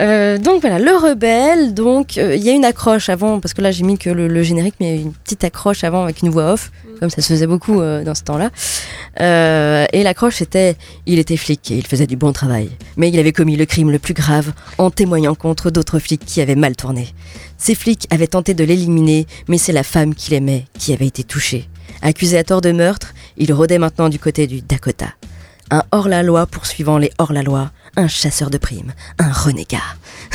Euh, 0.00 0.38
donc 0.38 0.60
voilà, 0.60 0.78
le 0.78 0.94
rebelle. 0.94 1.74
Donc 1.74 2.18
euh, 2.18 2.36
il 2.36 2.42
y 2.44 2.50
a 2.50 2.52
une 2.52 2.64
accroche 2.64 3.08
avant, 3.08 3.40
parce 3.40 3.52
que 3.52 3.62
là 3.62 3.72
j'ai 3.72 3.82
mis 3.82 3.98
que 3.98 4.10
le, 4.10 4.28
le 4.28 4.42
générique, 4.44 4.76
mais 4.78 4.94
il 4.94 4.94
y 4.94 4.98
a 4.98 5.02
une 5.02 5.12
petite 5.12 5.42
accroche 5.42 5.82
avant 5.82 6.04
avec 6.04 6.22
une 6.22 6.28
voix 6.28 6.52
off, 6.52 6.70
comme 7.00 7.10
ça 7.10 7.20
se 7.20 7.32
faisait 7.32 7.48
beaucoup 7.48 7.80
euh, 7.80 8.04
dans 8.04 8.14
ce 8.14 8.22
temps-là. 8.22 8.50
Et 9.92 10.02
l'accroche 10.04 10.36
c'était, 10.36 10.76
il 11.06 11.18
était 11.18 11.36
flic 11.36 11.72
et 11.72 11.78
il 11.78 11.84
faisait 11.84 12.06
du 12.06 12.16
bon 12.16 12.32
travail, 12.32 12.70
mais 12.96 13.08
il 13.08 13.18
avait 13.18 13.32
commis 13.32 13.56
le 13.56 13.66
crime 13.66 13.90
le 13.90 13.98
plus 13.98 14.14
grave 14.14 14.52
en 14.78 14.90
témoignant 14.90 15.34
contre 15.34 15.70
d'autres 15.70 15.98
flics 15.98 16.24
qui 16.24 16.40
avaient 16.40 16.54
mal 16.54 16.76
tourné. 16.76 17.08
Ces 17.56 17.74
flics 17.74 18.06
avaient 18.10 18.28
tenté 18.28 18.54
de 18.54 18.62
l'éliminer, 18.62 19.26
mais 19.48 19.58
c'est 19.58 19.72
la 19.72 19.82
femme 19.82 20.14
qu'il 20.14 20.34
aimait 20.34 20.66
qui 20.78 20.92
avait 20.92 21.08
été 21.08 21.24
touchée. 21.24 21.68
Accusé 22.02 22.38
à 22.38 22.44
tort 22.44 22.60
de 22.60 22.70
meurtre, 22.70 23.14
il 23.36 23.52
rôdait 23.52 23.78
maintenant 23.78 24.08
du 24.08 24.20
côté 24.20 24.46
du 24.46 24.60
Dakota. 24.60 25.08
Un 25.70 25.82
hors-la-loi 25.90 26.46
poursuivant 26.46 26.98
les 26.98 27.10
hors-la-loi, 27.18 27.70
un 27.98 28.06
chasseur 28.08 28.48
de 28.48 28.58
primes, 28.58 28.92
un 29.18 29.32
renégat. 29.32 29.82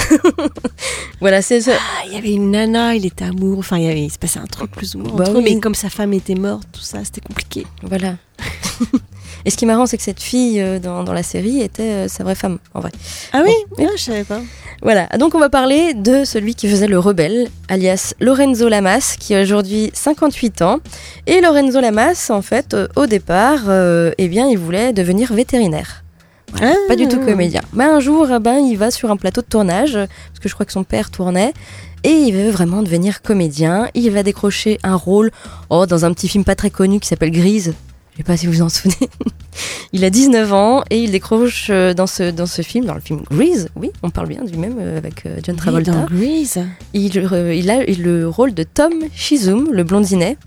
voilà, 1.21 1.41
c'est 1.41 1.61
ça. 1.61 1.71
Ah, 1.77 2.03
il 2.07 2.13
y 2.13 2.17
avait 2.17 2.33
une 2.33 2.51
nana, 2.51 2.93
il 2.95 3.05
était 3.05 3.23
amoureux. 3.25 3.59
Enfin, 3.59 3.77
il, 3.77 3.83
y 3.85 3.89
avait, 3.89 4.03
il 4.03 4.11
se 4.11 4.19
passait 4.19 4.39
un 4.39 4.45
truc 4.45 4.69
plus 4.71 4.95
ou 4.95 4.99
moins 4.99 5.13
Bah 5.13 5.23
entre 5.23 5.31
eux, 5.31 5.37
oui. 5.43 5.53
mais 5.55 5.59
comme 5.61 5.73
sa 5.75 5.89
femme 5.89 6.13
était 6.13 6.35
morte, 6.35 6.67
tout 6.73 6.81
ça, 6.81 6.99
c'était 7.03 7.21
compliqué. 7.21 7.65
Voilà. 7.81 8.15
Et 9.45 9.49
ce 9.49 9.57
qui 9.57 9.65
est 9.65 9.67
marrant, 9.67 9.85
c'est 9.85 9.97
que 9.97 10.03
cette 10.03 10.21
fille 10.21 10.59
euh, 10.61 10.79
dans, 10.79 11.03
dans 11.03 11.13
la 11.13 11.23
série 11.23 11.61
était 11.61 11.83
euh, 11.83 12.07
sa 12.07 12.23
vraie 12.23 12.35
femme, 12.35 12.59
en 12.73 12.79
vrai. 12.81 12.91
Ah 13.33 13.43
oui, 13.45 13.53
Ah, 13.79 13.91
je 13.95 14.01
savais 14.01 14.23
pas. 14.23 14.41
Voilà, 14.81 15.07
donc 15.17 15.33
on 15.35 15.39
va 15.39 15.49
parler 15.49 15.93
de 15.93 16.25
celui 16.25 16.55
qui 16.55 16.67
faisait 16.69 16.87
le 16.87 16.99
rebelle, 16.99 17.47
alias 17.69 18.13
Lorenzo 18.19 18.67
Lamas, 18.67 19.15
qui 19.17 19.33
a 19.35 19.41
aujourd'hui 19.41 19.91
58 19.93 20.61
ans. 20.61 20.79
Et 21.27 21.39
Lorenzo 21.39 21.79
Lamas, 21.79 22.29
en 22.29 22.41
fait, 22.41 22.73
euh, 22.73 22.87
au 22.97 23.05
départ, 23.05 23.61
eh 24.17 24.27
bien, 24.27 24.47
il 24.47 24.57
voulait 24.57 24.91
devenir 24.91 25.31
vétérinaire. 25.33 26.02
Ah. 26.61 26.73
Pas 26.87 26.95
du 26.95 27.07
tout 27.07 27.19
comédien. 27.19 27.61
Mais 27.73 27.85
un 27.85 27.99
jour, 27.99 28.27
ben, 28.39 28.59
il 28.59 28.77
va 28.77 28.91
sur 28.91 29.11
un 29.11 29.17
plateau 29.17 29.41
de 29.41 29.47
tournage, 29.47 29.93
parce 29.93 30.39
que 30.41 30.49
je 30.49 30.53
crois 30.53 30.65
que 30.65 30.71
son 30.71 30.83
père 30.83 31.11
tournait, 31.11 31.53
et 32.03 32.11
il 32.11 32.33
veut 32.33 32.49
vraiment 32.49 32.81
devenir 32.83 33.21
comédien. 33.21 33.89
Il 33.93 34.11
va 34.11 34.23
décrocher 34.23 34.77
un 34.83 34.95
rôle 34.95 35.31
oh, 35.69 35.85
dans 35.85 36.05
un 36.05 36.13
petit 36.13 36.27
film 36.27 36.43
pas 36.43 36.55
très 36.55 36.69
connu 36.69 36.99
qui 36.99 37.07
s'appelle 37.07 37.31
Grise. 37.31 37.73
Je 38.13 38.17
sais 38.17 38.23
pas 38.23 38.37
si 38.37 38.45
vous 38.45 38.53
vous 38.53 38.61
en 38.61 38.69
souvenez. 38.69 39.09
il 39.93 40.05
a 40.05 40.09
19 40.11 40.53
ans 40.53 40.83
et 40.91 40.99
il 40.99 41.11
décroche 41.11 41.67
euh, 41.71 41.95
dans 41.95 42.05
ce, 42.05 42.29
dans 42.29 42.45
ce 42.45 42.61
film, 42.61 42.85
dans 42.85 42.93
le 42.93 42.99
film 42.99 43.21
Grease, 43.31 43.69
oui, 43.75 43.91
on 44.03 44.11
parle 44.11 44.27
bien 44.27 44.43
du 44.43 44.55
même 44.55 44.77
euh, 44.79 44.97
avec 44.97 45.25
euh, 45.25 45.39
John 45.43 45.55
Travolta. 45.55 45.91
Dans 45.91 46.05
Grease. 46.05 46.59
Il, 46.93 47.15
il 47.15 47.71
a 47.71 47.83
le 47.85 48.27
rôle 48.27 48.53
de 48.53 48.63
Tom 48.63 48.93
Shizum, 49.15 49.69
le 49.71 49.83
blondinet. 49.83 50.37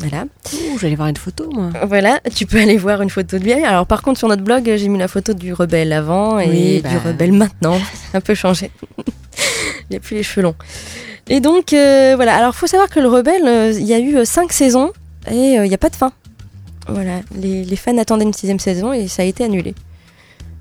Voilà. 0.00 0.24
Ouh, 0.52 0.78
j'allais 0.78 0.94
voir 0.94 1.08
une 1.08 1.16
photo, 1.16 1.50
moi. 1.52 1.70
Voilà, 1.86 2.20
tu 2.34 2.46
peux 2.46 2.58
aller 2.58 2.76
voir 2.76 3.02
une 3.02 3.10
photo 3.10 3.38
de 3.38 3.42
lui. 3.44 3.52
Alors 3.52 3.86
par 3.86 4.02
contre 4.02 4.18
sur 4.18 4.28
notre 4.28 4.42
blog, 4.44 4.62
j'ai 4.64 4.88
mis 4.88 4.98
la 4.98 5.08
photo 5.08 5.34
du 5.34 5.52
rebelle 5.52 5.92
avant 5.92 6.38
et 6.38 6.48
Oui, 6.48 6.76
du 6.76 6.82
bah. 6.82 7.00
rebelle 7.04 7.32
maintenant. 7.32 7.78
C'est 8.10 8.16
un 8.16 8.20
peu 8.20 8.34
changé. 8.34 8.70
il 9.90 9.96
a 9.96 10.00
plus 10.00 10.16
les 10.16 10.22
cheveux 10.22 10.42
longs. 10.42 10.54
Et 11.28 11.40
donc 11.40 11.72
euh, 11.72 12.12
voilà, 12.16 12.36
alors 12.36 12.54
faut 12.54 12.66
savoir 12.68 12.88
que 12.88 13.00
le 13.00 13.08
rebelle, 13.08 13.46
euh, 13.46 13.72
il 13.72 13.84
y 13.86 13.92
a 13.92 13.98
eu 13.98 14.16
euh, 14.16 14.24
cinq 14.24 14.52
saisons 14.52 14.92
et 15.30 15.58
euh, 15.58 15.66
il 15.66 15.68
n'y 15.68 15.74
a 15.74 15.78
pas 15.78 15.90
de 15.90 15.96
fin. 15.96 16.12
Voilà, 16.88 17.20
les, 17.34 17.64
les 17.64 17.76
fans 17.76 17.98
attendaient 17.98 18.24
une 18.24 18.32
sixième 18.32 18.60
saison 18.60 18.92
et 18.92 19.08
ça 19.08 19.22
a 19.22 19.24
été 19.26 19.44
annulé. 19.44 19.74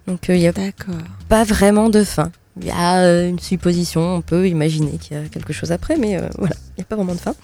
Donc 0.08 0.30
euh, 0.30 0.36
il 0.36 0.40
n'y 0.40 0.48
a 0.48 0.52
D'accord. 0.52 0.96
pas 1.30 1.44
vraiment 1.44 1.90
de 1.90 2.04
fin. 2.04 2.32
Il 2.60 2.68
y 2.68 2.72
a 2.72 3.02
euh, 3.02 3.30
une 3.30 3.40
supposition, 3.40 4.02
on 4.16 4.22
peut 4.22 4.48
imaginer 4.48 4.98
qu'il 4.98 5.16
y 5.16 5.20
a 5.20 5.24
quelque 5.30 5.54
chose 5.54 5.72
après, 5.72 5.96
mais 5.96 6.18
euh, 6.18 6.22
voilà, 6.40 6.56
il 6.76 6.80
n'y 6.80 6.84
a 6.84 6.86
pas 6.86 6.96
vraiment 6.96 7.14
de 7.14 7.20
fin. 7.20 7.36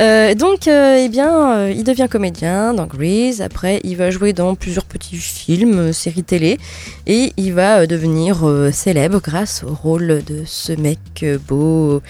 Euh, 0.00 0.34
donc, 0.34 0.66
euh, 0.66 0.96
eh 1.04 1.08
bien, 1.08 1.56
euh, 1.56 1.72
il 1.74 1.84
devient 1.84 2.08
comédien 2.10 2.74
dans 2.74 2.86
Grease. 2.86 3.40
Après, 3.40 3.80
il 3.84 3.96
va 3.96 4.10
jouer 4.10 4.32
dans 4.32 4.54
plusieurs 4.54 4.84
petits 4.84 5.16
films, 5.16 5.92
séries 5.92 6.24
télé, 6.24 6.58
et 7.06 7.32
il 7.36 7.52
va 7.52 7.86
devenir 7.86 8.44
célèbre 8.72 9.20
grâce 9.20 9.64
au 9.64 9.74
rôle 9.74 10.22
de 10.24 10.42
ce 10.44 10.72
mec 10.72 11.24
beau, 11.46 12.02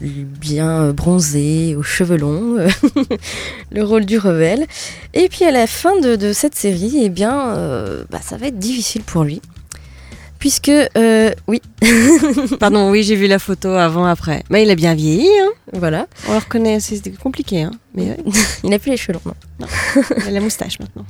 bien 0.00 0.92
bronzé, 0.92 1.76
aux 1.76 1.82
cheveux 1.82 2.16
longs, 2.16 2.56
le 3.72 3.84
rôle 3.84 4.04
du 4.04 4.18
rebelle. 4.18 4.66
Et 5.14 5.28
puis 5.28 5.44
à 5.44 5.50
la 5.50 5.66
fin 5.66 6.00
de, 6.00 6.32
cette 6.32 6.54
série, 6.54 7.00
eh 7.02 7.08
bien, 7.08 7.54
bah, 8.10 8.20
ça 8.22 8.36
va 8.36 8.46
être 8.46 8.58
difficile 8.58 9.02
pour 9.02 9.24
lui. 9.24 9.40
Puisque, 10.38 10.68
euh, 10.68 11.30
oui, 11.48 11.60
Pardon, 12.60 12.90
oui, 12.90 13.02
j'ai 13.02 13.16
vu 13.16 13.26
la 13.26 13.38
photo 13.38 13.70
avant, 13.70 14.06
après. 14.06 14.44
Mais 14.50 14.62
il 14.62 14.70
a 14.70 14.74
bien 14.74 14.94
vieilli, 14.94 15.28
hein. 15.40 15.48
voilà, 15.72 16.06
On 16.28 16.32
le 16.32 16.38
reconnaît, 16.38 16.80
c'était 16.80 17.10
compliqué, 17.10 17.62
hein. 17.62 17.72
Mais 17.94 18.04
ouais, 18.04 18.18
il 18.64 18.70
n'a 18.70 18.78
plus 18.78 18.90
les 18.90 18.96
cheveux 18.96 19.14
longs. 19.14 19.34
non. 19.60 19.66
il 19.96 20.28
a 20.28 20.30
la 20.30 20.40
moustache 20.40 20.78
maintenant. 20.78 21.04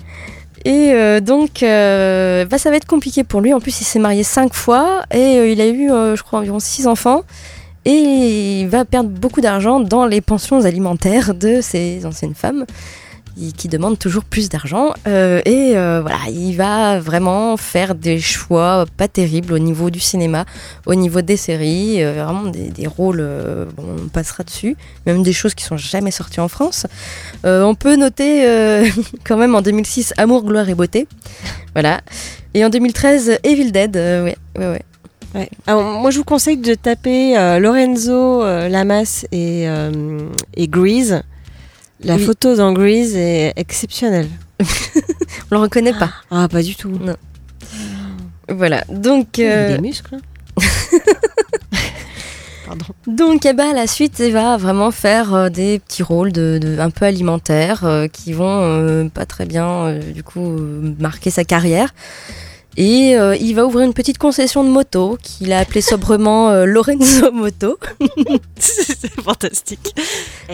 Et 0.64 0.92
euh, 0.92 1.20
donc, 1.20 1.62
euh, 1.62 2.44
bah, 2.44 2.58
ça 2.58 2.70
va 2.70 2.76
être 2.76 2.86
compliqué 2.86 3.24
pour 3.24 3.40
lui. 3.40 3.54
En 3.54 3.60
plus, 3.60 3.80
il 3.80 3.84
s'est 3.84 3.98
marié 3.98 4.22
cinq 4.24 4.54
fois 4.54 5.04
et 5.12 5.38
euh, 5.38 5.50
il 5.50 5.60
a 5.60 5.68
eu, 5.68 5.88
je 5.88 6.22
crois, 6.22 6.40
environ 6.40 6.58
six 6.58 6.86
enfants. 6.86 7.22
Et 7.84 8.60
il 8.60 8.68
va 8.68 8.84
perdre 8.84 9.08
beaucoup 9.08 9.40
d'argent 9.40 9.80
dans 9.80 10.04
les 10.04 10.20
pensions 10.20 10.64
alimentaires 10.64 11.34
de 11.34 11.60
ses 11.62 12.04
anciennes 12.04 12.34
femmes 12.34 12.66
qui- 13.56 13.68
demandent 13.68 13.98
toujours 13.98 14.24
plus 14.24 14.48
d'argent. 14.48 14.92
Euh, 15.06 15.40
et 15.44 15.76
euh, 15.76 16.00
voilà, 16.00 16.18
il 16.30 16.54
va 16.56 16.98
vraiment 17.00 17.56
faire 17.56 17.94
des 17.94 18.18
choix 18.20 18.86
pas 18.96 19.08
terribles 19.08 19.52
au 19.52 19.58
niveau 19.58 19.90
du 19.90 20.00
cinéma, 20.00 20.44
au 20.86 20.94
niveau 20.94 21.20
des 21.20 21.36
séries, 21.36 22.02
euh, 22.02 22.24
vraiment 22.24 22.44
des, 22.50 22.70
des 22.70 22.86
rôles, 22.86 23.26
on 23.78 24.08
passera 24.08 24.42
dessus, 24.44 24.76
même 25.06 25.22
des 25.22 25.32
choses 25.32 25.54
qui 25.54 25.64
sont 25.64 25.76
jamais 25.76 26.10
sorties 26.10 26.40
en 26.40 26.48
France. 26.48 26.86
On 27.44 27.74
peut 27.74 27.96
noter 27.96 28.44
quand 29.24 29.36
même 29.36 29.54
en 29.54 29.62
2006 29.62 30.14
Amour, 30.16 30.44
gloire 30.44 30.68
et 30.68 30.74
beauté. 30.74 31.06
Voilà. 31.74 32.00
Et 32.54 32.64
en 32.64 32.70
2013 32.70 33.38
Evil 33.44 33.70
Dead. 33.72 33.96
ouais, 33.96 34.36
ouais, 34.58 34.66
ouais. 34.66 34.82
Ouais. 35.34 35.50
Alors, 35.66 35.82
moi, 36.00 36.10
je 36.10 36.16
vous 36.16 36.24
conseille 36.24 36.56
de 36.56 36.72
taper 36.74 37.34
Lorenzo 37.60 38.42
euh, 38.42 38.68
Lamas 38.70 39.26
et, 39.30 39.66
et 40.56 40.68
Grease. 40.68 41.22
La 42.00 42.16
Oui. 42.16 42.22
photo 42.24 42.54
dans 42.56 42.72
Grease 42.72 43.16
est 43.16 43.52
exceptionnelle. 43.56 44.28
On 44.60 45.54
le 45.54 45.58
reconnaît 45.58 45.92
pas. 45.92 46.10
Ah, 46.30 46.46
pas 46.48 46.62
du 46.62 46.76
tout. 46.76 46.98
Voilà. 48.48 48.84
Donc, 48.88 49.38
Il 49.38 49.46
a 49.46 49.50
euh, 49.50 49.76
des 49.76 49.80
muscles. 49.82 50.14
hein. 50.16 50.20
Pardon. 52.66 52.84
donc 53.06 53.46
eh 53.46 53.54
ben, 53.54 53.70
à 53.70 53.72
la 53.72 53.86
suite, 53.86 54.18
il 54.18 54.32
va 54.32 54.58
vraiment 54.58 54.90
faire 54.90 55.32
euh, 55.34 55.48
des 55.48 55.78
petits 55.78 56.02
rôles 56.02 56.32
de, 56.32 56.58
de- 56.60 56.78
un 56.78 56.90
peu 56.90 57.06
alimentaires 57.06 57.84
euh, 57.86 58.08
qui 58.08 58.34
vont 58.34 58.60
euh, 58.62 59.08
pas 59.08 59.24
très 59.24 59.46
bien, 59.46 59.94
du 59.98 60.22
coup, 60.22 60.54
marquer 60.98 61.30
sa 61.30 61.44
carrière. 61.44 61.94
Et 62.80 63.16
euh, 63.16 63.34
il 63.40 63.54
va 63.56 63.66
ouvrir 63.66 63.84
une 63.84 63.92
petite 63.92 64.18
concession 64.18 64.62
de 64.62 64.68
moto 64.68 65.18
qu'il 65.20 65.52
a 65.52 65.58
appelée 65.58 65.80
sobrement 65.80 66.50
euh, 66.50 66.64
Lorenzo 66.76 67.32
Moto. 67.32 67.76
C'est 68.56 69.20
fantastique. 69.20 69.92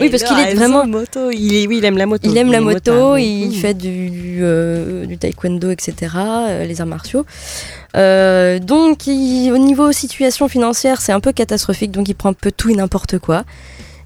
Oui, 0.01 0.09
parce 0.09 0.23
qu'il 0.23 0.39
est 0.39 0.55
vraiment- 0.55 0.87
moto. 0.87 1.31
Il 1.31 1.55
est, 1.55 1.67
oui, 1.67 1.79
il 1.79 1.85
aime 1.85 1.99
la 1.99 2.07
moto. 2.07 2.27
Il 2.27 2.35
aime 2.39 2.51
la 2.51 2.63
moto, 2.63 2.93
motard, 2.93 3.19
il 3.19 3.49
Mmh. 3.49 3.53
fait 3.53 3.75
du, 3.75 4.09
du, 4.09 4.39
euh, 4.41 5.05
du 5.05 5.19
taekwondo, 5.19 5.71
etc., 5.71 5.95
les 6.67 6.81
arts 6.81 6.87
martiaux. 6.87 7.27
Donc, 7.95 9.07
il- 9.07 9.51
au 9.53 9.59
niveau 9.59 9.93
situation 9.93 10.49
financière, 10.49 11.03
c'est 11.03 11.13
un 11.13 11.21
peu 11.21 11.33
catastrophique, 11.33 11.91
donc 11.91 12.09
il 12.09 12.15
prend 12.15 12.31
un 12.31 12.33
peu 12.33 12.51
tout 12.51 12.71
et 12.71 12.75
n'importe 12.75 13.19
quoi. 13.19 13.45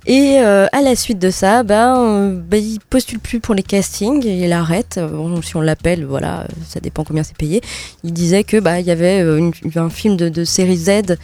Et 0.08 0.38
euh, 0.38 0.66
à 0.72 0.80
la 0.80 0.96
suite 0.96 1.18
de 1.18 1.28
ça, 1.28 1.62
ben, 1.62 1.98
euh, 1.98 2.40
ben, 2.42 2.56
il 2.56 2.80
postule 2.80 3.18
plus 3.18 3.40
pour 3.40 3.54
les 3.54 3.62
castings, 3.62 4.24
il 4.24 4.50
arrête. 4.54 4.96
Euh, 4.96 5.06
Bon, 5.06 5.42
si 5.42 5.54
on 5.54 5.60
l'appelle, 5.60 6.06
voilà, 6.06 6.46
ça 6.66 6.80
dépend 6.80 7.04
combien 7.04 7.22
c'est 7.22 7.36
payé. 7.36 7.60
Il 8.04 8.14
disait 8.14 8.42
que 8.42 8.58
bah 8.58 8.80
il 8.80 8.86
y 8.86 8.90
avait 8.90 9.20
un 9.76 9.90
film 9.90 10.16
de, 10.16 10.44
série 10.44 10.78
Z 10.78 11.18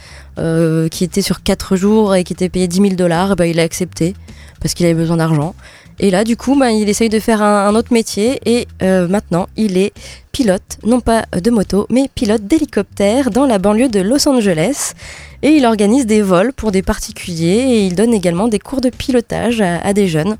qui 0.91 1.03
était 1.03 1.23
sur 1.23 1.41
4 1.41 1.75
jours 1.75 2.13
et 2.13 2.23
qui 2.23 2.33
était 2.33 2.49
payé 2.49 2.67
10 2.67 2.75
000 2.77 2.89
dollars. 2.93 3.35
Ben, 3.35 3.45
il 3.45 3.59
a 3.59 3.63
accepté 3.63 4.13
parce 4.61 4.75
qu'il 4.75 4.85
avait 4.85 4.93
besoin 4.93 5.17
d'argent. 5.17 5.55
Et 5.99 6.11
là, 6.11 6.23
du 6.23 6.35
coup, 6.35 6.57
ben, 6.57 6.69
il 6.69 6.89
essaye 6.89 7.09
de 7.09 7.19
faire 7.19 7.41
un, 7.41 7.73
autre 7.75 7.93
métier 7.93 8.39
et 8.45 8.67
euh, 8.81 9.07
maintenant, 9.07 9.47
il 9.55 9.77
est 9.77 9.93
pilote, 10.31 10.77
non 10.83 10.99
pas 10.99 11.25
de 11.31 11.49
moto, 11.49 11.87
mais 11.89 12.09
pilote 12.13 12.45
d'hélicoptère 12.45 13.31
dans 13.31 13.45
la 13.45 13.59
banlieue 13.59 13.87
de 13.87 14.01
Los 14.01 14.27
Angeles. 14.27 14.93
Et 15.41 15.51
il 15.51 15.65
organise 15.65 16.05
des 16.05 16.21
vols 16.21 16.51
pour 16.51 16.71
des 16.71 16.81
particuliers 16.81 17.45
et 17.45 17.85
il 17.85 17.95
donne 17.95 18.13
également 18.13 18.47
des 18.47 18.59
cours 18.59 18.81
de 18.81 18.89
pilotage 18.89 19.61
à, 19.61 19.93
des 19.93 20.07
jeunes. 20.07 20.37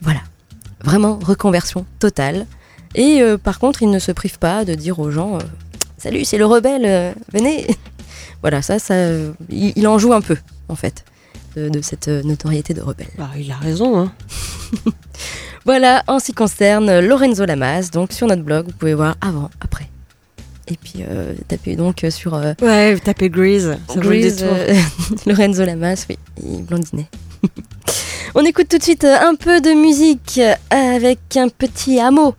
Voilà, 0.00 0.20
vraiment 0.82 1.18
reconversion 1.22 1.86
totale. 2.00 2.46
Et 2.94 3.22
euh, 3.22 3.38
par 3.38 3.60
contre, 3.60 3.82
il 3.82 3.90
ne 3.90 4.00
se 4.00 4.10
prive 4.10 4.38
pas 4.38 4.64
de 4.64 4.74
dire 4.74 4.98
aux 4.98 5.10
gens 5.10 5.36
euh, 5.36 5.40
Salut, 5.96 6.24
c'est 6.24 6.38
le 6.38 6.46
rebelle, 6.46 7.14
venez 7.32 7.68
Voilà, 8.40 8.60
ça, 8.60 8.80
ça 8.80 8.94
il 9.48 9.86
en 9.86 9.98
joue 9.98 10.12
un 10.12 10.20
peu, 10.20 10.36
en 10.68 10.74
fait, 10.74 11.04
de, 11.56 11.68
de 11.68 11.80
cette 11.80 12.08
notoriété 12.08 12.74
de 12.74 12.80
rebelle. 12.80 13.08
Bah, 13.18 13.30
il 13.36 13.50
a 13.50 13.56
raison. 13.56 13.98
Hein. 13.98 14.12
Voilà, 15.64 16.02
en 16.08 16.18
ce 16.18 16.26
qui 16.26 16.32
concerne 16.32 16.98
Lorenzo 16.98 17.44
Lamas, 17.44 17.90
donc 17.92 18.12
sur 18.12 18.26
notre 18.26 18.42
blog, 18.42 18.66
vous 18.66 18.72
pouvez 18.72 18.94
voir 18.94 19.14
avant, 19.20 19.48
après. 19.60 19.88
Et 20.66 20.76
puis 20.76 21.04
euh, 21.08 21.34
tapez 21.46 21.76
donc 21.76 22.04
sur 22.10 22.34
euh, 22.34 22.54
Ouais, 22.60 22.98
tapez 22.98 23.28
Grease. 23.28 23.76
Ça 23.86 23.94
vaut 23.94 24.00
le 24.00 24.08
Grease, 24.08 24.42
euh, 24.42 24.74
Lorenzo 25.26 25.64
Lamas, 25.64 26.06
oui, 26.08 26.18
il 26.42 26.64
blondinet. 26.64 27.06
On 28.34 28.44
écoute 28.44 28.68
tout 28.68 28.78
de 28.78 28.82
suite 28.82 29.04
un 29.04 29.34
peu 29.34 29.60
de 29.60 29.70
musique 29.70 30.40
avec 30.70 31.36
un 31.36 31.48
petit 31.48 32.00
hameau. 32.00 32.34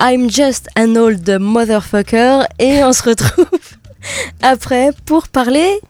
I'm 0.00 0.28
just 0.28 0.68
an 0.76 0.96
old 0.96 1.28
motherfucker 1.38 2.46
et 2.58 2.82
on 2.82 2.92
se 2.92 3.02
retrouve 3.02 3.60
après 4.42 4.90
pour 5.04 5.28
parler 5.28 5.80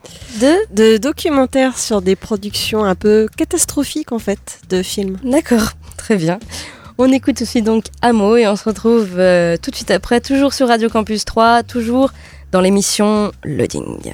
de... 0.41 0.53
De 0.75 0.97
documentaires 0.97 1.77
sur 1.77 2.01
des 2.01 2.15
productions 2.15 2.83
un 2.83 2.95
peu 2.95 3.27
catastrophiques 3.37 4.11
en 4.11 4.19
fait 4.19 4.59
de 4.69 4.83
films. 4.83 5.17
D'accord, 5.23 5.71
très 5.97 6.15
bien. 6.15 6.39
On 6.97 7.11
écoute 7.11 7.41
aussi 7.41 7.61
donc 7.61 7.85
Amo 8.01 8.37
et 8.37 8.47
on 8.47 8.55
se 8.55 8.63
retrouve 8.63 9.15
euh, 9.17 9.57
tout 9.61 9.69
de 9.69 9.75
suite 9.75 9.91
après, 9.91 10.21
toujours 10.21 10.53
sur 10.53 10.69
Radio 10.69 10.89
Campus 10.89 11.25
3, 11.25 11.63
toujours 11.63 12.11
dans 12.53 12.61
l'émission 12.61 13.33
Loading. 13.43 14.13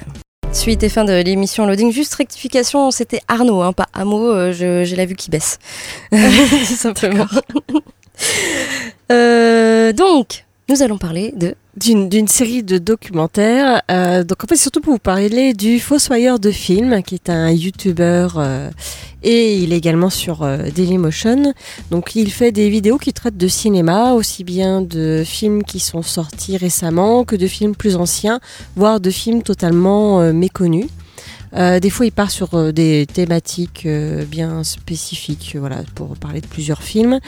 Suite 0.52 0.82
et 0.82 0.88
fin 0.88 1.04
de 1.04 1.12
l'émission 1.12 1.64
Loading, 1.64 1.92
juste 1.92 2.14
rectification, 2.14 2.90
c'était 2.90 3.20
Arnaud, 3.28 3.62
hein, 3.62 3.72
pas 3.72 3.86
Amo, 3.94 4.32
euh, 4.32 4.52
j'ai 4.52 4.96
la 4.96 5.06
vue 5.06 5.14
qui 5.14 5.30
baisse. 5.30 5.60
Tout 6.10 6.18
simplement. 6.76 7.26
Euh, 9.12 9.92
donc, 9.92 10.44
nous 10.68 10.82
allons 10.82 10.98
parler 10.98 11.32
de... 11.36 11.54
D'une 11.74 12.28
série 12.28 12.62
de 12.62 12.76
documentaires. 12.76 13.80
Euh, 13.90 14.24
donc 14.24 14.44
en 14.44 14.46
fait, 14.46 14.56
surtout 14.56 14.82
pour 14.82 14.92
vous 14.92 14.98
parler 14.98 15.54
du 15.54 15.80
Fossoyeur 15.80 16.38
de 16.38 16.50
films, 16.50 17.02
qui 17.02 17.14
est 17.14 17.30
un 17.30 17.50
YouTuber 17.50 18.28
euh, 18.36 18.70
et 19.22 19.58
il 19.58 19.72
est 19.72 19.76
également 19.76 20.10
sur 20.10 20.42
euh, 20.42 20.68
Dailymotion. 20.74 21.54
Donc 21.90 22.16
il 22.16 22.30
fait 22.30 22.52
des 22.52 22.68
vidéos 22.68 22.98
qui 22.98 23.12
traitent 23.12 23.36
de 23.36 23.48
cinéma, 23.48 24.12
aussi 24.12 24.44
bien 24.44 24.82
de 24.82 25.22
films 25.24 25.62
qui 25.62 25.80
sont 25.80 26.02
sortis 26.02 26.56
récemment 26.56 27.24
que 27.24 27.36
de 27.36 27.46
films 27.46 27.76
plus 27.76 27.96
anciens, 27.96 28.40
voire 28.76 29.00
de 29.00 29.10
films 29.10 29.42
totalement 29.42 30.20
euh, 30.20 30.32
méconnus. 30.32 30.86
Euh, 31.54 31.80
des 31.80 31.90
fois, 31.90 32.06
il 32.06 32.12
part 32.12 32.30
sur 32.30 32.54
euh, 32.54 32.72
des 32.72 33.06
thématiques 33.06 33.84
euh, 33.84 34.24
bien 34.24 34.64
spécifiques, 34.64 35.52
euh, 35.54 35.60
voilà, 35.60 35.82
pour 35.94 36.16
parler 36.16 36.40
de 36.40 36.46
plusieurs 36.46 36.82
films. 36.82 37.20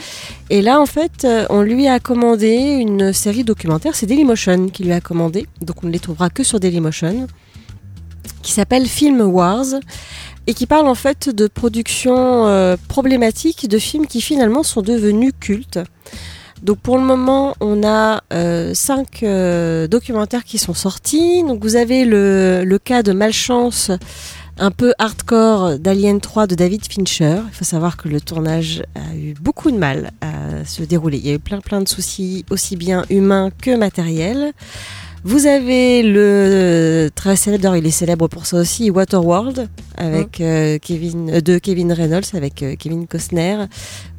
Et 0.49 0.61
là, 0.61 0.81
en 0.81 0.85
fait, 0.85 1.27
on 1.49 1.61
lui 1.61 1.87
a 1.87 1.99
commandé 1.99 2.49
une 2.53 3.13
série 3.13 3.43
documentaire. 3.43 3.95
C'est 3.95 4.07
Dailymotion 4.07 4.69
qui 4.69 4.83
lui 4.83 4.93
a 4.93 5.01
commandé, 5.01 5.47
donc 5.61 5.83
on 5.83 5.87
ne 5.87 5.91
les 5.91 5.99
trouvera 5.99 6.29
que 6.29 6.43
sur 6.43 6.59
Dailymotion, 6.59 7.27
qui 8.41 8.51
s'appelle 8.51 8.87
Film 8.87 9.21
Wars 9.21 9.65
et 10.47 10.53
qui 10.53 10.65
parle 10.67 10.87
en 10.87 10.95
fait 10.95 11.29
de 11.29 11.47
production 11.47 12.47
euh, 12.47 12.75
problématique 12.87 13.67
de 13.67 13.79
films 13.79 14.07
qui 14.07 14.21
finalement 14.21 14.63
sont 14.63 14.81
devenus 14.81 15.33
cultes. 15.39 15.79
Donc 16.63 16.79
pour 16.79 16.97
le 16.97 17.03
moment, 17.03 17.55
on 17.59 17.83
a 17.83 18.23
euh, 18.33 18.73
cinq 18.73 19.23
euh, 19.23 19.87
documentaires 19.87 20.43
qui 20.43 20.57
sont 20.57 20.73
sortis. 20.73 21.43
Donc 21.43 21.63
vous 21.63 21.75
avez 21.75 22.05
le, 22.05 22.63
le 22.65 22.79
cas 22.79 23.03
de 23.03 23.11
Malchance, 23.11 23.91
un 24.57 24.71
peu 24.71 24.93
hardcore 24.97 25.77
d'Alien 25.79 26.19
3 26.19 26.47
de 26.47 26.55
David 26.55 26.85
Fincher. 26.85 27.41
Il 27.47 27.53
faut 27.53 27.65
savoir 27.65 27.97
que 27.97 28.07
le 28.07 28.21
tournage 28.21 28.83
a 28.95 29.15
eu 29.15 29.33
beaucoup 29.39 29.69
de 29.69 29.77
mal 29.77 30.11
à 30.21 30.65
se 30.65 30.83
dérouler. 30.83 31.17
Il 31.17 31.27
y 31.27 31.31
a 31.31 31.33
eu 31.33 31.39
plein 31.39 31.59
plein 31.59 31.81
de 31.81 31.87
soucis, 31.87 32.45
aussi 32.49 32.75
bien 32.75 33.03
humains 33.09 33.49
que 33.61 33.75
matériels. 33.75 34.53
Vous 35.27 35.47
avez 35.47 36.03
le 36.03 37.09
très 37.15 37.35
célèbre, 37.35 37.75
il 37.75 37.87
est 37.87 37.89
célèbre 37.89 38.27
pour 38.27 38.45
ça 38.45 38.57
aussi, 38.57 38.91
Waterworld 38.91 39.67
avec 39.97 40.39
euh, 40.39 40.77
Kevin 40.79 41.31
euh, 41.31 41.41
de 41.41 41.57
Kevin 41.57 41.91
Reynolds 41.91 42.27
avec 42.33 42.61
euh, 42.61 42.75
Kevin 42.77 43.07
Costner. 43.07 43.65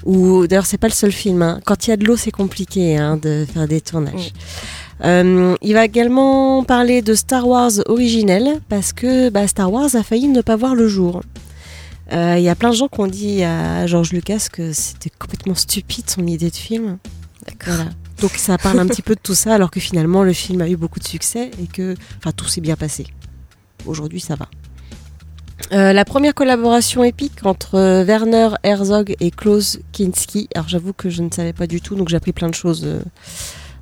Ou 0.05 0.49
d'ailleurs 0.49 0.67
c'est 0.67 0.79
pas 0.79 0.89
le 0.89 0.93
seul 0.93 1.13
film. 1.13 1.43
hein. 1.43 1.61
Quand 1.65 1.87
il 1.87 1.91
y 1.91 1.93
a 1.93 1.97
de 1.97 2.05
l'eau 2.05 2.17
c'est 2.17 2.33
compliqué 2.33 2.97
hein, 2.97 3.17
de 3.23 3.47
faire 3.53 3.69
des 3.69 3.81
tournages. 3.81 4.33
Euh, 5.05 5.55
il 5.63 5.75
va 5.75 5.85
également 5.85 6.65
parler 6.65 7.03
de 7.03 7.15
Star 7.15 7.47
Wars 7.47 7.71
originel 7.87 8.61
parce 8.69 8.93
que 8.93 9.29
bah, 9.31 9.47
Star 9.47 9.73
Wars 9.73 9.95
a 9.95 10.03
failli 10.03 10.27
ne 10.27 10.41
pas 10.41 10.57
voir 10.57 10.75
le 10.75 10.89
jour. 10.89 11.23
Euh, 12.13 12.35
Il 12.37 12.43
y 12.43 12.49
a 12.49 12.57
plein 12.57 12.71
de 12.71 12.75
gens 12.77 12.89
qui 12.89 12.99
ont 13.01 13.07
dit 13.07 13.45
à 13.45 13.87
George 13.87 14.11
Lucas 14.13 14.49
que 14.53 14.73
c'était 14.73 15.11
complètement 15.17 15.55
stupide 15.55 16.11
son 16.11 16.27
idée 16.27 16.51
de 16.51 16.57
film. 16.57 16.99
Voilà. 17.65 17.85
Donc 18.21 18.31
ça 18.33 18.57
parle 18.57 18.79
un 18.79 18.87
petit 18.87 19.03
peu 19.03 19.15
de 19.15 19.21
tout 19.21 19.35
ça, 19.35 19.55
alors 19.55 19.71
que 19.71 19.81
finalement 19.81 20.23
le 20.23 20.33
film 20.33 20.61
a 20.63 20.69
eu 20.69 20.77
beaucoup 20.77 20.99
de 20.99 21.07
succès 21.07 21.51
et 21.63 21.67
que 21.67 21.95
enfin, 22.19 22.33
tout 22.33 22.47
s'est 22.47 22.61
bien 22.61 22.77
passé. 22.77 23.07
Aujourd'hui 23.85 24.21
ça 24.21 24.37
va. 24.37 24.49
Euh, 25.73 25.93
la 25.93 26.05
première 26.05 26.35
collaboration 26.35 27.03
épique 27.03 27.45
entre 27.45 27.77
euh, 27.77 28.05
Werner 28.05 28.51
Herzog 28.63 29.17
et 29.21 29.31
Klaus 29.31 29.79
Kinski. 29.93 30.49
Alors 30.55 30.69
j'avoue 30.69 30.93
que 30.93 31.11
je 31.11 31.23
ne 31.23 31.31
savais 31.31 31.53
pas 31.53 31.67
du 31.67 31.81
tout, 31.81 31.95
donc 31.95 32.09
j'ai 32.09 32.17
appris 32.17 32.33
plein 32.33 32.49
de 32.49 32.55
choses 32.55 32.83
euh, 32.85 33.01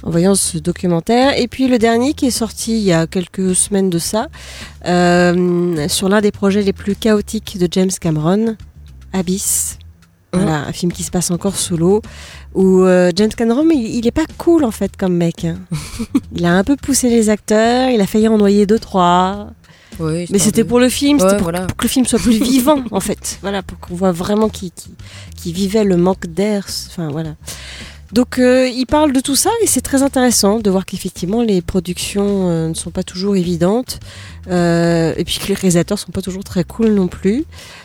en 0.02 0.10
voyant 0.10 0.34
ce 0.34 0.58
documentaire. 0.58 1.38
Et 1.38 1.46
puis 1.46 1.68
le 1.68 1.78
dernier 1.78 2.14
qui 2.14 2.26
est 2.26 2.30
sorti 2.30 2.78
il 2.78 2.84
y 2.84 2.92
a 2.92 3.06
quelques 3.06 3.54
semaines 3.54 3.90
de 3.90 3.98
ça, 3.98 4.28
euh, 4.86 5.88
sur 5.88 6.08
l'un 6.08 6.20
des 6.20 6.32
projets 6.32 6.62
les 6.62 6.72
plus 6.72 6.96
chaotiques 6.96 7.58
de 7.58 7.68
James 7.70 7.90
Cameron, 8.00 8.56
Abyss. 9.12 9.78
Voilà, 10.32 10.66
un 10.66 10.72
film 10.72 10.90
qui 10.90 11.04
se 11.04 11.12
passe 11.12 11.30
encore 11.30 11.54
sous 11.54 11.76
l'eau, 11.76 12.02
où 12.54 12.82
euh, 12.82 13.10
James 13.16 13.30
Cameron, 13.36 13.68
il, 13.72 13.96
il 13.96 14.06
est 14.06 14.10
pas 14.12 14.26
cool 14.38 14.64
en 14.64 14.70
fait 14.70 14.96
comme 14.96 15.14
mec. 15.14 15.44
hein. 15.44 15.58
il 16.34 16.44
a 16.44 16.52
un 16.56 16.64
peu 16.64 16.76
poussé 16.76 17.08
les 17.08 17.28
acteurs, 17.30 17.88
il 17.90 18.00
a 18.00 18.06
failli 18.06 18.28
en 18.28 18.38
noyer 18.38 18.66
deux 18.66 18.78
trois. 18.78 19.48
Oui, 20.00 20.26
Mais 20.30 20.40
c'était 20.40 20.64
pour 20.64 20.80
le 20.80 20.88
film, 20.88 21.18
Ouais, 21.18 21.22
c'était 21.24 21.36
pour, 21.36 21.44
voilà. 21.44 21.66
pour 21.66 21.76
que 21.76 21.84
le 21.84 21.88
film 21.88 22.04
soit 22.04 22.18
plus 22.18 22.32
vivant 22.42 22.82
en 22.90 22.98
fait. 23.00 23.38
Voilà, 23.42 23.62
pour 23.62 23.78
qu'on 23.78 23.94
voit 23.94 24.10
vraiment 24.12 24.48
qu'il 24.48 24.72
qui, 24.72 24.90
qui 25.36 25.52
vivait 25.52 25.84
le 25.84 25.96
manque 25.96 26.26
d'air. 26.26 26.66
Enfin 26.90 27.08
voilà. 27.12 27.34
Donc 28.12 28.38
euh, 28.38 28.68
il 28.68 28.86
parle 28.86 29.12
de 29.12 29.18
tout 29.20 29.34
ça 29.34 29.50
et 29.62 29.66
c'est 29.66 29.80
très 29.80 30.02
intéressant 30.04 30.60
de 30.60 30.70
voir 30.70 30.84
qu'effectivement 30.84 31.42
les 31.42 31.62
productions 31.62 32.48
euh, 32.48 32.68
ne 32.68 32.74
sont 32.74 32.90
pas 32.90 33.02
toujours 33.02 33.34
évidentes 33.34 33.98
euh, 34.48 35.14
et 35.16 35.24
puis 35.24 35.38
que 35.40 35.48
les 35.48 35.54
réalisateurs 35.54 35.98
sont 35.98 36.12
pas 36.12 36.22
toujours 36.22 36.44
très 36.44 36.62
cool 36.64 36.92
non 36.94 37.08
plus. 37.08 37.44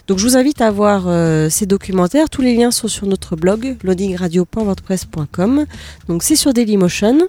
Donc 0.10 0.18
je 0.18 0.24
vous 0.24 0.38
invite 0.38 0.60
à 0.60 0.72
voir 0.72 1.04
euh, 1.06 1.50
ces 1.52 1.68
documentaires. 1.68 2.32
Tous 2.32 2.42
les 2.42 2.56
liens 2.56 2.72
sont 2.72 2.88
sur 2.88 3.06
notre 3.06 3.36
blog 3.36 3.78
loadingradio.wordpress.com. 3.84 5.66
Donc 6.08 6.24
c'est 6.24 6.36
sur 6.36 6.52
Dailymotion. 6.52 7.28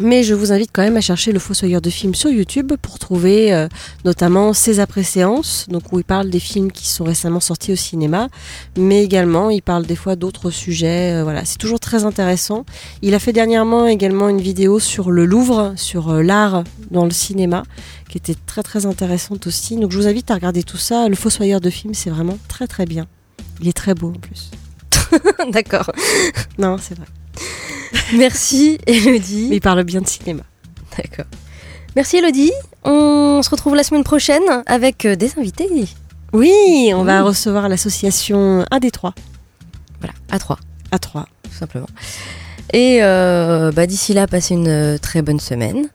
Mais 0.00 0.22
je 0.22 0.32
vous 0.32 0.52
invite 0.52 0.70
quand 0.72 0.82
même 0.82 0.96
à 0.96 1.02
chercher 1.02 1.32
le 1.32 1.38
Fossoyeur 1.38 1.82
de 1.82 1.90
films 1.90 2.14
sur 2.14 2.30
YouTube 2.30 2.72
pour 2.80 2.98
trouver 2.98 3.52
euh, 3.52 3.68
notamment 4.06 4.54
ses 4.54 4.80
après-séances, 4.80 5.66
donc 5.68 5.92
où 5.92 5.98
il 5.98 6.04
parle 6.04 6.30
des 6.30 6.40
films 6.40 6.72
qui 6.72 6.88
sont 6.88 7.04
récemment 7.04 7.40
sortis 7.40 7.72
au 7.72 7.76
cinéma, 7.76 8.28
mais 8.78 9.04
également 9.04 9.50
il 9.50 9.60
parle 9.60 9.84
des 9.84 9.94
fois 9.94 10.16
d'autres 10.16 10.50
sujets. 10.50 11.12
euh, 11.12 11.24
voilà, 11.24 11.44
c'est 11.44 11.58
toujours 11.58 11.78
très 11.78 12.04
intéressant. 12.04 12.64
Il 13.02 13.12
a 13.14 13.18
fait 13.18 13.34
dernièrement 13.34 13.86
également 13.86 14.30
une 14.30 14.40
vidéo 14.40 14.80
sur 14.80 15.10
le 15.10 15.26
Louvre, 15.26 15.74
sur 15.76 16.08
euh, 16.08 16.22
l'art 16.22 16.64
dans 16.90 17.04
le 17.04 17.10
cinéma, 17.10 17.62
qui 18.08 18.16
était 18.16 18.36
très 18.46 18.62
très 18.62 18.86
intéressante 18.86 19.46
aussi. 19.46 19.76
Donc 19.76 19.92
je 19.92 19.98
vous 19.98 20.06
invite 20.06 20.30
à 20.30 20.34
regarder 20.34 20.62
tout 20.62 20.78
ça. 20.78 21.06
Le 21.08 21.16
Fossoyeur 21.16 21.60
de 21.60 21.68
films, 21.68 21.92
c'est 21.94 22.10
vraiment 22.10 22.38
très 22.48 22.66
très 22.66 22.86
bien. 22.86 23.06
Il 23.60 23.68
est 23.68 23.76
très 23.76 23.94
beau 23.94 24.08
en 24.08 24.18
plus. 24.18 24.50
D'accord. 25.52 25.90
Non, 26.58 26.78
c'est 26.80 26.94
vrai. 26.94 27.06
Merci 28.16 28.78
Elodie. 28.86 29.46
Mais 29.50 29.56
il 29.56 29.60
parle 29.60 29.84
bien 29.84 30.00
de 30.00 30.08
cinéma. 30.08 30.42
D'accord. 30.96 31.26
Merci 31.96 32.16
Elodie. 32.18 32.52
On 32.84 33.40
se 33.42 33.50
retrouve 33.50 33.74
la 33.74 33.82
semaine 33.84 34.04
prochaine 34.04 34.42
avec 34.66 35.04
euh, 35.04 35.16
des 35.16 35.38
invités. 35.38 35.68
Oui, 36.32 36.92
on 36.94 37.04
va 37.04 37.22
recevoir 37.22 37.68
l'association 37.68 38.64
1 38.70 38.78
des 38.78 38.90
3 38.90 39.14
Voilà, 40.00 40.14
à 40.30 40.38
trois, 40.38 40.58
à 40.90 40.98
3. 40.98 41.26
tout 41.42 41.52
simplement. 41.52 41.88
Et 42.72 42.98
euh, 43.02 43.70
bah, 43.72 43.86
d'ici 43.86 44.14
là, 44.14 44.26
passez 44.26 44.54
une 44.54 44.68
euh, 44.68 44.98
très 44.98 45.20
bonne 45.20 45.40
semaine. 45.40 45.88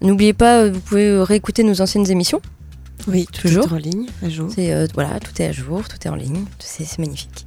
N'oubliez 0.00 0.32
pas, 0.32 0.68
vous 0.68 0.80
pouvez 0.80 1.22
réécouter 1.22 1.62
nos 1.62 1.80
anciennes 1.80 2.10
émissions. 2.10 2.42
Oui, 3.06 3.26
tout 3.32 3.42
Toujours. 3.42 3.66
est 3.66 3.72
en 3.72 3.76
ligne, 3.76 4.06
à 4.24 4.28
jour. 4.28 4.50
C'est 4.54 4.72
euh, 4.72 4.86
voilà, 4.94 5.20
tout 5.20 5.40
est 5.40 5.46
à 5.46 5.52
jour, 5.52 5.82
tout 5.88 5.96
est 6.04 6.08
en 6.10 6.14
ligne, 6.14 6.44
c'est 6.58 6.98
magnifique. 6.98 7.44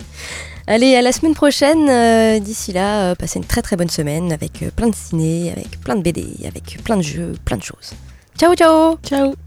Allez, 0.68 0.96
à 0.96 1.02
la 1.02 1.12
semaine 1.12 1.34
prochaine. 1.34 1.88
euh, 1.90 2.40
D'ici 2.40 2.74
là, 2.74 3.12
euh, 3.12 3.16
passez 3.16 3.40
une 3.40 3.46
très 3.46 3.62
très 3.62 3.76
bonne 3.78 3.90
semaine 3.90 4.32
avec 4.34 4.62
euh, 4.64 4.70
plein 4.76 4.88
de 4.90 4.96
ciné, 4.96 5.52
avec 5.52 5.80
plein 5.82 5.96
de 5.96 6.02
BD, 6.02 6.26
avec 6.46 6.84
plein 6.84 6.98
de 6.98 7.02
jeux, 7.02 7.34
plein 7.46 7.58
de 7.58 7.64
choses. 7.64 7.94
Ciao 8.38 8.54
ciao 8.54 8.98
Ciao 9.04 9.47